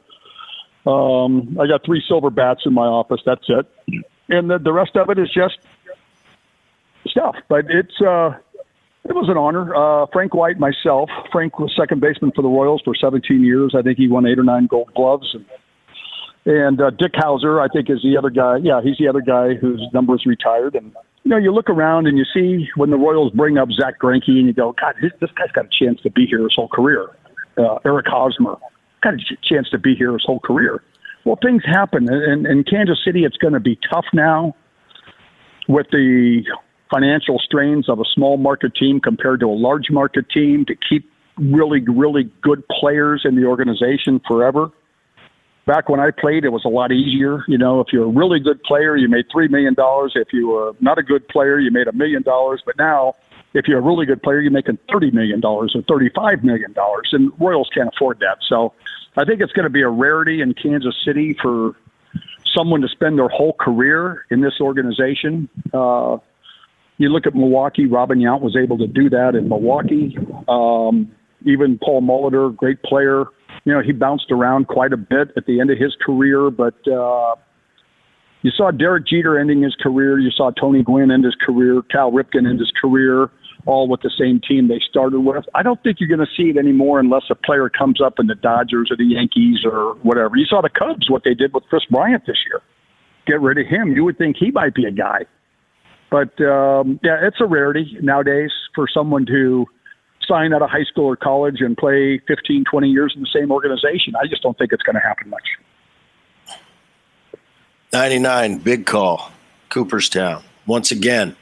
Um, 0.86 1.58
I 1.60 1.66
got 1.66 1.84
three 1.84 2.02
silver 2.06 2.30
bats 2.30 2.62
in 2.64 2.72
my 2.72 2.86
office. 2.86 3.20
That's 3.26 3.44
it, 3.48 3.66
and 4.28 4.48
the, 4.48 4.58
the 4.58 4.72
rest 4.72 4.94
of 4.94 5.10
it 5.10 5.18
is 5.18 5.28
just 5.34 5.58
stuff. 7.08 7.34
But 7.48 7.64
it's 7.68 8.00
uh, 8.00 8.38
it 9.08 9.14
was 9.14 9.28
an 9.28 9.36
honor. 9.36 9.74
Uh, 9.74 10.06
Frank 10.12 10.34
White, 10.34 10.58
myself. 10.58 11.10
Frank 11.32 11.58
was 11.58 11.72
second 11.78 12.00
baseman 12.00 12.32
for 12.34 12.42
the 12.42 12.48
Royals 12.48 12.82
for 12.84 12.94
17 12.94 13.44
years. 13.44 13.74
I 13.76 13.82
think 13.82 13.98
he 13.98 14.08
won 14.08 14.26
eight 14.26 14.38
or 14.38 14.44
nine 14.44 14.66
Gold 14.66 14.90
Gloves. 14.94 15.34
And, 15.34 15.46
and 16.46 16.80
uh, 16.80 16.90
Dick 16.90 17.12
Howser, 17.12 17.60
I 17.62 17.68
think, 17.72 17.90
is 17.90 18.02
the 18.02 18.16
other 18.16 18.30
guy. 18.30 18.58
Yeah, 18.62 18.80
he's 18.82 18.96
the 18.98 19.08
other 19.08 19.20
guy 19.20 19.54
whose 19.54 19.82
number 19.92 20.14
is 20.14 20.26
retired. 20.26 20.74
And 20.74 20.92
you 21.24 21.30
know, 21.30 21.36
you 21.36 21.52
look 21.52 21.68
around 21.68 22.06
and 22.06 22.16
you 22.16 22.24
see 22.32 22.68
when 22.76 22.90
the 22.90 22.96
Royals 22.96 23.32
bring 23.32 23.58
up 23.58 23.68
Zack 23.72 23.98
Greinke, 24.00 24.28
and 24.28 24.46
you 24.46 24.52
go, 24.52 24.74
God, 24.80 24.94
this, 25.02 25.12
this 25.20 25.30
guy's 25.32 25.50
got 25.52 25.66
a 25.66 25.84
chance 25.84 26.00
to 26.02 26.10
be 26.10 26.26
here 26.26 26.42
his 26.42 26.54
whole 26.54 26.68
career. 26.68 27.08
Uh, 27.58 27.78
Eric 27.84 28.06
Hosmer 28.06 28.56
got 29.02 29.14
a 29.14 29.18
chance 29.42 29.68
to 29.70 29.78
be 29.78 29.94
here 29.94 30.12
his 30.12 30.24
whole 30.24 30.40
career. 30.40 30.82
Well, 31.24 31.38
things 31.42 31.62
happen, 31.64 32.08
and 32.08 32.46
in 32.46 32.62
Kansas 32.62 33.00
City, 33.04 33.24
it's 33.24 33.36
going 33.38 33.54
to 33.54 33.60
be 33.60 33.76
tough 33.90 34.04
now 34.12 34.54
with 35.68 35.88
the 35.90 36.44
financial 36.90 37.38
strains 37.38 37.88
of 37.88 38.00
a 38.00 38.04
small 38.14 38.36
market 38.36 38.74
team 38.74 39.00
compared 39.00 39.40
to 39.40 39.46
a 39.46 39.54
large 39.54 39.90
market 39.90 40.28
team 40.30 40.64
to 40.66 40.74
keep 40.76 41.10
really, 41.36 41.80
really 41.80 42.30
good 42.42 42.66
players 42.68 43.22
in 43.24 43.36
the 43.36 43.44
organization 43.44 44.20
forever 44.26 44.70
back 45.66 45.88
when 45.88 46.00
I 46.00 46.10
played, 46.12 46.44
it 46.44 46.50
was 46.50 46.64
a 46.64 46.68
lot 46.68 46.92
easier. 46.92 47.44
You 47.48 47.58
know, 47.58 47.80
if 47.80 47.88
you're 47.92 48.04
a 48.04 48.08
really 48.08 48.40
good 48.40 48.62
player, 48.62 48.96
you 48.96 49.08
made 49.08 49.26
three 49.30 49.48
million 49.48 49.74
dollars. 49.74 50.12
If 50.14 50.32
you 50.32 50.48
were 50.48 50.72
not 50.80 50.98
a 50.98 51.02
good 51.02 51.28
player, 51.28 51.58
you 51.58 51.70
made 51.70 51.88
a 51.88 51.92
million 51.92 52.22
dollars. 52.22 52.62
But 52.64 52.78
now, 52.78 53.16
if 53.52 53.66
you're 53.68 53.78
a 53.78 53.82
really 53.82 54.06
good 54.06 54.22
player, 54.22 54.40
you're 54.40 54.52
making 54.52 54.78
thirty 54.90 55.10
million 55.10 55.40
dollars 55.40 55.74
or 55.74 55.82
thirty-five 55.82 56.42
million 56.42 56.72
dollars, 56.72 57.10
and 57.12 57.32
Royals 57.38 57.68
can't 57.74 57.90
afford 57.94 58.20
that. 58.20 58.38
So, 58.48 58.72
I 59.16 59.24
think 59.24 59.40
it's 59.40 59.52
going 59.52 59.64
to 59.64 59.70
be 59.70 59.82
a 59.82 59.88
rarity 59.88 60.40
in 60.40 60.54
Kansas 60.54 60.94
City 61.04 61.36
for 61.42 61.74
someone 62.54 62.80
to 62.80 62.88
spend 62.88 63.18
their 63.18 63.28
whole 63.28 63.52
career 63.52 64.24
in 64.30 64.40
this 64.40 64.60
organization. 64.60 65.48
Uh, 65.74 66.18
you 66.98 67.08
look 67.08 67.26
at 67.26 67.34
Milwaukee. 67.34 67.86
Robin 67.86 68.18
Yount 68.18 68.40
was 68.40 68.56
able 68.56 68.78
to 68.78 68.86
do 68.86 69.10
that 69.10 69.34
in 69.34 69.48
Milwaukee. 69.48 70.16
Um, 70.48 71.12
even 71.44 71.78
Paul 71.78 72.02
Molitor, 72.02 72.54
great 72.54 72.82
player 72.82 73.26
you 73.66 73.72
know, 73.72 73.82
he 73.82 73.92
bounced 73.92 74.30
around 74.30 74.68
quite 74.68 74.92
a 74.92 74.96
bit 74.96 75.32
at 75.36 75.44
the 75.46 75.60
end 75.60 75.70
of 75.70 75.78
his 75.78 75.94
career, 76.00 76.50
but 76.50 76.76
uh, 76.86 77.34
you 78.42 78.52
saw 78.56 78.70
Derek 78.70 79.08
Jeter 79.08 79.38
ending 79.38 79.60
his 79.60 79.74
career. 79.74 80.20
You 80.20 80.30
saw 80.30 80.52
Tony 80.52 80.84
Gwynn 80.84 81.10
end 81.10 81.24
his 81.24 81.34
career, 81.34 81.82
Cal 81.90 82.12
Ripken 82.12 82.48
end 82.48 82.60
his 82.60 82.72
career, 82.80 83.28
all 83.66 83.88
with 83.88 84.02
the 84.02 84.10
same 84.16 84.40
team 84.40 84.68
they 84.68 84.80
started 84.88 85.18
with. 85.18 85.44
I 85.52 85.64
don't 85.64 85.82
think 85.82 85.98
you're 85.98 86.08
going 86.08 86.24
to 86.24 86.32
see 86.36 86.50
it 86.50 86.56
anymore 86.56 87.00
unless 87.00 87.24
a 87.28 87.34
player 87.34 87.68
comes 87.68 88.00
up 88.00 88.20
in 88.20 88.28
the 88.28 88.36
Dodgers 88.36 88.88
or 88.92 88.96
the 88.96 89.04
Yankees 89.04 89.64
or 89.64 89.94
whatever. 90.02 90.36
You 90.36 90.46
saw 90.46 90.62
the 90.62 90.70
Cubs, 90.70 91.10
what 91.10 91.24
they 91.24 91.34
did 91.34 91.52
with 91.52 91.64
Kris 91.64 91.82
Bryant 91.90 92.22
this 92.24 92.38
year. 92.46 92.62
Get 93.26 93.40
rid 93.40 93.58
of 93.58 93.66
him. 93.66 93.96
You 93.96 94.04
would 94.04 94.16
think 94.16 94.36
he 94.38 94.52
might 94.52 94.76
be 94.76 94.84
a 94.84 94.92
guy. 94.92 95.26
But 96.10 96.40
um, 96.40 97.00
yeah, 97.02 97.26
it's 97.26 97.40
a 97.40 97.46
rarity 97.46 97.98
nowadays 98.00 98.50
for 98.74 98.86
someone 98.88 99.26
to 99.26 99.66
sign 100.26 100.52
out 100.52 100.62
of 100.62 100.70
high 100.70 100.84
school 100.84 101.06
or 101.06 101.16
college 101.16 101.60
and 101.60 101.76
play 101.76 102.20
15, 102.26 102.64
20 102.64 102.88
years 102.88 103.12
in 103.14 103.22
the 103.22 103.28
same 103.32 103.50
organization. 103.50 104.14
I 104.20 104.26
just 104.26 104.42
don't 104.42 104.56
think 104.58 104.72
it's 104.72 104.82
going 104.82 104.94
to 104.94 105.00
happen 105.00 105.30
much. 105.30 105.44
99, 107.92 108.58
big 108.58 108.86
call, 108.86 109.30
Cooperstown. 109.68 110.42
Once 110.66 110.90
again, 110.90 111.36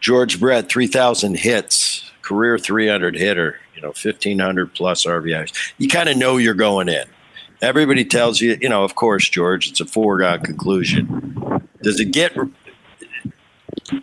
George 0.00 0.38
Brett, 0.38 0.68
3,000 0.68 1.38
hits, 1.38 2.10
career 2.22 2.58
300 2.58 3.16
hitter, 3.16 3.58
you 3.74 3.82
know, 3.82 3.88
1,500 3.88 4.74
plus 4.74 5.04
RBIs. 5.04 5.52
You 5.78 5.88
kind 5.88 6.08
of 6.08 6.16
know 6.16 6.36
you're 6.36 6.54
going 6.54 6.88
in. 6.88 7.04
Everybody 7.62 8.04
tells 8.04 8.40
you, 8.40 8.56
you 8.60 8.68
know, 8.68 8.84
of 8.84 8.94
course, 8.94 9.28
George, 9.28 9.68
it's 9.68 9.80
a 9.80 9.84
foregone 9.84 10.40
conclusion. 10.40 11.68
Does 11.82 12.00
it 12.00 12.12
get 12.12 12.36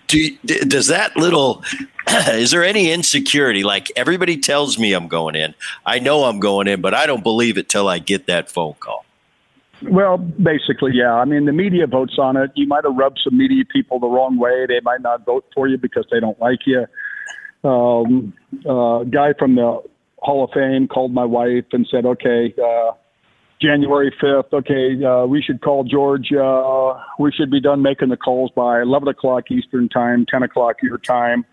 do 0.07 0.37
does 0.45 0.87
that 0.87 1.15
little 1.15 1.63
is 2.07 2.51
there 2.51 2.63
any 2.63 2.91
insecurity? 2.91 3.63
Like 3.63 3.91
everybody 3.95 4.37
tells 4.37 4.77
me 4.77 4.93
i'm 4.93 5.07
going 5.07 5.35
in. 5.35 5.53
I 5.85 5.99
know 5.99 6.25
i'm 6.25 6.39
going 6.39 6.67
in 6.67 6.81
but 6.81 6.93
i 6.93 7.05
don't 7.05 7.23
believe 7.23 7.57
it 7.57 7.69
till 7.69 7.87
i 7.87 7.99
get 7.99 8.27
that 8.27 8.49
phone 8.49 8.75
call. 8.79 9.05
Well 9.83 10.17
basically 10.17 10.91
yeah. 10.93 11.13
I 11.13 11.25
mean 11.25 11.45
the 11.45 11.53
media 11.53 11.87
votes 11.87 12.17
on 12.17 12.37
it. 12.37 12.51
You 12.55 12.67
might 12.67 12.83
have 12.83 12.95
rubbed 12.95 13.19
some 13.23 13.37
media 13.37 13.63
people 13.65 13.99
the 13.99 14.07
wrong 14.07 14.37
way. 14.37 14.65
They 14.67 14.79
might 14.81 15.01
not 15.01 15.25
vote 15.25 15.45
for 15.53 15.67
you 15.67 15.77
because 15.77 16.05
they 16.11 16.19
don't 16.19 16.39
like 16.39 16.59
you. 16.65 16.85
Um, 17.63 18.33
uh, 18.69 19.03
guy 19.03 19.33
from 19.37 19.55
the 19.55 19.81
hall 20.19 20.43
of 20.45 20.51
fame 20.51 20.87
called 20.87 21.13
my 21.13 21.25
wife 21.25 21.65
and 21.73 21.87
said 21.91 22.05
okay 22.05 22.53
uh, 22.63 22.91
January 23.61 24.13
5th, 24.21 24.53
okay, 24.53 25.03
uh, 25.03 25.25
we 25.25 25.41
should 25.41 25.61
call 25.61 25.83
George. 25.83 26.31
Uh, 26.31 26.93
we 27.17 27.31
should 27.31 27.49
be 27.49 27.59
done 27.59 27.81
making 27.81 28.09
the 28.09 28.17
calls 28.17 28.51
by 28.55 28.81
11 28.81 29.07
o'clock 29.07 29.49
Eastern 29.49 29.89
time, 29.89 30.25
10 30.29 30.43
o'clock 30.43 30.75
your 30.83 30.99
time. 30.99 31.43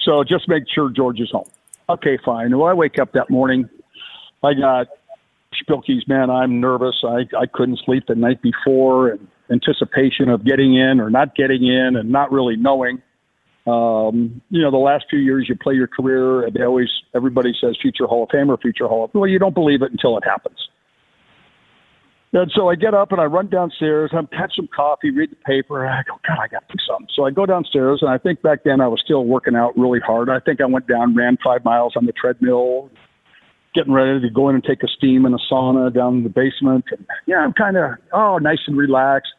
So 0.00 0.24
just 0.24 0.48
make 0.48 0.64
sure 0.74 0.90
George 0.90 1.20
is 1.20 1.30
home. 1.30 1.48
Okay, 1.88 2.18
fine. 2.24 2.56
Well, 2.56 2.68
I 2.68 2.72
wake 2.72 2.98
up 2.98 3.12
that 3.12 3.28
morning. 3.28 3.68
I 4.42 4.54
got 4.54 4.88
Spilky's, 5.62 6.08
man, 6.08 6.30
I'm 6.30 6.60
nervous. 6.60 6.96
I, 7.04 7.28
I 7.38 7.46
couldn't 7.52 7.80
sleep 7.84 8.04
the 8.08 8.14
night 8.14 8.40
before 8.40 9.10
and 9.10 9.28
anticipation 9.50 10.30
of 10.30 10.44
getting 10.44 10.74
in 10.74 11.00
or 11.00 11.10
not 11.10 11.34
getting 11.34 11.64
in 11.64 11.96
and 11.96 12.10
not 12.10 12.32
really 12.32 12.56
knowing. 12.56 13.02
Um, 13.66 14.40
you 14.48 14.62
know, 14.62 14.70
the 14.70 14.78
last 14.78 15.04
few 15.08 15.20
years 15.20 15.46
you 15.48 15.54
play 15.54 15.74
your 15.74 15.86
career, 15.86 16.44
and 16.44 16.54
they 16.54 16.64
always, 16.64 16.88
everybody 17.14 17.54
says 17.60 17.76
future 17.80 18.06
Hall 18.06 18.24
of 18.24 18.30
Famer, 18.30 18.60
future 18.60 18.88
Hall 18.88 19.04
of 19.04 19.14
Well, 19.14 19.28
you 19.28 19.38
don't 19.38 19.54
believe 19.54 19.82
it 19.82 19.92
until 19.92 20.16
it 20.16 20.24
happens. 20.24 20.56
And 22.34 22.50
so 22.54 22.70
I 22.70 22.76
get 22.76 22.94
up 22.94 23.12
and 23.12 23.20
I 23.20 23.24
run 23.24 23.48
downstairs. 23.48 24.10
I'm 24.14 24.26
catch 24.28 24.56
some 24.56 24.68
coffee, 24.74 25.10
read 25.10 25.30
the 25.30 25.36
paper. 25.36 25.86
I 25.86 26.02
go, 26.02 26.18
God, 26.26 26.38
I 26.42 26.48
got 26.48 26.66
to 26.66 26.74
do 26.74 26.82
something. 26.88 27.08
So 27.14 27.26
I 27.26 27.30
go 27.30 27.44
downstairs, 27.44 27.98
and 28.00 28.10
I 28.10 28.16
think 28.16 28.40
back 28.40 28.60
then 28.64 28.80
I 28.80 28.88
was 28.88 29.02
still 29.04 29.26
working 29.26 29.54
out 29.54 29.76
really 29.76 30.00
hard. 30.00 30.30
I 30.30 30.40
think 30.40 30.60
I 30.62 30.66
went 30.66 30.86
down, 30.86 31.14
ran 31.14 31.36
five 31.44 31.62
miles 31.62 31.92
on 31.94 32.06
the 32.06 32.12
treadmill, 32.12 32.90
getting 33.74 33.92
ready 33.92 34.18
to 34.20 34.30
go 34.30 34.48
in 34.48 34.54
and 34.54 34.64
take 34.64 34.82
a 34.82 34.88
steam 34.88 35.26
in 35.26 35.34
a 35.34 35.38
sauna 35.50 35.92
down 35.92 36.18
in 36.18 36.22
the 36.22 36.30
basement. 36.30 36.86
And 36.90 37.06
yeah, 37.26 37.36
I'm 37.36 37.52
kind 37.52 37.76
of 37.76 37.90
oh, 38.14 38.38
nice 38.38 38.60
and 38.66 38.78
relaxed. 38.78 39.32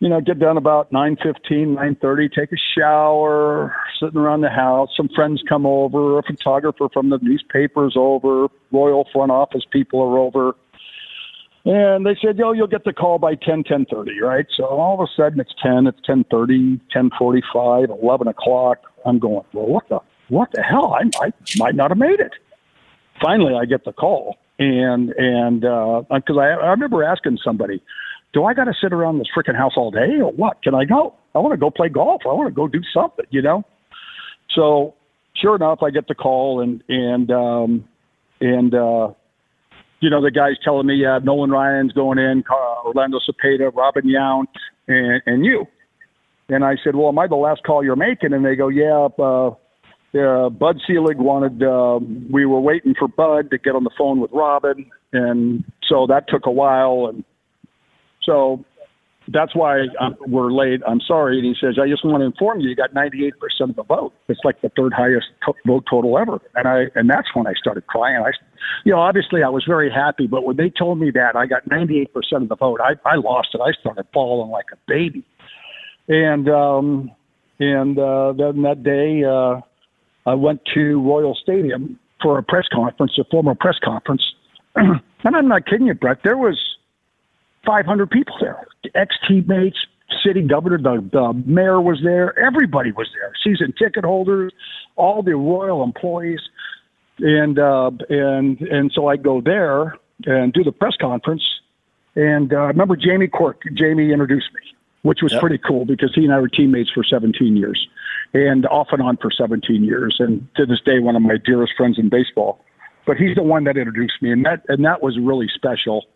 You 0.00 0.08
know, 0.08 0.20
get 0.20 0.40
done 0.40 0.56
about 0.56 0.90
nine 0.90 1.16
fifteen, 1.22 1.74
nine 1.74 1.96
thirty. 2.00 2.28
Take 2.28 2.50
a 2.52 2.56
shower, 2.76 3.72
sitting 4.00 4.18
around 4.18 4.40
the 4.40 4.48
house. 4.48 4.88
Some 4.96 5.10
friends 5.14 5.44
come 5.48 5.64
over. 5.64 6.18
A 6.18 6.22
photographer 6.24 6.88
from 6.92 7.10
the 7.10 7.18
newspapers 7.22 7.94
over. 7.96 8.48
Royal 8.72 9.06
front 9.12 9.30
office 9.30 9.62
people 9.70 10.00
are 10.00 10.18
over 10.18 10.54
and 11.64 12.06
they 12.06 12.16
said, 12.22 12.38
yo, 12.38 12.52
you'll 12.52 12.66
get 12.66 12.84
the 12.84 12.92
call 12.92 13.18
by 13.18 13.34
10, 13.34 13.64
10.30, 13.64 14.20
right? 14.22 14.46
So 14.56 14.64
all 14.64 14.94
of 14.94 15.00
a 15.00 15.12
sudden 15.14 15.40
it's 15.40 15.52
10, 15.62 15.86
it's 15.86 16.00
10.30, 16.08 16.80
10.45, 16.94 18.02
11 18.02 18.28
o'clock. 18.28 18.78
I'm 19.04 19.18
going, 19.18 19.44
well, 19.52 19.66
what 19.66 19.88
the, 19.88 19.98
what 20.28 20.50
the 20.52 20.62
hell? 20.62 20.94
I, 20.94 21.02
I 21.22 21.32
might 21.56 21.74
not 21.74 21.90
have 21.90 21.98
made 21.98 22.20
it. 22.20 22.32
Finally, 23.20 23.54
I 23.54 23.66
get 23.66 23.84
the 23.84 23.92
call. 23.92 24.38
And, 24.58 25.10
and, 25.10 25.64
uh, 25.64 26.02
cause 26.10 26.36
I, 26.38 26.48
I 26.48 26.70
remember 26.70 27.04
asking 27.04 27.38
somebody, 27.44 27.82
do 28.32 28.44
I 28.44 28.54
got 28.54 28.64
to 28.64 28.74
sit 28.80 28.92
around 28.92 29.18
this 29.18 29.28
freaking 29.36 29.56
house 29.56 29.72
all 29.76 29.90
day 29.90 30.20
or 30.20 30.32
what? 30.32 30.62
Can 30.62 30.74
I 30.74 30.84
go? 30.84 31.14
I 31.34 31.38
want 31.40 31.52
to 31.52 31.58
go 31.58 31.70
play 31.70 31.88
golf. 31.88 32.22
I 32.24 32.32
want 32.32 32.48
to 32.48 32.54
go 32.54 32.68
do 32.68 32.80
something, 32.94 33.26
you 33.30 33.42
know? 33.42 33.64
So 34.54 34.94
sure 35.34 35.56
enough, 35.56 35.82
I 35.82 35.90
get 35.90 36.08
the 36.08 36.14
call 36.14 36.60
and, 36.60 36.82
and, 36.88 37.30
um, 37.30 37.84
and, 38.40 38.74
uh, 38.74 39.12
you 40.00 40.08
know, 40.08 40.22
the 40.22 40.30
guys 40.30 40.54
telling 40.64 40.86
me, 40.86 40.94
yeah, 40.94 41.18
Nolan 41.22 41.50
Ryan's 41.50 41.92
going 41.92 42.18
in, 42.18 42.42
Orlando 42.84 43.18
Cepeda, 43.18 43.74
Robin 43.74 44.04
Yount, 44.04 44.46
and, 44.88 45.22
and 45.26 45.44
you. 45.44 45.66
And 46.48 46.64
I 46.64 46.76
said, 46.82 46.96
well, 46.96 47.08
am 47.08 47.18
I 47.18 47.26
the 47.26 47.36
last 47.36 47.62
call 47.62 47.84
you're 47.84 47.96
making? 47.96 48.32
And 48.32 48.44
they 48.44 48.56
go, 48.56 48.68
yeah, 48.68 49.08
uh, 49.22 49.54
yeah 50.12 50.48
Bud 50.48 50.80
Selig 50.86 51.18
wanted, 51.18 51.62
uh, 51.62 52.00
we 52.32 52.44
were 52.46 52.60
waiting 52.60 52.94
for 52.98 53.08
Bud 53.08 53.50
to 53.50 53.58
get 53.58 53.76
on 53.76 53.84
the 53.84 53.90
phone 53.96 54.20
with 54.20 54.32
Robin. 54.32 54.90
And 55.12 55.64
so 55.86 56.06
that 56.08 56.28
took 56.28 56.46
a 56.46 56.50
while. 56.50 57.06
And 57.08 57.24
so 58.22 58.64
that's 59.32 59.54
why 59.54 59.86
I'm, 60.00 60.16
we're 60.26 60.50
late. 60.50 60.80
I'm 60.86 61.00
sorry. 61.00 61.38
And 61.38 61.46
he 61.46 61.54
says, 61.60 61.78
I 61.82 61.88
just 61.88 62.04
want 62.04 62.20
to 62.20 62.26
inform 62.26 62.60
you, 62.60 62.68
you 62.68 62.76
got 62.76 62.92
98% 62.94 63.32
of 63.60 63.76
the 63.76 63.82
vote. 63.82 64.12
It's 64.28 64.40
like 64.44 64.60
the 64.60 64.70
third 64.76 64.92
highest 64.92 65.26
to- 65.46 65.54
vote 65.66 65.84
total 65.88 66.18
ever. 66.18 66.40
And 66.54 66.66
I, 66.66 66.84
and 66.94 67.08
that's 67.08 67.28
when 67.34 67.46
I 67.46 67.52
started 67.54 67.86
crying. 67.86 68.22
I, 68.24 68.30
you 68.84 68.92
know, 68.92 69.00
obviously 69.00 69.42
I 69.42 69.48
was 69.48 69.64
very 69.66 69.90
happy, 69.90 70.26
but 70.26 70.44
when 70.44 70.56
they 70.56 70.70
told 70.70 70.98
me 70.98 71.10
that 71.12 71.36
I 71.36 71.46
got 71.46 71.68
98% 71.68 72.08
of 72.32 72.48
the 72.48 72.56
vote, 72.56 72.80
I, 72.80 72.94
I 73.08 73.16
lost 73.16 73.48
it. 73.54 73.60
I 73.60 73.72
started 73.80 74.06
bawling 74.12 74.50
like 74.50 74.66
a 74.72 74.76
baby. 74.86 75.24
And, 76.08 76.48
um, 76.48 77.10
and, 77.58 77.98
uh, 77.98 78.32
then 78.32 78.62
that 78.62 78.82
day, 78.82 79.24
uh, 79.24 79.60
I 80.26 80.34
went 80.34 80.60
to 80.74 81.00
Royal 81.00 81.34
Stadium 81.34 81.98
for 82.22 82.38
a 82.38 82.42
press 82.42 82.66
conference, 82.72 83.12
a 83.18 83.24
formal 83.30 83.54
press 83.54 83.76
conference. 83.82 84.22
and 84.74 85.00
I'm 85.24 85.48
not 85.48 85.66
kidding 85.66 85.86
you, 85.86 85.94
Brett. 85.94 86.18
There 86.22 86.36
was 86.36 86.58
500 87.66 88.10
people 88.10 88.34
there, 88.40 88.66
ex 88.94 89.14
teammates, 89.28 89.76
city 90.24 90.42
governor, 90.42 90.78
the, 90.78 91.06
the 91.12 91.32
mayor 91.46 91.80
was 91.80 92.00
there, 92.02 92.38
everybody 92.38 92.92
was 92.92 93.08
there, 93.14 93.32
season 93.44 93.72
ticket 93.78 94.04
holders, 94.04 94.52
all 94.96 95.22
the 95.22 95.34
royal 95.36 95.82
employees, 95.82 96.40
and 97.18 97.58
uh, 97.58 97.90
and 98.08 98.60
and 98.60 98.90
so 98.94 99.08
I 99.08 99.16
go 99.16 99.40
there 99.40 99.96
and 100.26 100.52
do 100.52 100.62
the 100.64 100.72
press 100.72 100.94
conference, 101.00 101.42
And 102.16 102.52
uh, 102.52 102.56
I 102.56 102.66
remember 102.66 102.96
Jamie 102.96 103.28
Quirk. 103.28 103.62
Jamie 103.74 104.12
introduced 104.12 104.48
me, 104.54 104.60
which 105.02 105.20
was 105.22 105.32
Yep. 105.32 105.40
pretty 105.40 105.58
cool 105.58 105.84
because 105.86 106.12
he 106.14 106.24
and 106.24 106.32
I 106.32 106.40
were 106.40 106.48
teammates 106.48 106.90
for 106.92 107.02
17 107.04 107.56
years, 107.56 107.86
and 108.34 108.66
off 108.66 108.88
and 108.92 109.00
on 109.02 109.16
for 109.18 109.30
17 109.30 109.82
years, 109.84 110.16
and 110.18 110.46
to 110.56 110.66
this 110.66 110.80
day, 110.84 110.98
one 110.98 111.16
of 111.16 111.22
my 111.22 111.36
dearest 111.44 111.74
friends 111.76 111.98
in 111.98 112.08
baseball. 112.08 112.60
But 113.06 113.16
he's 113.16 113.34
the 113.34 113.42
one 113.42 113.64
that 113.64 113.76
introduced 113.76 114.20
me, 114.22 114.30
and 114.32 114.44
that 114.44 114.62
and 114.68 114.84
that 114.84 115.02
was 115.02 115.18
really 115.18 115.48
special. 115.54 116.06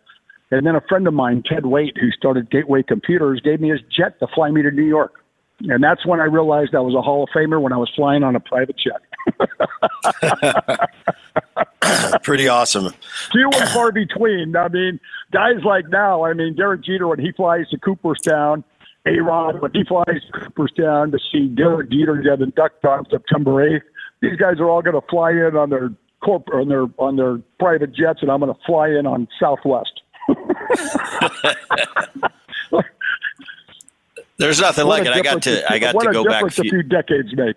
And 0.51 0.65
then 0.65 0.75
a 0.75 0.81
friend 0.81 1.07
of 1.07 1.13
mine, 1.13 1.43
Ted 1.45 1.63
Waitt, 1.63 1.97
who 1.99 2.11
started 2.11 2.51
Gateway 2.51 2.83
Computers, 2.83 3.41
gave 3.41 3.59
me 3.59 3.69
his 3.69 3.81
jet 3.95 4.19
to 4.19 4.27
fly 4.33 4.51
me 4.51 4.61
to 4.61 4.71
New 4.71 4.83
York. 4.85 5.21
And 5.61 5.83
that's 5.83 6.05
when 6.05 6.19
I 6.19 6.25
realized 6.25 6.75
I 6.75 6.79
was 6.79 6.93
a 6.93 7.01
Hall 7.01 7.23
of 7.23 7.29
Famer 7.29 7.61
when 7.61 7.71
I 7.71 7.77
was 7.77 7.89
flying 7.95 8.23
on 8.23 8.35
a 8.35 8.39
private 8.39 8.75
jet. 8.77 9.01
Pretty 12.23 12.47
awesome. 12.47 12.93
Few 13.31 13.49
and 13.53 13.69
far 13.69 13.91
between. 13.91 14.55
I 14.55 14.67
mean, 14.67 14.99
guys 15.31 15.63
like 15.63 15.87
now, 15.89 16.25
I 16.25 16.33
mean, 16.33 16.55
Derek 16.55 16.83
Jeter, 16.83 17.07
when 17.07 17.19
he 17.19 17.31
flies 17.31 17.69
to 17.69 17.77
Cooperstown, 17.77 18.63
A 19.05 19.19
Rod, 19.19 19.61
when 19.61 19.71
he 19.71 19.83
flies 19.85 20.21
to 20.31 20.39
Cooperstown 20.39 21.11
to 21.11 21.19
see 21.31 21.47
Derek 21.47 21.89
Jeter 21.89 22.17
get 22.17 22.41
inducted 22.41 22.89
on 22.89 23.05
September 23.09 23.51
8th, 23.51 23.81
these 24.21 24.35
guys 24.35 24.59
are 24.59 24.69
all 24.69 24.81
going 24.81 24.99
to 24.99 25.07
fly 25.07 25.31
in 25.31 25.55
on 25.55 25.69
their 25.69 25.89
corp 26.23 26.47
on 26.53 26.67
their 26.67 26.85
on 26.97 27.15
their 27.15 27.37
private 27.59 27.93
jets, 27.93 28.19
and 28.21 28.31
I'm 28.31 28.39
going 28.39 28.53
to 28.53 28.59
fly 28.65 28.89
in 28.89 29.05
on 29.05 29.27
Southwest. 29.39 30.01
There's 34.37 34.59
nothing 34.59 34.85
What 34.85 34.99
like 35.03 35.07
it. 35.07 35.13
I 35.15 35.21
got 35.21 35.41
to 35.43 35.71
I 35.71 35.79
got 35.79 35.93
to 35.99 36.11
go 36.11 36.23
back. 36.25 36.41
A 36.41 36.45
difference 36.49 36.59
a 36.59 36.61
few, 36.63 36.71
few 36.71 36.83
decades 36.83 37.33
make. 37.35 37.55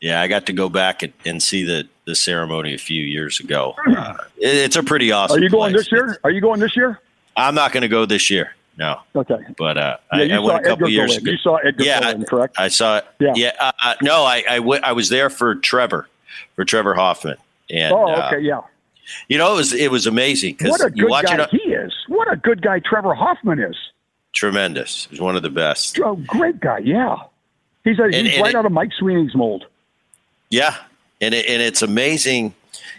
yeah, 0.00 0.20
I 0.22 0.28
got 0.28 0.46
to 0.46 0.52
go 0.52 0.68
back 0.68 1.02
and, 1.02 1.12
and 1.24 1.42
see 1.42 1.64
the, 1.64 1.88
the 2.04 2.14
ceremony 2.14 2.72
a 2.74 2.78
few 2.78 3.02
years 3.02 3.40
ago. 3.40 3.74
Uh, 3.86 4.14
it- 4.36 4.46
it's 4.56 4.76
a 4.76 4.82
pretty 4.82 5.10
awesome. 5.10 5.38
Are 5.38 5.42
you 5.42 5.50
going 5.50 5.72
place. 5.72 5.84
this 5.86 5.92
year? 5.92 6.18
Are 6.24 6.30
you 6.30 6.40
going 6.40 6.60
this 6.60 6.76
year? 6.76 7.00
I'm 7.36 7.54
not 7.54 7.72
going 7.72 7.82
to 7.82 7.88
go 7.88 8.06
this 8.06 8.30
year. 8.30 8.54
No, 8.78 9.00
Okay. 9.14 9.36
but 9.58 9.76
uh, 9.76 9.96
Yeah, 10.14 10.36
I, 10.36 10.36
I 10.36 10.38
went 10.38 10.60
a 10.60 10.62
couple 10.62 10.86
Edgar 10.86 10.88
years 10.88 11.10
go 11.18 11.22
ago. 11.22 11.30
You 11.32 11.36
saw 11.38 11.56
Edgar 11.56 11.84
Yeah, 11.84 12.14
correct? 12.26 12.54
I 12.58 12.68
saw 12.68 12.98
it. 12.98 13.06
Yeah. 13.20 13.32
Yeah. 13.36 13.52
uh, 13.60 13.72
uh, 13.84 13.94
no, 14.02 14.22
I 14.24 14.42
I, 14.48 14.56
w- 14.56 14.80
I 14.82 14.92
was 14.92 15.10
there 15.10 15.28
for 15.28 15.56
Trevor, 15.56 16.08
for 16.56 16.64
Trevor 16.64 16.94
Hoffman, 16.94 17.36
and 17.68 17.92
oh, 17.92 18.06
uh, 18.08 18.30
okay, 18.32 18.40
yeah. 18.40 18.60
You 19.28 19.38
know 19.38 19.52
it 19.54 19.56
was 19.56 19.72
it 19.72 19.90
was 19.90 20.06
amazing 20.06 20.54
because 20.54 20.70
What 20.70 20.80
a 20.80 20.92
you 20.94 21.08
watch 21.08 21.26
guy 21.26 21.42
it. 21.42 21.50
he 21.50 21.58
is. 21.72 21.92
What 22.08 22.30
a 22.32 22.36
good 22.36 22.62
guy 22.62 22.78
Trevor 22.80 23.14
Hoffman 23.14 23.58
is. 23.60 23.76
Tremendous. 24.34 25.06
He's 25.10 25.20
one 25.20 25.36
of 25.36 25.42
the 25.42 25.50
best. 25.50 25.98
Oh, 26.00 26.16
great 26.26 26.58
guy, 26.60 26.78
yeah. 26.78 27.16
He's 27.84 27.98
a, 27.98 28.04
And- 28.04 28.14
he's 28.14 28.34
and 28.34 28.42
right 28.42 28.50
it- 28.50 28.56
out 28.56 28.64
of 28.66 28.72
Mike 28.72 28.90
Sweeney's 28.98 29.34
mold. 29.34 29.66
Yeah, 30.50 30.76
and 31.20 31.34
it, 31.34 31.46
and 31.46 31.60
it's 31.62 31.82
amazing, 31.82 32.54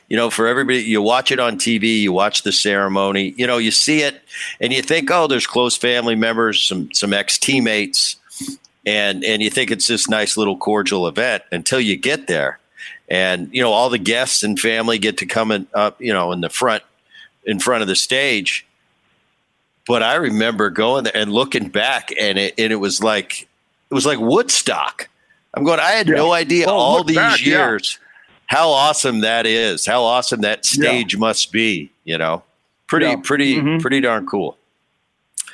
you 0.10 0.18
know, 0.18 0.30
for 0.30 0.48
everybody. 0.48 0.80
You 0.84 1.02
watch 1.02 1.32
it 1.32 1.40
on 1.40 1.58
TV, 1.58 2.02
you 2.02 2.12
watch 2.12 2.42
the 2.44 2.52
ceremony, 2.52 3.34
you 3.38 3.46
know, 3.48 3.58
you 3.60 3.72
see 3.72 4.02
it, 4.02 4.22
and 4.60 4.74
you 4.74 4.82
think, 4.82 5.10
oh, 5.12 5.28
there's 5.28 5.48
close 5.48 5.76
family 5.78 6.16
members, 6.16 6.64
some 6.66 6.92
some 6.94 7.14
ex 7.14 7.38
teammates, 7.38 8.16
and 8.86 9.24
and 9.24 9.42
you 9.42 9.50
think 9.50 9.72
it's 9.72 9.88
this 9.88 10.10
nice 10.10 10.36
little 10.36 10.58
cordial 10.58 11.08
event 11.08 11.44
until 11.52 11.80
you 11.80 11.96
get 11.96 12.28
there, 12.28 12.60
and 13.14 13.50
you 13.54 13.62
know, 13.62 13.72
all 13.72 13.90
the 13.90 13.98
guests 14.00 14.42
and 14.44 14.60
family 14.60 14.98
get 14.98 15.18
to 15.20 15.26
come 15.26 15.52
in 15.52 15.68
up, 15.74 16.02
you 16.02 16.12
know, 16.14 16.32
in 16.32 16.42
the 16.42 16.50
front 16.50 16.84
in 17.46 17.60
front 17.60 17.82
of 17.82 17.88
the 17.88 17.96
stage. 17.96 18.66
But 19.86 20.02
I 20.02 20.16
remember 20.16 20.70
going 20.70 21.04
there 21.04 21.16
and 21.16 21.32
looking 21.32 21.68
back, 21.70 22.12
and 22.20 22.38
it 22.38 22.54
and 22.58 22.72
it 22.74 22.78
was 22.78 23.04
like 23.04 23.48
it 23.90 23.94
was 23.94 24.06
like 24.06 24.20
Woodstock. 24.20 25.10
I'm 25.54 25.64
going. 25.64 25.80
I 25.80 25.92
had 25.92 26.08
Yeah. 26.08 26.16
no 26.16 26.32
idea 26.32 26.66
Oh, 26.68 26.74
all 26.74 27.04
these 27.04 27.18
back, 27.18 27.40
yeah. 27.46 27.48
years 27.68 28.00
how 28.48 28.70
awesome 28.70 29.22
that 29.22 29.46
is. 29.46 29.86
How 29.86 30.04
awesome 30.04 30.42
that 30.42 30.66
stage 30.66 31.16
must 31.18 31.52
be. 31.52 31.92
You 32.06 32.18
know, 32.18 32.44
pretty, 32.88 33.08
Yeah. 33.08 33.16
pretty, 33.24 33.56
Mhm. 33.58 33.82
pretty 33.82 34.00
darn 34.02 34.26
cool. 34.28 34.58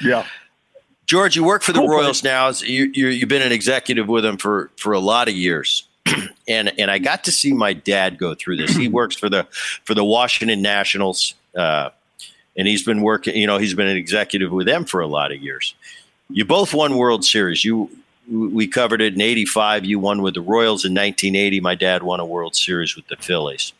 Yeah. 0.02 0.26
George, 1.06 1.36
you 1.36 1.44
work 1.44 1.64
for 1.64 1.72
the 1.74 1.80
Cool 1.80 1.88
Royals 1.90 2.24
now. 2.24 2.50
You, 2.50 2.92
you, 2.94 3.08
you've 3.08 3.30
been 3.30 3.42
an 3.42 3.52
executive 3.52 4.08
with 4.08 4.24
them 4.24 4.38
for 4.38 4.70
for 4.78 4.94
a 4.94 5.00
lot 5.00 5.28
of 5.28 5.34
years, 5.36 5.84
and 6.50 6.74
and 6.78 6.92
I 6.92 6.98
got 6.98 7.24
to 7.26 7.32
see 7.32 7.54
my 7.54 7.74
dad 7.74 8.18
go 8.18 8.34
through 8.36 8.58
this. 8.58 8.76
He 8.76 8.88
works 9.00 9.16
for 9.16 9.30
the 9.30 9.48
for 9.86 9.94
the 9.94 10.04
Washington 10.04 10.62
Nationals, 10.62 11.36
uh, 11.56 11.92
and 12.58 12.68
he's 12.68 12.84
been 12.84 13.02
working. 13.02 13.36
You 13.36 13.48
know, 13.48 13.58
he's 13.58 13.76
been 13.76 13.88
an 13.88 13.98
executive 13.98 14.52
with 14.52 14.68
them 14.68 14.84
for 14.84 15.00
a 15.00 15.08
lot 15.08 15.32
of 15.32 15.42
years. 15.42 15.76
You 16.30 16.44
both 16.46 16.74
won 16.74 16.98
World 16.98 17.24
Series. 17.24 17.64
You 17.64 17.90
we 18.30 18.68
covered 18.68 19.02
it 19.02 19.14
in 19.14 19.22
'85. 19.22 19.86
You 19.86 20.00
won 20.00 20.22
with 20.22 20.34
the 20.34 20.42
Royals 20.42 20.84
in 20.84 20.94
1980. 20.94 21.62
My 21.62 21.76
dad 21.76 22.04
won 22.04 22.20
a 22.20 22.26
World 22.26 22.56
Series 22.56 22.96
with 22.96 23.08
the 23.08 23.16
Phillies. 23.16 23.74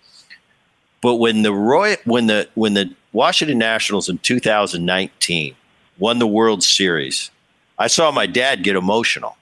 But 1.02 1.16
when 1.16 1.42
the 1.42 1.54
Roy 1.54 1.98
when 2.06 2.28
the 2.28 2.48
when 2.56 2.76
the 2.76 2.94
Washington 3.12 3.58
Nationals 3.58 4.08
in 4.08 4.20
2019 4.20 5.56
won 5.98 6.20
the 6.20 6.28
World 6.28 6.64
Series, 6.64 7.32
I 7.78 7.88
saw 7.88 8.12
my 8.12 8.28
dad 8.28 8.64
get 8.64 8.76
emotional. 8.76 9.36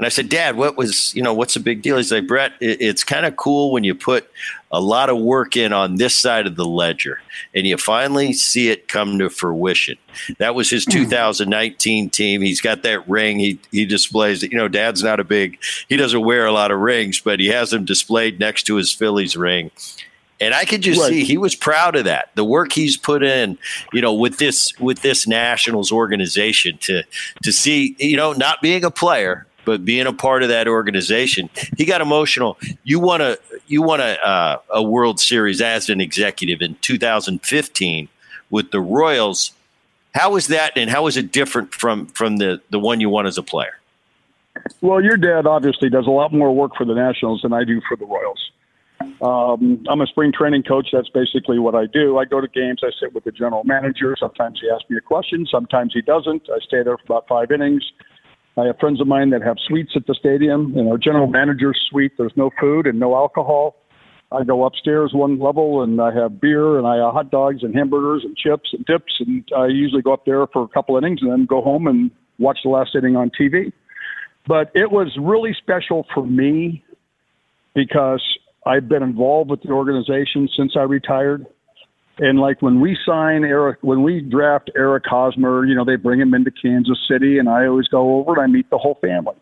And 0.00 0.06
I 0.06 0.08
said, 0.08 0.30
Dad, 0.30 0.56
what 0.56 0.78
was, 0.78 1.14
you 1.14 1.22
know, 1.22 1.34
what's 1.34 1.52
the 1.52 1.60
big 1.60 1.82
deal? 1.82 1.98
He's 1.98 2.10
like, 2.10 2.26
Brett, 2.26 2.52
it, 2.58 2.80
it's 2.80 3.04
kind 3.04 3.26
of 3.26 3.36
cool 3.36 3.70
when 3.70 3.84
you 3.84 3.94
put 3.94 4.30
a 4.72 4.80
lot 4.80 5.10
of 5.10 5.18
work 5.18 5.58
in 5.58 5.74
on 5.74 5.96
this 5.96 6.14
side 6.14 6.46
of 6.46 6.56
the 6.56 6.64
ledger 6.64 7.20
and 7.54 7.66
you 7.66 7.76
finally 7.76 8.32
see 8.32 8.70
it 8.70 8.88
come 8.88 9.18
to 9.18 9.28
fruition. 9.28 9.98
That 10.38 10.54
was 10.54 10.70
his 10.70 10.86
hmm. 10.86 10.92
2019 10.92 12.08
team. 12.08 12.40
He's 12.40 12.62
got 12.62 12.82
that 12.84 13.06
ring. 13.06 13.38
He, 13.38 13.60
he 13.72 13.84
displays 13.84 14.42
it. 14.42 14.52
You 14.52 14.56
know, 14.56 14.68
Dad's 14.68 15.02
not 15.02 15.20
a 15.20 15.24
big, 15.24 15.58
he 15.90 15.98
doesn't 15.98 16.24
wear 16.24 16.46
a 16.46 16.52
lot 16.52 16.70
of 16.70 16.78
rings, 16.78 17.20
but 17.20 17.38
he 17.38 17.48
has 17.48 17.68
them 17.68 17.84
displayed 17.84 18.40
next 18.40 18.62
to 18.68 18.76
his 18.76 18.90
Phillies 18.90 19.36
ring. 19.36 19.70
And 20.40 20.54
I 20.54 20.64
could 20.64 20.80
just 20.80 20.98
Right. 21.00 21.10
see 21.10 21.24
he 21.24 21.36
was 21.36 21.54
proud 21.54 21.94
of 21.96 22.04
that. 22.04 22.30
The 22.34 22.44
work 22.44 22.72
he's 22.72 22.96
put 22.96 23.22
in, 23.22 23.58
you 23.92 24.00
know, 24.00 24.14
with 24.14 24.38
this 24.38 24.72
with 24.80 25.02
this 25.02 25.26
Nationals 25.26 25.92
organization 25.92 26.78
to 26.78 27.02
to 27.42 27.52
see, 27.52 27.94
you 27.98 28.16
know, 28.16 28.32
not 28.32 28.62
being 28.62 28.82
a 28.82 28.90
player, 28.90 29.46
but 29.64 29.84
being 29.84 30.06
a 30.06 30.12
part 30.12 30.42
of 30.42 30.48
that 30.48 30.68
organization. 30.68 31.48
He 31.76 31.84
got 31.84 32.00
emotional. 32.00 32.58
You 32.84 33.00
want 33.00 33.22
a 33.22 33.38
you 33.66 33.82
won 33.82 34.00
a 34.00 34.14
uh, 34.24 34.58
a 34.70 34.82
World 34.82 35.20
Series 35.20 35.60
as 35.60 35.88
an 35.88 36.00
executive 36.00 36.60
in 36.60 36.76
2015 36.80 38.08
with 38.50 38.70
the 38.70 38.80
Royals. 38.80 39.52
How 40.14 40.32
was 40.32 40.48
that, 40.48 40.72
and 40.76 40.90
how 40.90 41.04
was 41.04 41.16
it 41.16 41.32
different 41.32 41.74
from 41.74 42.06
from 42.06 42.38
the 42.38 42.60
the 42.70 42.78
one 42.78 43.00
you 43.00 43.08
won 43.08 43.26
as 43.26 43.38
a 43.38 43.42
player? 43.42 43.78
Well, 44.80 45.02
your 45.02 45.16
dad 45.16 45.46
obviously 45.46 45.88
does 45.88 46.06
a 46.06 46.10
lot 46.10 46.32
more 46.32 46.54
work 46.54 46.72
for 46.76 46.84
the 46.84 46.94
Nationals 46.94 47.42
than 47.42 47.52
I 47.52 47.64
do 47.64 47.80
for 47.88 47.96
the 47.96 48.04
Royals. 48.04 48.50
Um, 49.22 49.84
I'm 49.88 50.00
a 50.00 50.06
spring 50.06 50.32
training 50.32 50.62
coach. 50.64 50.88
That's 50.92 51.08
basically 51.08 51.58
what 51.58 51.74
I 51.74 51.86
do. 51.86 52.18
I 52.18 52.24
go 52.24 52.40
to 52.40 52.48
games. 52.48 52.80
I 52.82 52.90
sit 53.00 53.14
with 53.14 53.24
the 53.24 53.32
general 53.32 53.64
manager. 53.64 54.16
Sometimes 54.18 54.60
he 54.60 54.68
asks 54.70 54.88
me 54.90 54.96
a 54.96 55.00
question. 55.00 55.46
Sometimes 55.50 55.92
he 55.94 56.02
doesn't. 56.02 56.48
I 56.50 56.58
stay 56.60 56.82
there 56.82 56.96
for 56.98 57.04
about 57.04 57.28
five 57.28 57.50
innings. 57.50 57.84
I 58.56 58.66
have 58.66 58.78
friends 58.78 59.00
of 59.00 59.06
mine 59.06 59.30
that 59.30 59.42
have 59.42 59.56
suites 59.66 59.92
at 59.96 60.06
the 60.06 60.14
stadium. 60.14 60.72
You 60.74 60.82
know, 60.82 60.96
general 60.96 61.26
manager's 61.26 61.80
suite. 61.88 62.12
There's 62.18 62.36
no 62.36 62.50
food 62.60 62.86
and 62.86 62.98
no 62.98 63.14
alcohol. 63.14 63.76
I 64.32 64.44
go 64.44 64.64
upstairs 64.64 65.12
one 65.12 65.40
level 65.40 65.82
and 65.82 66.00
I 66.00 66.12
have 66.14 66.40
beer 66.40 66.78
and 66.78 66.86
I 66.86 66.96
have 66.96 67.12
hot 67.12 67.30
dogs 67.30 67.62
and 67.62 67.74
hamburgers 67.74 68.22
and 68.24 68.36
chips 68.36 68.70
and 68.72 68.84
dips. 68.86 69.14
And 69.18 69.48
I 69.56 69.66
usually 69.66 70.02
go 70.02 70.12
up 70.12 70.24
there 70.24 70.46
for 70.46 70.62
a 70.62 70.68
couple 70.68 70.96
innings 70.96 71.20
and 71.22 71.30
then 71.30 71.46
go 71.46 71.62
home 71.62 71.86
and 71.86 72.10
watch 72.38 72.58
the 72.62 72.70
last 72.70 72.94
inning 72.94 73.16
on 73.16 73.30
TV. 73.30 73.72
But 74.46 74.70
it 74.74 74.90
was 74.90 75.16
really 75.20 75.54
special 75.54 76.06
for 76.14 76.24
me 76.24 76.84
because 77.74 78.22
I've 78.66 78.88
been 78.88 79.02
involved 79.02 79.50
with 79.50 79.62
the 79.62 79.70
organization 79.70 80.48
since 80.56 80.72
I 80.76 80.82
retired. 80.82 81.46
And 82.18 82.38
like 82.38 82.60
when 82.60 82.80
we 82.80 82.98
sign 83.06 83.44
Eric, 83.44 83.78
when 83.82 84.02
we 84.02 84.20
draft 84.20 84.70
Eric 84.76 85.04
Hosmer, 85.06 85.64
you 85.64 85.74
know, 85.74 85.84
they 85.84 85.96
bring 85.96 86.20
him 86.20 86.34
into 86.34 86.50
Kansas 86.50 86.98
City 87.10 87.38
and 87.38 87.48
I 87.48 87.66
always 87.66 87.88
go 87.88 88.20
over 88.20 88.32
and 88.32 88.42
I 88.42 88.46
meet 88.46 88.68
the 88.70 88.78
whole 88.78 88.98
family. 89.00 89.36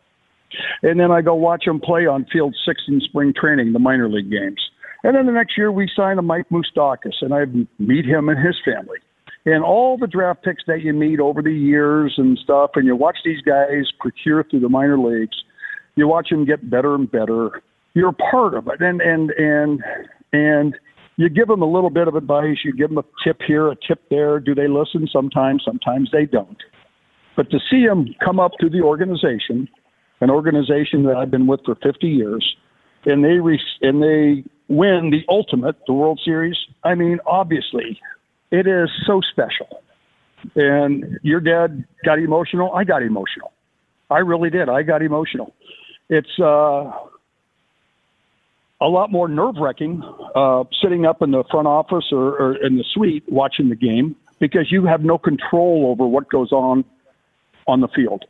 And 0.82 0.98
then 0.98 1.10
I 1.10 1.20
go 1.20 1.34
watch 1.34 1.66
him 1.66 1.80
play 1.80 2.06
on 2.06 2.26
field 2.32 2.56
six 2.64 2.82
in 2.88 3.00
spring 3.00 3.34
training, 3.38 3.72
the 3.72 3.78
minor 3.78 4.08
league 4.08 4.30
games. 4.30 4.60
And 5.02 5.16
then 5.16 5.26
the 5.26 5.32
next 5.32 5.56
year 5.56 5.72
we 5.72 5.90
sign 5.94 6.18
a 6.18 6.22
Mike 6.22 6.46
Moustakas 6.50 7.20
and 7.20 7.34
I 7.34 7.44
meet 7.78 8.04
him 8.04 8.28
and 8.28 8.44
his 8.44 8.56
family. 8.64 8.98
And 9.44 9.64
all 9.64 9.96
the 9.96 10.06
draft 10.06 10.42
picks 10.44 10.62
that 10.66 10.82
you 10.82 10.92
meet 10.92 11.20
over 11.20 11.40
the 11.40 11.52
years 11.52 12.14
and 12.18 12.38
stuff, 12.38 12.72
and 12.74 12.86
you 12.86 12.94
watch 12.94 13.16
these 13.24 13.40
guys 13.40 13.86
procure 13.98 14.44
through 14.44 14.60
the 14.60 14.68
minor 14.68 14.98
leagues, 14.98 15.36
you 15.96 16.06
watch 16.06 16.28
them 16.28 16.44
get 16.44 16.68
better 16.68 16.94
and 16.94 17.10
better. 17.10 17.62
You're 17.94 18.12
part 18.12 18.54
of 18.54 18.68
it. 18.68 18.80
And 18.80 19.00
and 19.00 19.30
and 19.30 19.82
and 20.32 20.74
you 21.18 21.28
give 21.28 21.48
them 21.48 21.62
a 21.62 21.66
little 21.66 21.90
bit 21.90 22.06
of 22.06 22.14
advice, 22.14 22.58
you 22.64 22.72
give 22.72 22.90
them 22.90 22.98
a 22.98 23.04
tip 23.24 23.40
here, 23.44 23.68
a 23.68 23.74
tip 23.74 24.00
there. 24.08 24.38
Do 24.38 24.54
they 24.54 24.68
listen? 24.68 25.08
Sometimes, 25.12 25.62
sometimes 25.64 26.10
they 26.12 26.26
don't. 26.26 26.56
But 27.36 27.50
to 27.50 27.58
see 27.68 27.84
them 27.84 28.14
come 28.24 28.38
up 28.38 28.52
to 28.60 28.70
the 28.70 28.82
organization, 28.82 29.68
an 30.20 30.30
organization 30.30 31.02
that 31.04 31.16
I've 31.16 31.30
been 31.30 31.48
with 31.48 31.60
for 31.64 31.74
50 31.74 32.06
years, 32.06 32.56
and 33.04 33.24
they 33.24 33.40
re- 33.40 33.60
and 33.82 34.00
they 34.00 34.44
win 34.68 35.10
the 35.10 35.24
ultimate, 35.28 35.74
the 35.88 35.92
World 35.92 36.20
Series. 36.24 36.56
I 36.84 36.94
mean, 36.94 37.18
obviously, 37.26 37.98
it 38.52 38.68
is 38.68 38.88
so 39.04 39.20
special. 39.32 39.82
And 40.54 41.18
your 41.24 41.40
dad 41.40 41.84
got 42.04 42.20
emotional. 42.20 42.72
I 42.72 42.84
got 42.84 43.02
emotional. 43.02 43.52
I 44.08 44.18
really 44.18 44.50
did. 44.50 44.68
I 44.68 44.84
got 44.84 45.02
emotional. 45.02 45.52
It's 46.08 46.38
uh, 46.38 46.92
a 48.80 48.86
lot 48.86 49.10
more 49.10 49.28
nerve 49.28 49.56
wracking 49.58 50.02
uh, 50.34 50.64
sitting 50.82 51.04
up 51.04 51.22
in 51.22 51.32
the 51.32 51.44
front 51.50 51.66
office 51.66 52.06
or, 52.12 52.36
or 52.36 52.64
in 52.64 52.76
the 52.76 52.84
suite 52.94 53.24
watching 53.28 53.68
the 53.68 53.76
game 53.76 54.14
because 54.38 54.70
you 54.70 54.84
have 54.86 55.02
no 55.02 55.18
control 55.18 55.86
over 55.88 56.06
what 56.06 56.30
goes 56.30 56.52
on 56.52 56.84
on 57.66 57.80
the 57.80 57.88
field. 57.88 58.24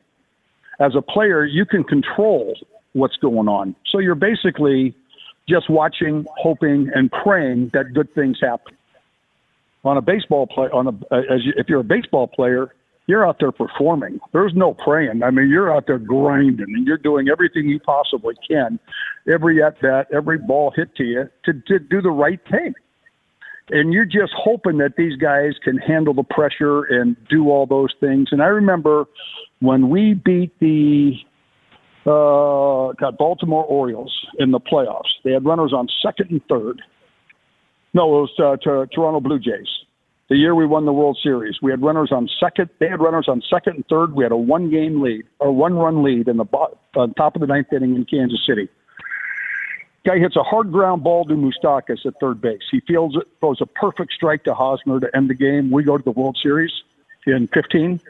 As 0.81 0.95
a 0.97 1.03
player, 1.03 1.45
you 1.45 1.67
can 1.67 1.85
control 1.85 2.57
what's 2.93 3.17
going 3.17 3.49
on. 3.49 3.75
So 3.91 3.99
you're 3.99 4.15
basically 4.15 4.95
just 5.49 5.69
watching, 5.69 6.27
hoping, 6.37 6.91
and 6.95 7.11
praying 7.11 7.71
that 7.75 7.93
good 7.95 8.13
things 8.15 8.39
happen. 8.41 8.77
On 9.85 9.97
a 9.97 10.03
baseball 10.03 10.47
play, 10.47 10.69
on 10.69 10.87
a 10.87 11.15
as 11.15 11.45
you, 11.45 11.53
if 11.57 11.69
you're 11.69 11.81
a 11.81 11.85
baseball 11.85 12.27
player, 12.27 12.75
you're 13.09 13.27
out 13.27 13.39
there 13.41 13.51
performing. 13.51 14.21
There's 14.33 14.53
no 14.55 14.75
praying. 14.75 15.23
I 15.25 15.31
mean, 15.31 15.49
you're 15.49 15.75
out 15.75 15.87
there 15.87 15.99
grinding 15.99 16.67
and 16.69 16.87
you're 16.87 16.99
doing 16.99 17.29
everything 17.29 17.67
you 17.67 17.81
possibly 17.81 18.35
can, 18.47 18.79
every 19.27 19.63
at 19.63 19.81
bat, 19.81 20.09
every 20.15 20.39
ball 20.39 20.73
hit 20.77 20.95
to 20.97 21.05
you 21.05 21.25
to, 21.47 21.53
to 21.55 21.79
do 21.79 22.03
the 22.03 22.11
right 22.11 22.39
thing. 22.51 22.75
And 23.71 23.95
you're 23.95 24.05
just 24.05 24.33
hoping 24.37 24.77
that 24.79 24.97
these 24.97 25.17
guys 25.17 25.53
can 25.65 25.79
handle 25.79 26.13
the 26.13 26.23
pressure 26.23 26.85
and 26.85 27.17
do 27.29 27.49
all 27.49 27.67
those 27.67 27.95
things. 27.99 28.29
And 28.31 28.43
I 28.43 28.47
remember 28.47 29.07
when 29.61 29.89
we 29.89 30.13
beat 30.13 30.53
the 30.61 31.13
uh, 32.05 32.93
got 32.93 33.19
Baltimore 33.19 33.65
Orioles 33.65 34.15
in 34.39 34.51
the 34.51 34.61
playoffs. 34.61 35.11
They 35.25 35.33
had 35.33 35.45
runners 35.45 35.73
on 35.75 35.89
second 36.03 36.31
and 36.31 36.43
third. 36.49 36.81
No, 37.93 38.19
it 38.19 38.21
was 38.21 38.31
uh, 38.39 38.57
to 38.65 38.87
Toronto 38.95 39.21
Blue 39.21 39.39
Jays 39.39 39.69
the 40.29 40.37
year 40.37 40.55
we 40.55 40.67
won 40.67 40.85
the 40.85 40.93
World 40.93 41.19
Series. 41.23 41.57
We 41.63 41.71
had 41.71 41.83
runners 41.83 42.13
on 42.13 42.29
second. 42.39 42.69
They 42.79 42.89
had 42.89 43.01
runners 43.01 43.29
on 43.29 43.43
second 43.49 43.77
and 43.77 43.87
third. 43.89 44.15
We 44.15 44.25
had 44.25 44.33
a 44.33 44.37
one-game 44.37 45.01
lead 45.01 45.27
or 45.39 45.53
one-run 45.53 46.03
lead 46.03 46.29
in 46.29 46.37
the 46.37 46.45
on 46.45 47.11
uh, 47.11 47.13
top 47.15 47.35
of 47.35 47.41
the 47.41 47.47
ninth 47.47 47.73
inning 47.73 47.97
in 47.97 48.05
Kansas 48.05 48.45
City. 48.47 48.69
Guy 50.05 50.19
hits 50.19 50.37
a 50.37 50.43
hard 50.43 50.71
ground 50.71 51.03
ball 51.03 51.25
to 51.25 51.35
Moustakas 51.35 52.05
at 52.07 52.15
third 52.21 52.41
base. 52.41 52.63
He 52.71 52.81
feels 52.81 53.17
it, 53.17 53.27
throws 53.41 53.61
a 53.61 53.67
perfect 53.67 54.13
strike 54.13 54.45
to 54.45 54.55
Hosmer 54.55 55.01
to 55.01 55.17
end 55.17 55.29
the 55.29 55.35
game. 55.35 55.71
We 55.71 55.83
go 55.83 55.97
to 55.97 56.05
the 56.05 56.11
World 56.11 56.39
Series 56.43 56.73
in 57.27 57.49
15. 57.49 58.01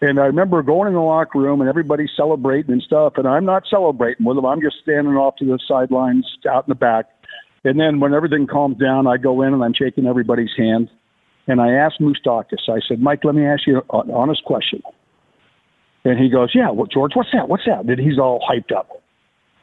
And 0.00 0.20
I 0.20 0.26
remember 0.26 0.62
going 0.62 0.88
in 0.88 0.94
the 0.94 1.00
locker 1.00 1.38
room 1.38 1.60
and 1.60 1.70
everybody 1.70 2.06
celebrating 2.14 2.72
and 2.72 2.82
stuff. 2.82 3.14
And 3.16 3.26
I'm 3.26 3.44
not 3.44 3.64
celebrating 3.68 4.26
with 4.26 4.36
them. 4.36 4.44
I'm 4.44 4.60
just 4.60 4.76
standing 4.82 5.14
off 5.14 5.36
to 5.36 5.46
the 5.46 5.58
sidelines 5.66 6.26
out 6.48 6.66
in 6.66 6.70
the 6.70 6.74
back. 6.74 7.06
And 7.64 7.80
then 7.80 7.98
when 8.00 8.12
everything 8.12 8.46
calms 8.46 8.76
down, 8.76 9.06
I 9.06 9.16
go 9.16 9.42
in 9.42 9.54
and 9.54 9.64
I'm 9.64 9.72
shaking 9.72 10.06
everybody's 10.06 10.54
hand. 10.56 10.90
And 11.46 11.60
I 11.60 11.72
asked 11.72 12.00
Moustakas, 12.00 12.68
I 12.68 12.80
said, 12.88 13.00
Mike, 13.00 13.24
let 13.24 13.34
me 13.34 13.44
ask 13.44 13.66
you 13.66 13.82
an 13.92 14.10
honest 14.10 14.44
question. 14.44 14.82
And 16.04 16.18
he 16.18 16.28
goes, 16.30 16.50
Yeah, 16.54 16.70
well, 16.70 16.86
George, 16.86 17.12
what's 17.14 17.30
that? 17.32 17.48
What's 17.48 17.64
that? 17.66 17.84
He's 17.98 18.18
all 18.18 18.40
hyped 18.48 18.76
up. 18.76 19.02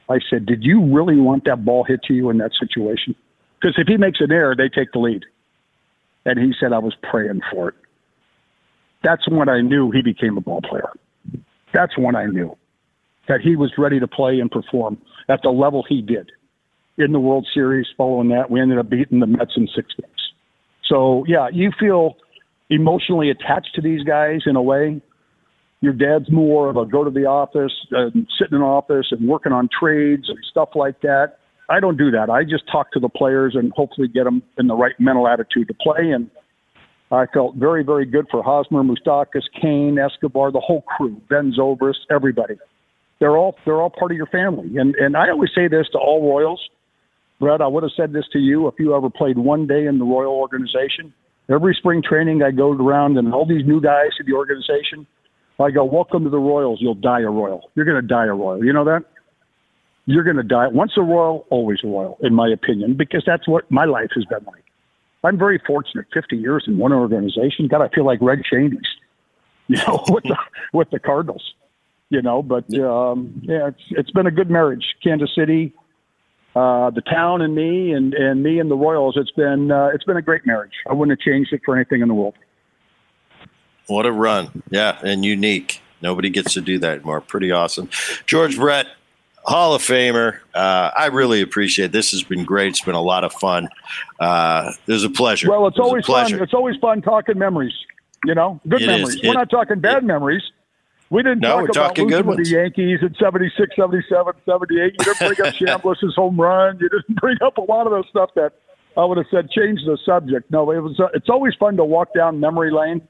I 0.10 0.20
said, 0.30 0.46
Did 0.46 0.64
you 0.64 0.84
really 0.84 1.18
want 1.18 1.46
that 1.46 1.64
ball 1.66 1.84
hit 1.84 2.02
to 2.08 2.14
you 2.14 2.30
in 2.30 2.38
that 2.40 2.52
situation? 2.60 3.16
Because 3.60 3.76
if 3.78 3.88
he 3.88 3.98
makes 3.98 4.20
an 4.22 4.32
error, 4.32 4.56
they 4.56 4.70
take 4.70 4.92
the 4.92 5.00
lead. 5.00 5.24
And 6.26 6.40
he 6.40 6.54
said, 6.60 6.74
I 6.74 6.80
was 6.80 6.94
praying 7.10 7.42
for 7.52 7.70
it. 7.70 7.76
That's 9.04 9.28
when 9.30 9.50
I 9.50 9.62
knew 9.62 9.92
he 9.92 10.02
became 10.02 10.38
a 10.38 10.42
ball 10.42 10.62
player. 10.62 10.90
That's 11.74 11.98
when 11.98 12.16
I 12.16 12.26
knew 12.26 12.56
that 13.28 13.42
he 13.42 13.56
was 13.56 13.72
ready 13.78 14.00
to 14.00 14.08
play 14.08 14.40
and 14.40 14.52
perform 14.52 14.98
at 15.30 15.42
the 15.42 15.50
level 15.50 15.84
he 15.88 16.02
did. 16.02 16.32
In 16.98 17.12
the 17.12 17.20
World 17.20 17.48
Series 17.54 17.88
following 17.98 18.30
that, 18.30 18.52
we 18.52 18.60
ended 18.60 18.78
up 18.78 18.90
beating 18.90 19.20
the 19.20 19.28
Mets 19.28 19.54
in 19.56 19.68
six 19.74 19.88
games. 20.00 20.11
So 20.92 21.24
yeah, 21.26 21.48
you 21.52 21.72
feel 21.80 22.18
emotionally 22.70 23.30
attached 23.30 23.74
to 23.76 23.82
these 23.82 24.04
guys 24.04 24.42
in 24.46 24.56
a 24.56 24.62
way. 24.62 25.02
Your 25.80 25.94
dad's 25.94 26.30
more 26.30 26.70
of 26.70 26.78
a 26.78 26.86
go 26.86 27.04
to 27.04 27.10
the 27.10 27.26
office, 27.26 27.72
and 27.92 28.28
sit 28.38 28.52
in 28.52 28.62
office 28.62 29.08
and 29.10 29.28
working 29.28 29.54
on 29.54 29.70
trades 29.80 30.30
and 30.30 30.38
stuff 30.52 30.70
like 30.76 31.02
that. 31.02 31.38
I 31.70 31.80
don't 31.80 31.98
do 31.98 32.12
that. 32.12 32.30
I 32.30 32.44
just 32.44 32.70
talk 32.70 32.92
to 32.92 33.00
the 33.00 33.10
players 33.10 33.56
and 33.56 33.72
hopefully 33.74 34.10
get 34.10 34.26
them 34.26 34.44
in 34.60 34.68
the 34.68 34.76
right 34.76 34.94
mental 35.00 35.28
attitude 35.28 35.70
to 35.70 35.74
play. 35.74 36.12
And 36.12 36.30
I 37.10 37.26
felt 37.34 37.56
very, 37.56 37.84
very 37.84 38.06
good 38.06 38.28
for 38.30 38.44
Hosmer, 38.44 38.84
Moustakas, 38.84 39.44
Cain, 39.60 39.98
Escobar, 39.98 40.52
the 40.52 40.60
whole 40.60 40.82
crew, 40.82 41.20
Ben 41.30 41.54
Zobrist, 41.58 42.04
everybody. 42.12 42.56
They're 43.20 43.38
all 43.38 43.56
they're 43.66 43.82
all 43.82 43.90
part 43.90 44.12
of 44.12 44.18
your 44.18 44.28
family. 44.28 44.78
And 44.78 44.96
and 44.96 45.16
I 45.16 45.30
always 45.30 45.52
say 45.56 45.68
this 45.68 45.88
to 45.94 45.98
all 45.98 46.22
Royals 46.22 46.62
Brett, 47.42 47.60
I 47.60 47.68
would 47.68 47.82
have 47.82 47.92
said 47.98 48.14
this 48.14 48.26
to 48.34 48.40
you 48.40 48.68
if 48.68 48.76
you 48.78 48.96
ever 48.96 49.10
played 49.10 49.38
one 49.38 49.66
day 49.66 49.88
in 49.88 49.98
the 49.98 50.06
Royal 50.06 50.32
organization. 50.32 51.12
Every 51.50 51.74
spring 51.74 52.04
training, 52.08 52.44
I 52.44 52.52
go 52.52 52.72
around 52.72 53.18
and 53.18 53.34
all 53.34 53.48
these 53.48 53.66
new 53.66 53.82
guys 53.82 54.12
to 54.20 54.24
the 54.24 54.34
organization. 54.34 55.08
I 55.60 55.72
go, 55.72 55.84
welcome 55.84 56.24
to 56.24 56.30
the 56.30 56.38
Royals. 56.38 56.78
You'll 56.82 56.94
die 56.94 57.22
a 57.22 57.30
Royal. 57.30 57.70
You're 57.74 57.86
going 57.86 58.00
to 58.00 58.08
die 58.08 58.28
a 58.28 58.34
Royal. 58.34 58.64
You 58.64 58.72
know 58.72 58.86
that? 58.86 59.06
You're 60.06 60.24
going 60.24 60.38
to 60.38 60.44
die. 60.44 60.68
Once 60.68 60.92
a 60.98 61.02
Royal, 61.02 61.48
always 61.50 61.80
a 61.84 61.88
Royal, 61.88 62.18
in 62.22 62.36
my 62.36 62.48
opinion, 62.48 62.96
because 62.96 63.24
that's 63.26 63.48
what 63.48 63.70
my 63.72 63.86
life 63.86 64.10
has 64.14 64.26
been 64.26 64.44
like. 64.46 64.64
I'm 65.24 65.38
very 65.38 65.60
fortunate. 65.66 66.06
50 66.14 66.38
years 66.38 66.66
in 66.68 66.78
one 66.78 66.94
organization. 66.94 67.68
God, 67.68 67.82
I 67.82 67.90
feel 67.90 68.06
like 68.06 68.20
Red 68.22 68.44
Schoendienst, 68.52 68.86
you 69.68 69.78
know, 69.78 70.04
with 70.10 70.24
the 70.26 70.38
with 70.74 70.92
the 70.92 71.00
Cardinals. 71.00 71.54
You 72.10 72.22
know, 72.22 72.44
but 72.44 72.72
um, 72.78 73.42
yeah, 73.44 73.70
it's 73.70 73.84
it's 73.92 74.12
been 74.12 74.28
a 74.28 74.32
good 74.32 74.50
marriage. 74.50 74.84
Kansas 75.02 75.34
City, 75.34 75.74
uh, 76.56 76.90
the 76.90 77.02
town 77.02 77.42
and 77.42 77.56
me 77.56 77.94
and, 77.94 78.14
and 78.14 78.44
me 78.44 78.60
and 78.60 78.70
the 78.70 78.76
Royals. 78.76 79.16
It's 79.18 79.32
been 79.32 79.72
uh, 79.72 79.90
it's 79.94 80.04
been 80.04 80.18
a 80.18 80.22
great 80.22 80.46
marriage. 80.46 80.74
I 80.90 80.94
wouldn't 80.94 81.18
have 81.18 81.24
changed 81.26 81.54
it 81.54 81.62
for 81.64 81.76
anything 81.76 82.02
in 82.02 82.08
the 82.08 82.14
world. 82.14 82.36
What 83.88 84.06
a 84.06 84.12
run! 84.12 84.64
Yeah, 84.70 85.00
and 85.04 85.26
unique. 85.26 85.82
Nobody 86.02 86.30
gets 86.30 86.54
to 86.56 86.62
do 86.62 86.80
that 86.80 86.96
anymore. 86.96 87.22
Pretty 87.22 87.52
awesome, 87.52 87.90
George 88.26 88.58
Brett. 88.58 88.88
Hall 89.44 89.74
of 89.74 89.82
Famer. 89.82 90.38
Uh, 90.54 90.92
I 90.96 91.08
really 91.08 91.42
appreciate 91.42 91.86
it. 91.86 91.92
this. 91.92 92.12
Has 92.12 92.24
been 92.24 92.46
great. 92.46 92.70
It's 92.70 92.82
been 92.82 92.96
a 92.96 93.02
lot 93.02 93.24
of 93.24 93.34
fun. 93.34 93.70
Uh, 94.20 94.72
it 94.86 94.92
was 94.92 95.04
a 95.04 95.10
pleasure. 95.10 95.50
Well, 95.50 95.68
it's 95.68 95.78
it 95.78 95.82
always 95.82 96.06
fun. 96.06 96.34
It's 96.40 96.54
always 96.54 96.78
fun 96.78 97.02
talking 97.02 97.40
memories. 97.40 97.74
You 98.24 98.36
know, 98.36 98.62
good 98.68 98.84
it 98.84 98.88
memories. 98.88 99.16
Is. 99.16 99.24
We're 99.24 99.34
not 99.34 99.50
talking 99.50 99.80
bad 99.80 100.04
memories. 100.04 100.44
We 101.12 101.24
didn't 101.24 101.42
no, 101.42 101.68
talk 101.68 101.70
about 101.70 101.98
losing 101.98 102.24
to 102.24 102.36
the 102.38 102.50
Yankees 102.50 103.00
in 103.02 103.14
76, 103.20 103.76
77, 103.76 104.34
78. 104.46 104.72
You 104.72 104.92
didn't 104.98 105.36
bring 105.36 105.48
up 105.48 105.54
Chambliss's 105.84 106.16
home 106.16 106.40
run. 106.40 106.80
You 106.80 106.88
didn't 106.88 107.20
bring 107.20 107.36
up 107.46 107.58
a 107.58 107.62
lot 107.62 107.86
of 107.86 107.92
those 107.92 108.06
stuff 108.10 108.30
that 108.36 108.54
I 108.96 109.04
would 109.04 109.18
have 109.18 109.28
said 109.30 109.52
change 109.52 109.82
the 109.86 109.98
subject. 110.06 110.50
No, 110.50 110.72
it 110.72 110.80
was. 110.80 110.98
Uh, 110.98 111.08
it's 111.14 111.28
always 111.28 111.54
fun 111.60 111.76
to 111.76 111.84
walk 111.84 112.14
down 112.16 112.40
memory 112.40 112.72
lane, 112.72 113.06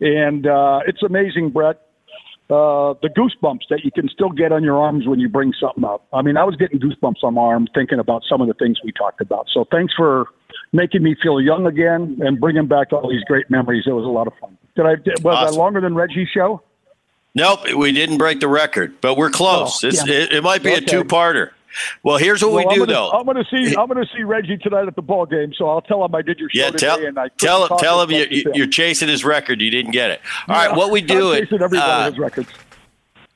and 0.00 0.48
uh, 0.48 0.80
it's 0.88 1.04
amazing, 1.04 1.50
Brett. 1.50 1.80
Uh, 2.50 2.94
the 3.02 3.10
goosebumps 3.16 3.68
that 3.70 3.84
you 3.84 3.92
can 3.92 4.08
still 4.08 4.30
get 4.30 4.50
on 4.50 4.64
your 4.64 4.82
arms 4.82 5.06
when 5.06 5.20
you 5.20 5.28
bring 5.28 5.52
something 5.60 5.84
up. 5.84 6.08
I 6.12 6.22
mean, 6.22 6.36
I 6.36 6.42
was 6.42 6.56
getting 6.56 6.80
goosebumps 6.80 7.22
on 7.22 7.34
my 7.34 7.42
arm 7.42 7.68
thinking 7.72 8.00
about 8.00 8.22
some 8.28 8.40
of 8.40 8.48
the 8.48 8.54
things 8.54 8.78
we 8.82 8.90
talked 8.90 9.20
about. 9.20 9.46
So 9.52 9.64
thanks 9.70 9.94
for 9.94 10.26
making 10.72 11.04
me 11.04 11.14
feel 11.22 11.40
young 11.40 11.66
again 11.66 12.18
and 12.20 12.40
bringing 12.40 12.66
back 12.66 12.92
all 12.92 13.08
these 13.08 13.22
great 13.28 13.48
memories. 13.48 13.84
It 13.86 13.92
was 13.92 14.04
a 14.04 14.08
lot 14.08 14.26
of 14.26 14.32
fun. 14.40 14.58
Did 14.74 14.86
I 14.86 14.94
was 15.22 15.36
awesome. 15.36 15.54
I 15.54 15.62
longer 15.62 15.80
than 15.80 15.94
Reggie's 15.94 16.28
show? 16.34 16.62
Nope, 17.34 17.72
we 17.74 17.92
didn't 17.92 18.18
break 18.18 18.40
the 18.40 18.48
record, 18.48 19.00
but 19.00 19.16
we're 19.16 19.30
close. 19.30 19.84
Oh, 19.84 19.88
yeah. 19.88 20.02
it, 20.06 20.32
it, 20.32 20.42
might 20.42 20.62
be 20.62 20.72
okay. 20.72 20.84
a 20.84 20.86
two-parter. 20.86 21.50
Well, 22.02 22.16
here's 22.16 22.42
what 22.42 22.52
well, 22.52 22.68
we 22.68 22.74
do, 22.74 22.82
I'm 22.82 22.86
gonna, 22.86 22.92
though. 22.92 23.10
I'm 23.10 23.24
going 23.24 23.36
to 23.36 23.44
see. 23.44 23.76
I'm 23.76 23.86
going 23.86 24.04
to 24.04 24.10
see 24.14 24.22
Reggie 24.22 24.56
tonight 24.56 24.88
at 24.88 24.96
the 24.96 25.02
ball 25.02 25.26
game, 25.26 25.52
so 25.54 25.68
I'll 25.68 25.82
tell 25.82 26.04
him 26.04 26.14
I 26.14 26.22
did 26.22 26.38
your 26.38 26.48
show 26.50 26.60
yeah, 26.60 26.70
tell, 26.70 26.96
today, 26.96 27.08
and 27.08 27.18
I 27.18 27.28
tell 27.36 27.68
tell 27.78 28.02
him 28.02 28.10
you, 28.10 28.52
you're 28.54 28.66
chasing 28.66 29.08
his 29.08 29.24
record. 29.24 29.60
You 29.60 29.70
didn't 29.70 29.92
get 29.92 30.10
it. 30.10 30.20
All 30.48 30.56
yeah, 30.56 30.66
right, 30.68 30.76
what 30.76 30.90
we 30.90 31.00
do 31.02 31.32
I'm 31.32 31.42
chasing 31.42 31.62
everybody 31.62 31.90
uh, 31.90 32.10
his 32.10 32.18
records. 32.18 32.48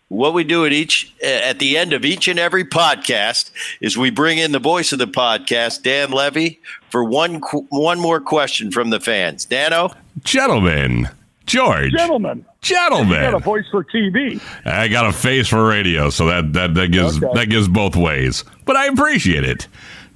What 0.09 0.34
we 0.34 0.45
do 0.45 0.66
at 0.66 0.72
each 0.72 1.14
at 1.22 1.59
the 1.59 1.78
end 1.78 1.95
of 1.95 2.05
each 2.05 2.28
and 2.28 2.38
every 2.38 2.64
podcast 2.64 3.51
is 3.80 3.97
we 3.97 4.11
bring 4.11 4.36
in 4.36 4.53
the 4.53 4.59
voice 4.59 4.93
of 4.93 4.99
the 4.99 5.07
podcast, 5.07 5.82
Dan 5.82 6.11
Levy, 6.11 6.61
for 6.90 7.03
one 7.03 7.40
one 7.70 7.99
more 7.99 8.20
question 8.20 8.70
from 8.70 8.90
the 8.90 9.01
fans. 9.01 9.47
Dano, 9.47 9.90
gentlemen, 10.22 11.09
George, 11.47 11.93
gentlemen. 11.93 12.45
Gentlemen, 12.61 13.18
I 13.18 13.30
got 13.30 13.34
a 13.34 13.38
voice 13.38 13.64
for 13.70 13.84
TV. 13.84 14.40
I 14.64 14.88
got 14.88 15.07
a 15.07 15.12
face 15.12 15.49
for 15.49 15.66
radio, 15.66 16.11
so 16.11 16.26
that 16.26 16.53
that, 16.53 16.74
that 16.74 16.93
gives 16.93 17.22
okay. 17.22 17.32
that 17.34 17.51
gives 17.51 17.68
both 17.68 17.97
ways. 17.97 18.45
But 18.64 18.76
I 18.76 18.86
appreciate 18.86 19.45
it. 19.45 19.68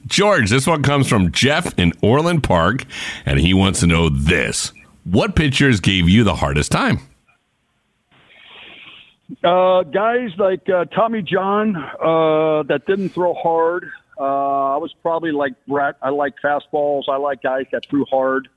George, 0.07 0.51
this 0.51 0.67
one 0.67 0.83
comes 0.83 1.09
from 1.09 1.33
Jeff 1.33 1.77
in 1.79 1.93
Orland 2.03 2.45
Park, 2.45 2.85
and 3.25 3.41
he 3.41 3.53
wants 3.53 3.81
to 3.81 3.87
know 3.87 4.09
this: 4.09 4.73
What 5.05 5.35
pitchers 5.35 5.81
gave 5.81 6.09
you 6.09 6.23
the 6.23 6.37
hardest 6.37 6.71
time? 6.71 7.01
Uh, 9.43 9.83
guys 9.83 10.31
like 10.39 10.69
uh, 10.69 10.85
Tommy 10.87 11.23
John 11.23 11.77
uh, 11.77 12.63
that 12.65 12.83
didn't 12.87 13.09
throw 13.09 13.35
hard. 13.35 13.91
Uh, 14.19 14.75
I 14.75 14.77
was 14.77 14.95
probably 15.03 15.33
like 15.33 15.55
Brett. 15.67 15.97
I 16.01 16.11
like 16.11 16.35
fastballs. 16.43 17.03
I 17.09 17.17
like 17.17 17.43
guys 17.43 17.67
that 17.73 17.87
threw 17.87 18.05
hard. 18.07 18.49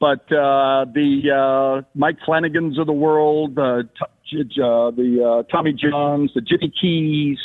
But 0.00 0.32
uh, 0.32 0.86
the 0.86 1.30
uh, 1.30 1.86
Mike 1.94 2.16
Flanagans 2.26 2.80
of 2.80 2.86
the 2.86 2.92
world, 2.92 3.58
uh, 3.58 3.82
t- 3.82 4.40
uh, 4.40 4.90
the 4.90 5.44
uh, 5.46 5.52
Tommy 5.52 5.74
Johns, 5.74 6.32
the 6.34 6.40
Jimmy 6.40 6.72
Keys 6.80 7.38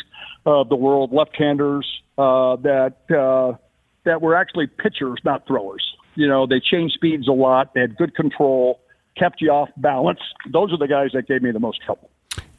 of 0.45 0.69
the 0.69 0.75
world, 0.75 1.11
left-handers 1.11 1.85
uh, 2.17 2.55
that 2.57 2.95
uh, 3.11 3.57
that 4.05 4.21
were 4.21 4.35
actually 4.35 4.67
pitchers, 4.67 5.19
not 5.25 5.45
throwers. 5.45 5.85
You 6.15 6.29
know, 6.29 6.47
they 6.47 6.61
changed 6.61 6.93
speeds 6.93 7.27
a 7.27 7.33
lot. 7.33 7.73
They 7.73 7.81
had 7.81 7.97
good 7.97 8.15
control, 8.15 8.79
kept 9.17 9.41
you 9.41 9.51
off 9.51 9.69
balance. 9.75 10.21
Those 10.49 10.71
are 10.71 10.77
the 10.77 10.87
guys 10.87 11.09
that 11.13 11.27
gave 11.27 11.41
me 11.41 11.51
the 11.51 11.59
most 11.59 11.81
trouble. 11.81 12.09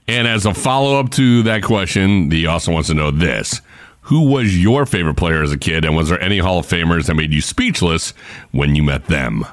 And 0.06 0.28
as 0.28 0.44
a 0.44 0.52
follow 0.52 1.00
up 1.00 1.10
to 1.12 1.42
that 1.44 1.62
question, 1.62 2.30
he 2.30 2.46
also 2.46 2.70
wants 2.70 2.88
to 2.88 2.94
know 2.94 3.10
this. 3.10 3.62
Who 4.02 4.30
was 4.30 4.56
your 4.62 4.86
favorite 4.86 5.16
player 5.16 5.42
as 5.42 5.52
a 5.52 5.58
kid, 5.58 5.84
and 5.84 5.96
was 5.96 6.10
there 6.10 6.20
any 6.20 6.38
Hall 6.38 6.58
of 6.58 6.66
Famers 6.66 7.06
that 7.06 7.14
made 7.14 7.32
you 7.32 7.40
speechless 7.40 8.10
when 8.52 8.76
you 8.76 8.82
met 8.82 9.06
them? 9.06 9.46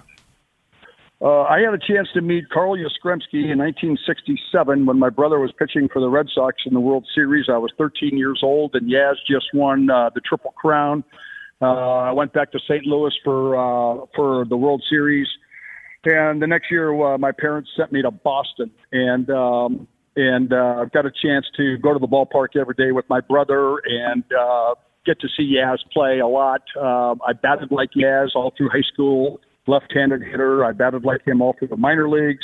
Uh, 1.24 1.44
I 1.44 1.62
had 1.62 1.74
a 1.74 1.78
chance 1.78 2.10
to 2.16 2.22
meet 2.22 2.50
Carl 2.50 2.76
Yastrzemski 2.76 3.50
in 3.50 3.58
1967 3.58 4.86
when 4.86 5.00
my 5.00 5.10
brother 5.10 5.40
was 5.40 5.54
pitching 5.58 5.88
for 5.88 6.02
the 6.02 6.10
Red 6.10 6.28
Sox 6.36 6.58
in 6.66 6.74
the 6.74 6.82
World 6.82 7.08
Series. 7.16 7.46
I 7.50 7.58
was 7.58 7.72
13 7.78 8.18
years 8.18 8.42
old, 8.44 8.76
and 8.76 8.92
Yaz 8.92 9.16
just 9.26 9.46
won 9.54 9.90
uh, 9.90 10.10
the 10.14 10.20
Triple 10.20 10.52
Crown. 10.52 11.02
Uh, 11.62 11.66
I 11.66 12.12
went 12.12 12.34
back 12.34 12.52
to 12.52 12.60
St. 12.68 12.86
Louis 12.86 13.14
for 13.24 13.56
uh, 13.56 14.06
for 14.14 14.44
the 14.44 14.58
World 14.58 14.84
Series, 14.90 15.28
and 16.04 16.42
the 16.42 16.48
next 16.48 16.70
year 16.70 16.94
uh, 17.14 17.18
my 17.18 17.32
parents 17.32 17.70
sent 17.78 17.94
me 17.94 18.02
to 18.02 18.12
Boston, 18.12 18.70
and 18.92 19.30
um, 19.30 19.88
and 20.18 20.52
uh, 20.52 20.84
got 20.94 21.06
a 21.06 21.12
chance 21.24 21.46
to 21.56 21.78
go 21.78 21.94
to 21.94 22.00
the 22.00 22.08
ballpark 22.08 22.58
every 22.60 22.76
day 22.76 22.92
with 22.92 23.06
my 23.10 23.22
brother 23.22 23.78
and 23.86 24.26
uh, 24.38 24.76
get 25.06 25.22
to 25.22 25.30
see 25.38 25.56
Yaz 25.56 25.78
play 25.94 26.20
a 26.20 26.28
lot. 26.28 26.64
I 26.76 27.32
batted 27.32 27.72
like 27.72 27.92
Yaz 27.96 28.36
all 28.36 28.52
through 28.58 28.72
high 28.72 28.84
school 28.92 29.40
left-handed 29.68 30.22
hitter. 30.22 30.66
I 30.66 30.72
batted 30.72 31.06
like 31.06 31.26
him 31.26 31.42
all 31.42 31.56
through 31.58 31.70
the 31.70 31.78
minor 31.78 32.10
leagues. 32.10 32.44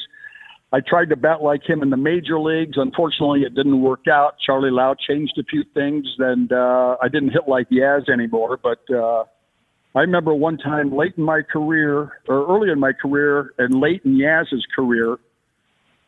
I 0.72 0.82
tried 0.82 1.10
to 1.10 1.16
bat 1.16 1.42
like 1.42 1.68
him 1.68 1.82
in 1.82 1.90
the 1.90 1.98
major 1.98 2.40
leagues. 2.40 2.78
Unfortunately, 2.78 3.42
it 3.42 3.56
didn't 3.56 3.82
work 3.82 4.08
out. 4.08 4.36
Charlie 4.46 4.70
Lau 4.70 4.94
changed 4.94 5.34
a 5.40 5.44
few 5.44 5.64
things, 5.74 6.06
and 6.20 6.52
uh, 6.52 6.96
I 7.02 7.08
didn't 7.08 7.30
hit 7.30 7.48
like 7.48 7.70
Yaz 7.70 8.08
anymore. 8.08 8.60
But 8.62 8.80
uh, 8.94 9.24
I 9.96 10.02
remember 10.02 10.34
one 10.34 10.58
time 10.58 10.96
late 10.96 11.14
in 11.18 11.24
my 11.24 11.42
career, 11.42 12.22
or 12.28 12.48
early 12.48 12.70
in 12.72 12.80
my 12.80 12.94
career, 12.94 13.52
and 13.58 13.80
late 13.80 14.04
in 14.06 14.14
Yaz's 14.14 14.66
career, 14.76 15.18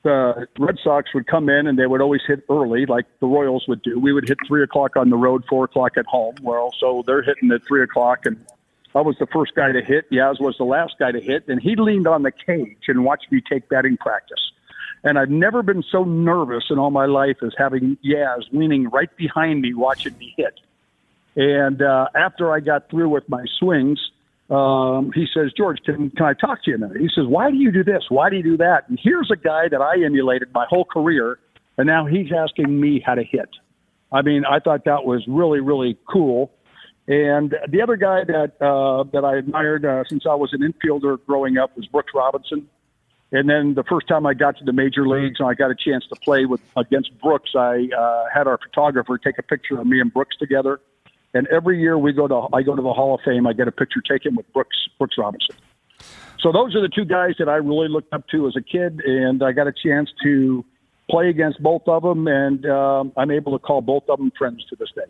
the 0.04 0.48
Red 0.60 0.78
Sox 0.84 1.14
would 1.14 1.28
come 1.28 1.50
in 1.50 1.68
and 1.68 1.78
they 1.78 1.88
would 1.88 2.02
always 2.02 2.22
hit 2.28 2.44
early, 2.50 2.86
like 2.86 3.06
the 3.20 3.28
Royals 3.28 3.66
would 3.68 3.82
do. 3.82 4.00
We 4.00 4.14
would 4.14 4.28
hit 4.28 4.38
three 4.48 4.64
o'clock 4.64 4.96
on 4.96 5.10
the 5.10 5.18
road, 5.18 5.44
four 5.50 5.66
o'clock 5.66 5.94
at 5.98 6.06
home. 6.06 6.36
Well, 6.42 6.72
so 6.80 7.04
they're 7.06 7.24
hitting 7.24 7.52
at 7.52 7.62
three 7.68 7.84
o'clock, 7.84 8.26
and 8.26 8.38
I 8.96 9.02
was 9.02 9.16
the 9.20 9.28
first 9.28 9.56
guy 9.56 9.72
to 9.72 9.82
hit. 9.82 10.10
Yaz 10.12 10.40
was 10.40 10.56
the 10.58 10.66
last 10.66 10.96
guy 11.00 11.12
to 11.12 11.20
hit, 11.20 11.48
and 11.48 11.62
he 11.62 11.76
leaned 11.76 12.08
on 12.08 12.24
the 12.24 12.32
cage 12.32 12.84
and 12.88 13.06
watched 13.06 13.32
me 13.32 13.42
take 13.42 13.70
batting 13.70 13.98
practice. 13.98 14.52
And 15.04 15.18
I've 15.18 15.30
never 15.30 15.64
been 15.64 15.84
so 15.92 16.04
nervous 16.04 16.66
in 16.70 16.78
all 16.78 16.92
my 16.92 17.06
life 17.06 17.38
as 17.42 17.54
having 17.58 17.98
Yaz 18.06 18.44
leaning 18.52 18.90
right 18.90 19.16
behind 19.16 19.62
me 19.62 19.74
watching 19.74 20.18
me 20.18 20.34
hit. 20.38 20.60
And 21.36 21.82
uh, 21.82 22.08
after 22.14 22.52
I 22.52 22.60
got 22.60 22.90
through 22.90 23.10
with 23.10 23.28
my 23.30 23.46
swings, 23.60 24.00
um, 24.50 25.12
he 25.16 25.26
says, 25.34 25.54
George, 25.56 25.80
can, 25.86 26.10
can 26.12 26.26
I 26.26 26.34
talk 26.34 26.64
to 26.66 26.72
you 26.72 26.76
a 26.76 26.80
minute? 26.80 26.98
He 26.98 27.10
says, 27.16 27.26
Why 27.26 27.50
do 27.50 27.58
you 27.58 27.72
do 27.72 27.86
this? 27.86 28.04
Why 28.10 28.30
do 28.30 28.36
you 28.36 28.44
do 28.44 28.58
that? 28.58 28.90
And 28.90 29.00
here's 29.02 29.32
a 29.32 29.38
guy 29.38 29.70
that 29.70 29.82
I 29.82 30.04
emulated 30.04 30.50
my 30.54 30.66
whole 30.70 30.84
career, 30.84 31.40
and 31.78 31.88
now 31.88 32.06
he's 32.06 32.32
asking 32.34 32.80
me 32.80 33.02
how 33.04 33.16
to 33.16 33.24
hit. 33.24 33.50
I 34.12 34.22
mean, 34.22 34.44
I 34.44 34.60
thought 34.60 34.84
that 34.86 35.06
was 35.06 35.24
really, 35.26 35.62
really 35.62 35.98
cool. 36.12 36.52
And 37.08 37.56
the 37.68 37.82
other 37.82 37.96
guy 37.96 38.24
that 38.24 38.62
uh, 38.62 39.04
that 39.12 39.26
I 39.26 39.38
admired 39.38 39.86
uh, 39.86 40.04
since 40.08 40.26
I 40.26 40.36
was 40.36 40.54
an 40.54 40.62
infielder 40.62 41.18
growing 41.26 41.58
up 41.58 41.76
was 41.76 41.88
Brooks 41.88 42.14
Robinson. 42.14 42.70
And 43.32 43.50
then 43.50 43.74
the 43.76 43.84
first 43.84 44.08
time 44.08 44.26
I 44.26 44.34
got 44.34 44.58
to 44.58 44.66
the 44.66 44.74
major 44.74 45.08
leagues 45.08 45.40
and 45.40 45.48
I 45.48 45.54
got 45.54 45.72
a 45.72 45.76
chance 45.76 46.06
to 46.10 46.16
play 46.20 46.46
with 46.46 46.60
against 46.76 47.18
Brooks, 47.22 47.52
I 47.56 47.88
uh, 47.98 48.26
had 48.34 48.46
our 48.46 48.58
photographer 48.58 49.18
take 49.18 49.40
a 49.40 49.44
picture 49.44 49.80
of 49.80 49.88
me 49.88 50.02
and 50.02 50.14
Brooks 50.14 50.36
together. 50.38 50.82
And 51.34 51.48
every 51.48 51.80
year 51.80 51.98
we 51.98 52.12
go 52.12 52.28
to 52.28 52.48
I 52.54 52.62
go 52.62 52.76
to 52.76 52.82
the 52.82 52.94
Hall 52.94 53.16
of 53.16 53.22
Fame, 53.26 53.48
I 53.48 53.54
get 53.54 53.68
a 53.68 53.72
picture 53.72 54.02
taken 54.02 54.36
with 54.36 54.52
Brooks 54.54 54.78
Brooks 55.00 55.18
Robinson. 55.18 55.56
So 56.40 56.52
those 56.52 56.76
are 56.76 56.82
the 56.82 56.90
two 56.90 57.06
guys 57.06 57.36
that 57.40 57.48
I 57.48 57.56
really 57.56 57.88
looked 57.88 58.14
up 58.14 58.28
to 58.30 58.48
as 58.48 58.56
a 58.56 58.62
kid, 58.62 59.02
and 59.06 59.44
I 59.44 59.52
got 59.52 59.68
a 59.68 59.74
chance 59.74 60.10
to 60.24 60.66
play 61.10 61.30
against 61.30 61.62
both 61.62 61.84
of 61.88 62.04
them, 62.04 62.28
and 62.28 62.66
um, 62.66 63.14
I'm 63.16 63.32
able 63.32 63.52
to 63.54 63.60
call 63.60 63.82
both 63.82 64.04
of 64.10 64.18
them 64.18 64.32
friends 64.38 64.66
to 64.70 64.76
this 64.76 64.90
day. 64.96 65.04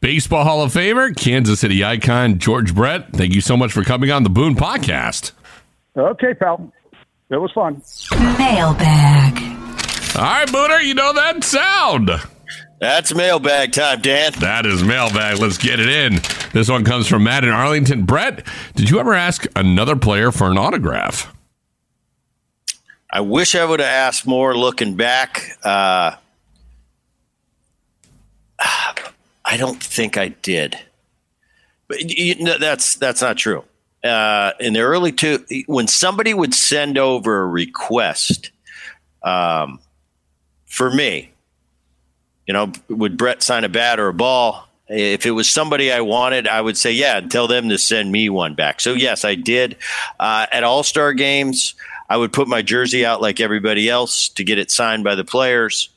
Baseball 0.00 0.44
Hall 0.44 0.62
of 0.62 0.72
Famer, 0.72 1.16
Kansas 1.16 1.60
City 1.60 1.84
icon 1.84 2.38
George 2.38 2.74
Brett. 2.74 3.12
Thank 3.12 3.34
you 3.34 3.40
so 3.40 3.56
much 3.56 3.72
for 3.72 3.82
coming 3.82 4.10
on 4.10 4.22
the 4.22 4.30
Boone 4.30 4.54
Podcast. 4.54 5.32
Okay, 5.96 6.34
pal. 6.34 6.72
It 7.30 7.36
was 7.36 7.50
fun. 7.52 7.82
Mailbag. 8.38 9.42
All 10.16 10.22
right, 10.22 10.46
Booner, 10.48 10.84
you 10.84 10.94
know 10.94 11.12
that 11.12 11.42
sound. 11.42 12.10
That's 12.78 13.14
mailbag 13.14 13.72
time, 13.72 14.02
Dan. 14.02 14.32
That 14.40 14.66
is 14.66 14.84
mailbag. 14.84 15.38
Let's 15.38 15.56
get 15.56 15.80
it 15.80 15.88
in. 15.88 16.20
This 16.52 16.68
one 16.68 16.84
comes 16.84 17.06
from 17.08 17.24
Matt 17.24 17.42
in 17.44 17.50
Arlington. 17.50 18.04
Brett, 18.04 18.46
did 18.74 18.90
you 18.90 19.00
ever 19.00 19.14
ask 19.14 19.46
another 19.56 19.96
player 19.96 20.30
for 20.30 20.50
an 20.50 20.58
autograph? 20.58 21.34
I 23.10 23.20
wish 23.20 23.54
I 23.54 23.64
would 23.64 23.80
have 23.80 23.88
asked 23.88 24.26
more 24.26 24.56
looking 24.56 24.94
back. 24.94 25.58
Uh, 25.62 26.16
I 29.46 29.56
don't 29.56 29.82
think 29.82 30.18
I 30.18 30.28
did. 30.28 30.76
But 31.88 32.10
you, 32.10 32.58
that's 32.58 32.96
that's 32.96 33.22
not 33.22 33.36
true. 33.36 33.64
Uh, 34.02 34.52
in 34.60 34.72
the 34.72 34.80
early 34.80 35.12
two, 35.12 35.44
when 35.66 35.86
somebody 35.86 36.34
would 36.34 36.52
send 36.52 36.98
over 36.98 37.42
a 37.42 37.46
request, 37.46 38.50
um, 39.22 39.80
for 40.66 40.90
me, 40.92 41.32
you 42.46 42.54
know, 42.54 42.72
would 42.88 43.16
Brett 43.16 43.42
sign 43.42 43.64
a 43.64 43.68
bat 43.68 43.98
or 43.98 44.08
a 44.08 44.14
ball? 44.14 44.68
If 44.88 45.26
it 45.26 45.32
was 45.32 45.50
somebody 45.50 45.90
I 45.90 46.00
wanted, 46.00 46.46
I 46.46 46.60
would 46.60 46.76
say, 46.76 46.92
yeah, 46.92 47.18
and 47.18 47.30
tell 47.30 47.48
them 47.48 47.68
to 47.70 47.78
send 47.78 48.12
me 48.12 48.28
one 48.28 48.54
back. 48.54 48.80
So, 48.80 48.92
yes, 48.92 49.24
I 49.24 49.34
did. 49.34 49.76
Uh, 50.20 50.46
at 50.52 50.62
All 50.62 50.84
Star 50.84 51.12
games, 51.12 51.74
I 52.08 52.16
would 52.16 52.32
put 52.32 52.46
my 52.46 52.62
jersey 52.62 53.04
out 53.04 53.20
like 53.20 53.40
everybody 53.40 53.88
else 53.88 54.28
to 54.30 54.44
get 54.44 54.58
it 54.58 54.70
signed 54.70 55.02
by 55.02 55.16
the 55.16 55.24
players. 55.24 55.88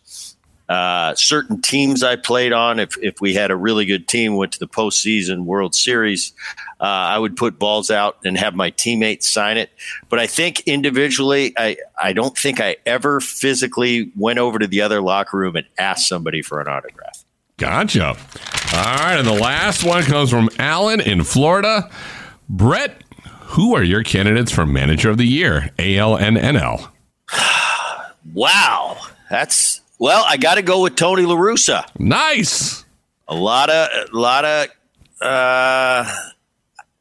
Uh, 0.70 1.16
certain 1.16 1.60
teams 1.62 2.04
I 2.04 2.16
played 2.16 2.54
on, 2.54 2.80
if, 2.80 2.96
if 3.00 3.20
we 3.20 3.34
had 3.34 3.50
a 3.50 3.56
really 3.56 3.86
good 3.86 4.08
team, 4.08 4.36
went 4.36 4.52
to 4.52 4.60
the 4.60 4.68
postseason 4.68 5.46
World 5.46 5.74
Series, 5.74 6.32
uh, 6.80 6.84
I 6.84 7.18
would 7.18 7.36
put 7.36 7.58
balls 7.58 7.90
out 7.90 8.18
and 8.24 8.38
have 8.38 8.54
my 8.54 8.70
teammates 8.70 9.28
sign 9.28 9.58
it. 9.58 9.72
But 10.10 10.20
I 10.20 10.28
think 10.28 10.62
individually, 10.68 11.56
I, 11.58 11.78
I 12.00 12.14
don't 12.14 12.38
think 12.38 12.62
I 12.62 12.76
ever 12.86 13.20
physically 13.20 14.12
went 14.16 14.38
over 14.38 14.60
to 14.60 14.68
the 14.68 14.82
other 14.82 15.02
locker 15.02 15.38
room 15.38 15.56
and 15.56 15.66
asked 15.80 16.08
somebody 16.08 16.44
for 16.44 16.62
an 16.62 16.68
autograph. 16.68 17.26
Gotcha. 17.58 18.10
All 18.10 18.16
right. 18.74 19.16
And 19.18 19.28
the 19.28 19.34
last 19.34 19.84
one 19.84 20.04
comes 20.04 20.30
from 20.30 20.50
Alan 20.60 21.02
in 21.02 21.24
Florida. 21.24 21.90
Brett, 22.48 23.04
who 23.42 23.76
are 23.76 23.84
your 23.84 24.04
candidates 24.04 24.52
for 24.52 24.66
Manager 24.68 25.10
of 25.10 25.18
the 25.18 25.26
Year? 25.26 25.72
ALNNL. 25.80 26.90
wow. 28.34 28.98
That's 29.30 29.82
well, 30.00 30.24
I 30.28 30.38
got 30.38 30.56
to 30.56 30.62
go 30.62 30.82
with 30.82 30.96
Tony 30.96 31.24
La 31.24 31.36
Russa. 31.36 31.86
Nice. 32.00 32.84
A 33.28 33.36
lot 33.36 33.70
of, 33.70 33.90
a 34.12 34.18
lot 34.18 34.46
of, 34.46 34.70
uh, 35.22 36.16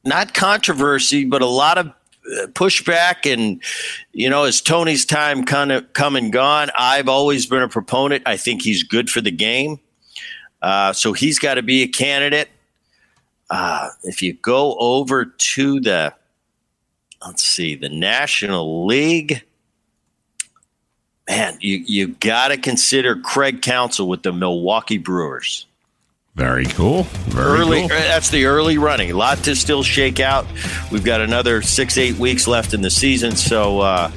not 0.05 0.35
controversy, 0.35 1.25
but 1.25 1.41
a 1.41 1.47
lot 1.47 1.79
of 1.79 1.87
uh, 1.87 2.47
pushback. 2.49 3.31
And 3.33 3.63
you 4.13 4.29
know, 4.29 4.45
as 4.45 4.61
Tony's 4.61 5.07
time 5.07 5.45
kind 5.45 5.71
of 5.73 5.93
come 5.93 6.17
and 6.17 6.33
gone, 6.33 6.71
I've 6.77 7.09
always 7.09 7.47
been 7.47 7.63
a 7.63 7.69
proponent. 7.69 8.25
I 8.27 8.37
think 8.37 8.63
he's 8.63 8.83
good 8.83 9.11
for 9.11 9.21
the 9.21 9.31
game, 9.31 9.79
uh, 10.61 10.93
so 10.93 11.13
he's 11.13 11.39
got 11.39 11.55
to 11.55 11.63
be 11.63 11.83
a 11.83 11.89
candidate. 11.89 12.49
Uh, 13.51 13.89
if 14.03 14.21
you 14.21 14.35
go 14.35 14.77
over 14.79 15.25
to 15.25 15.81
the, 15.81 16.13
let's 17.25 17.43
see, 17.43 17.75
the 17.75 17.89
National 17.89 18.85
League 18.85 19.43
man, 21.29 21.59
you 21.61 21.85
you 21.87 22.09
got 22.09 22.49
to 22.49 22.57
consider 22.57 23.17
Craig 23.17 23.63
Counsell 23.63 24.09
with 24.09 24.23
the 24.23 24.33
Milwaukee 24.33 24.99
Brewers. 24.99 25.67
Very 26.35 26.67
cool. 26.67 27.03
Very 27.03 27.61
early. 27.61 27.81
cool. 27.81 27.89
That's 27.89 28.31
the 28.31 28.47
early 28.47 28.79
running. 28.79 29.11
A 29.11 29.15
lot 29.15 29.39
to 29.39 29.57
still 29.57 29.83
shake 29.83 30.21
out. 30.21 30.47
We've 30.93 31.05
got 31.05 31.21
another 31.21 31.63
six 31.63 31.99
eight 31.99 32.17
weeks 32.17 32.47
left 32.47 32.75
in 32.75 32.81
the 32.81 32.91
season, 32.91 33.35
so 33.35 33.81
uh, 33.81 34.11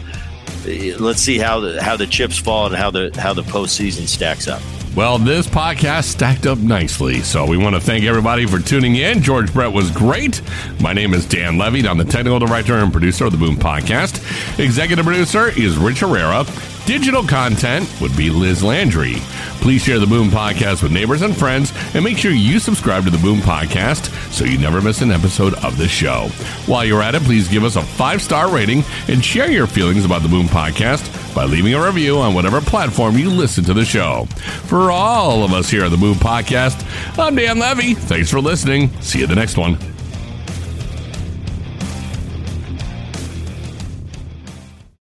let's 1.00 1.22
see 1.22 1.40
how 1.40 1.60
the 1.60 1.82
how 1.82 1.98
the 1.98 2.08
chips 2.08 2.38
fall 2.38 2.68
and 2.68 2.76
how 2.76 2.92
the 2.92 3.12
how 3.18 3.34
the 3.34 3.44
postseason 3.44 4.08
stacks 4.08 4.48
up. 4.48 4.62
Well, 4.94 5.18
this 5.18 5.48
podcast 5.48 6.04
stacked 6.04 6.46
up 6.46 6.58
nicely, 6.58 7.22
so 7.22 7.46
we 7.48 7.56
want 7.56 7.76
to 7.76 7.82
thank 7.82 8.04
everybody 8.04 8.46
for 8.46 8.60
tuning 8.60 8.98
in. 8.98 9.22
George 9.22 9.54
Brett 9.54 9.72
was 9.72 9.90
great. 9.90 10.42
My 10.82 10.92
name 10.92 11.14
is 11.14 11.26
Dan 11.26 11.58
Levy. 11.58 11.88
I'm 11.88 11.98
the 11.98 12.04
technical 12.04 12.40
director 12.40 12.76
and 12.76 12.92
producer 12.92 13.26
of 13.26 13.32
the 13.32 13.38
Boone 13.38 13.56
Podcast. 13.56 14.20
Executive 14.60 15.06
producer 15.06 15.48
is 15.58 15.78
Rich 15.78 16.02
Herrera. 16.02 16.46
Digital 16.86 17.24
content 17.24 17.90
would 18.02 18.16
be 18.18 18.30
Liz 18.30 18.64
Landry. 18.64 19.16
Please 19.62 19.82
share 19.82 19.98
the 19.98 20.06
Boone 20.06 20.28
Podcast 20.28 20.84
with 20.84 20.92
neighbors 20.92 21.22
and 21.22 21.38
friends, 21.38 21.72
and 21.94 22.04
make 22.04 22.18
sure 22.18 22.32
you 22.32 22.60
subscribe 22.60 23.06
to 23.06 23.12
the 23.12 23.18
Boone 23.20 23.40
Podcast 23.40 24.12
so 24.30 24.44
you 24.44 24.58
never 24.58 24.82
miss 24.82 25.02
an 25.02 25.12
episode 25.12 25.54
of 25.64 25.78
the 25.78 25.88
show. 25.88 26.28
While 26.66 26.84
you're 26.84 27.02
at 27.02 27.16
it, 27.16 27.24
please 27.24 27.48
give 27.48 27.64
us 27.64 27.78
a 27.78 27.82
five 27.82 28.22
star 28.22 28.54
rating 28.54 28.84
and 29.08 29.24
share 29.24 29.50
your 29.50 29.68
feelings 29.68 30.04
about 30.04 30.22
the 30.22 30.30
Boone 30.30 30.48
Podcast 30.48 31.21
by 31.34 31.46
leaving 31.46 31.74
a 31.74 31.86
review 31.86 32.18
on 32.18 32.34
whatever 32.34 32.62
platform 32.62 33.18
you 33.18 33.30
listen 33.30 33.64
to 33.66 33.74
the 33.74 33.86
show. 33.86 34.26
For 34.66 34.92
all 34.92 35.44
of 35.44 35.54
us 35.54 35.70
here 35.70 35.84
at 35.84 35.92
the 35.92 35.98
Boone 35.98 36.16
Podcast, 36.16 36.86
I'm 37.18 37.36
Dan 37.36 37.60
Levy. 37.60 37.94
Thanks 37.94 38.30
for 38.30 38.40
listening. 38.42 38.92
See 39.02 39.20
you 39.20 39.28
the 39.28 39.36
next 39.36 39.58
one. 39.58 39.78